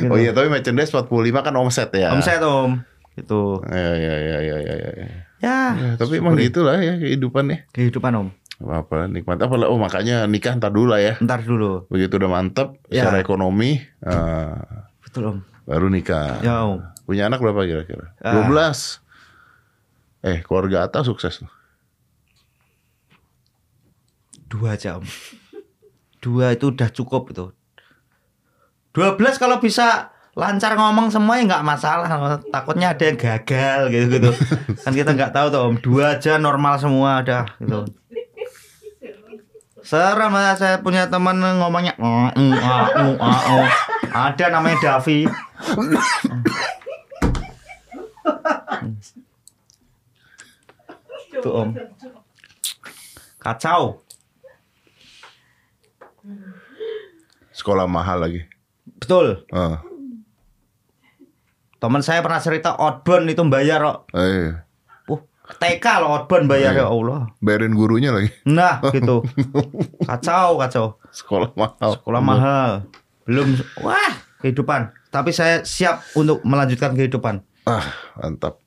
Gitu. 0.01 0.09
Oh 0.09 0.17
iya, 0.17 0.33
tapi 0.33 0.49
merchandise 0.49 0.89
45 0.89 1.05
kan 1.45 1.53
omset 1.53 1.93
ya. 1.93 2.09
Omset 2.09 2.41
om. 2.41 2.81
Gitu. 3.13 3.61
Ya, 3.69 3.91
ya, 3.93 4.15
ya, 4.17 4.37
ya, 4.41 4.57
ya, 4.57 4.73
ya. 4.73 4.89
ya. 4.97 5.07
Ya, 5.39 5.59
Ya, 5.71 5.89
tapi 5.95 6.19
emang 6.19 6.35
gitulah 6.35 6.81
ya 6.81 6.97
kehidupannya. 6.97 7.69
kehidupan 7.69 8.11
om. 8.17 8.27
Apa 8.59 9.07
nikmat 9.07 9.39
apa 9.39 9.55
lah. 9.55 9.71
Oh 9.71 9.79
makanya 9.79 10.27
nikah 10.27 10.51
ntar 10.55 10.69
dulu 10.69 10.91
lah 10.91 10.99
ya. 10.99 11.13
Ntar 11.19 11.43
dulu. 11.43 11.87
Begitu 11.87 12.19
udah 12.19 12.27
mantep 12.29 12.75
Ya. 12.91 13.07
secara 13.07 13.23
ekonomi, 13.23 13.79
eh, 14.03 14.55
Betul 14.99 15.23
om. 15.25 15.37
baru 15.63 15.87
nikah. 15.87 16.43
Ya 16.43 16.67
om. 16.67 16.83
Punya 17.07 17.25
anak 17.25 17.39
berapa 17.39 17.63
kira-kira? 17.63 18.11
Ah. 18.19 18.35
12. 18.35 18.99
Eh, 20.21 20.43
keluarga 20.43 20.83
Atta 20.83 21.01
sukses. 21.01 21.39
Dua 24.49 24.75
aja 24.75 24.97
om. 24.97 25.05
Dua 26.19 26.51
itu 26.51 26.73
udah 26.73 26.89
cukup 26.91 27.31
itu. 27.31 27.45
12 28.91 29.15
kalau 29.37 29.61
bisa 29.61 30.11
lancar 30.33 30.73
ngomong 30.75 31.07
semuanya 31.09 31.55
nggak 31.55 31.65
masalah. 31.65 32.07
Takutnya 32.49 32.91
ada 32.91 33.03
yang 33.05 33.15
gagal 33.15 33.79
gitu 33.93 34.05
gitu. 34.17 34.31
kan 34.83 34.91
kita 34.91 35.15
nggak 35.15 35.31
tahu 35.31 35.47
tuh 35.47 35.61
om. 35.63 35.75
Dua 35.77 36.17
aja 36.17 36.35
normal 36.35 36.75
semua 36.75 37.21
ada 37.21 37.45
gitu. 37.61 37.85
Serem 39.89 40.29
ya, 40.29 40.53
saya 40.53 40.77
punya 40.77 41.09
teman 41.09 41.41
ngomongnya 41.41 41.97
"Mm, 41.97 42.29
mm, 42.29 42.53
ah, 42.61 42.85
mm, 42.93 43.15
ah, 43.17 43.41
oh." 43.49 43.67
Ada 44.29 44.45
namanya 44.53 44.77
Davi. 44.77 45.25
Tuh 51.41 51.53
om. 51.55 51.69
Kacau. 53.39 54.03
Sekolah 57.49 57.89
mahal 57.89 58.21
lagi. 58.21 58.41
Betul. 58.85 59.47
Eh, 59.49 59.77
Teman 61.79 62.03
saya 62.03 62.19
pernah 62.19 62.43
cerita 62.43 62.75
outbound 62.75 63.31
itu 63.31 63.39
bayar 63.47 63.79
kok. 63.79 63.97
eh, 64.11 64.19
Uh, 64.19 64.68
TK 65.57 65.85
loh 66.05 66.13
outbound 66.13 66.45
bayar 66.45 66.77
ya 66.77 66.85
Allah. 66.85 67.33
bayarin 67.41 67.73
gurunya 67.73 68.13
lagi. 68.13 68.29
Nah, 68.45 68.77
gitu. 68.95 69.25
Kacau, 70.05 70.61
kacau. 70.61 70.85
Sekolah 71.09 71.49
mahal. 71.57 71.97
Sekolah 71.97 72.21
mahal. 72.21 72.71
Belum 73.25 73.57
wah, 73.81 74.13
kehidupan. 74.45 74.93
Tapi 75.09 75.33
saya 75.33 75.65
siap 75.65 76.05
untuk 76.13 76.45
melanjutkan 76.45 76.93
kehidupan. 76.93 77.41
Ah, 77.65 77.81
mantap. 78.15 78.61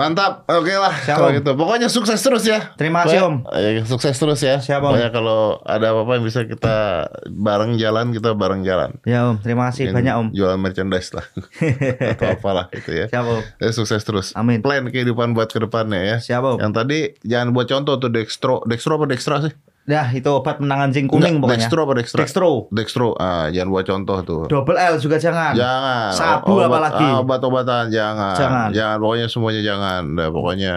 Mantap, 0.00 0.48
oke 0.48 0.74
lah 0.80 0.94
Siap, 1.04 1.16
kalau 1.20 1.28
gitu. 1.36 1.50
Pokoknya 1.52 1.92
sukses 1.92 2.16
terus 2.24 2.48
ya. 2.48 2.72
Terima 2.80 3.04
kasih, 3.04 3.20
Om. 3.28 3.34
Eh, 3.52 3.84
sukses 3.84 4.16
terus 4.16 4.40
ya. 4.40 4.56
Siap, 4.56 4.80
Om. 4.80 4.96
Pokoknya 4.96 5.12
kalau 5.12 5.60
ada 5.60 5.92
apa-apa 5.92 6.16
yang 6.16 6.24
bisa 6.24 6.48
kita 6.48 7.04
bareng 7.28 7.76
jalan, 7.76 8.16
kita 8.16 8.32
bareng 8.32 8.64
jalan. 8.64 8.96
Ya, 9.04 9.28
Om. 9.28 9.44
Terima 9.44 9.68
kasih 9.68 9.92
Mungkin 9.92 9.96
banyak, 10.00 10.14
Om. 10.16 10.26
Jualan 10.32 10.56
merchandise 10.56 11.12
lah. 11.12 11.26
Atau 12.16 12.32
apalah 12.32 12.72
gitu 12.72 12.96
ya. 12.96 13.12
Siap, 13.12 13.24
Om. 13.28 13.42
Eh, 13.60 13.72
sukses 13.76 14.00
terus. 14.00 14.32
Amin. 14.32 14.64
Plan 14.64 14.88
kehidupan 14.88 15.36
buat 15.36 15.52
ke 15.52 15.60
depannya 15.60 16.00
ya. 16.00 16.16
Siap, 16.16 16.56
Om. 16.56 16.58
Yang 16.64 16.72
tadi 16.72 16.98
jangan 17.28 17.52
buat 17.52 17.68
contoh 17.68 18.00
tuh 18.00 18.08
dextro, 18.08 18.64
dextro 18.64 18.96
apa 18.96 19.04
dextra 19.04 19.44
sih? 19.44 19.52
Nah, 19.90 20.06
itu 20.08 20.30
obat 20.30 20.56
menang 20.56 20.86
anjing 20.86 21.04
kuning 21.04 21.36
Enggak, 21.36 21.42
pokoknya. 21.42 21.58
Dextro 21.60 21.80
apa 21.82 21.92
dextra? 21.98 22.18
Dextro. 22.20 22.50
Dextro, 22.70 23.08
ah 23.16 23.50
jangan 23.50 23.68
buat 23.68 23.84
contoh 23.84 24.18
tuh. 24.22 24.42
Double 24.46 24.78
L 24.78 24.94
juga 24.96 25.18
jangan. 25.18 25.50
Jangan. 25.52 26.10
Sabu 26.12 26.54
Obat- 26.54 26.70
apalagi. 26.70 27.02
ah, 27.04 27.18
Obat-obatan 27.18 27.84
jangan. 27.88 28.34
Jangan. 28.34 28.68
Jangan. 28.70 28.96
Pokoknya 28.96 29.26
semuanya 29.26 29.60
jangan. 29.60 30.02
Nah, 30.12 30.28
pokoknya 30.28 30.74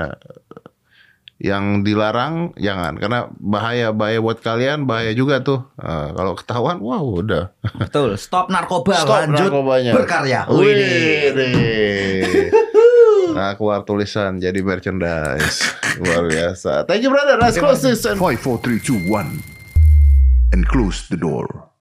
yang 1.38 1.84
dilarang 1.84 2.56
jangan 2.56 2.96
karena 2.96 3.28
bahaya 3.36 3.92
bahaya 3.92 4.18
buat 4.18 4.40
kalian 4.40 4.88
bahaya 4.88 5.12
juga 5.12 5.44
tuh 5.44 5.60
Ah, 5.76 6.10
kalau 6.10 6.34
ketahuan 6.34 6.80
wah 6.80 6.98
udah 6.98 7.52
Betul. 7.76 8.16
Stop 8.16 8.48
narkoba, 8.48 8.96
Stop 8.96 9.28
lanjut 9.28 9.52
narkobanya. 9.52 9.92
berkarya. 9.92 10.48
Wih. 10.48 11.36
Nah 13.34 13.58
keluar 13.58 13.82
tulisan 13.84 14.38
jadi 14.38 14.62
merchandise. 14.62 15.66
Luar 16.04 16.30
biasa. 16.30 16.86
Thank 16.86 17.02
you 17.06 17.12
brother. 17.12 17.38
Let's 17.42 17.58
close 17.58 17.82
this 17.82 18.06
and 18.06 18.22
Five, 18.22 18.40
four, 18.40 18.62
three, 18.62 18.78
two, 18.78 18.98
one, 19.10 19.42
and 20.54 20.66
close 20.70 21.10
the 21.10 21.18
door. 21.18 21.73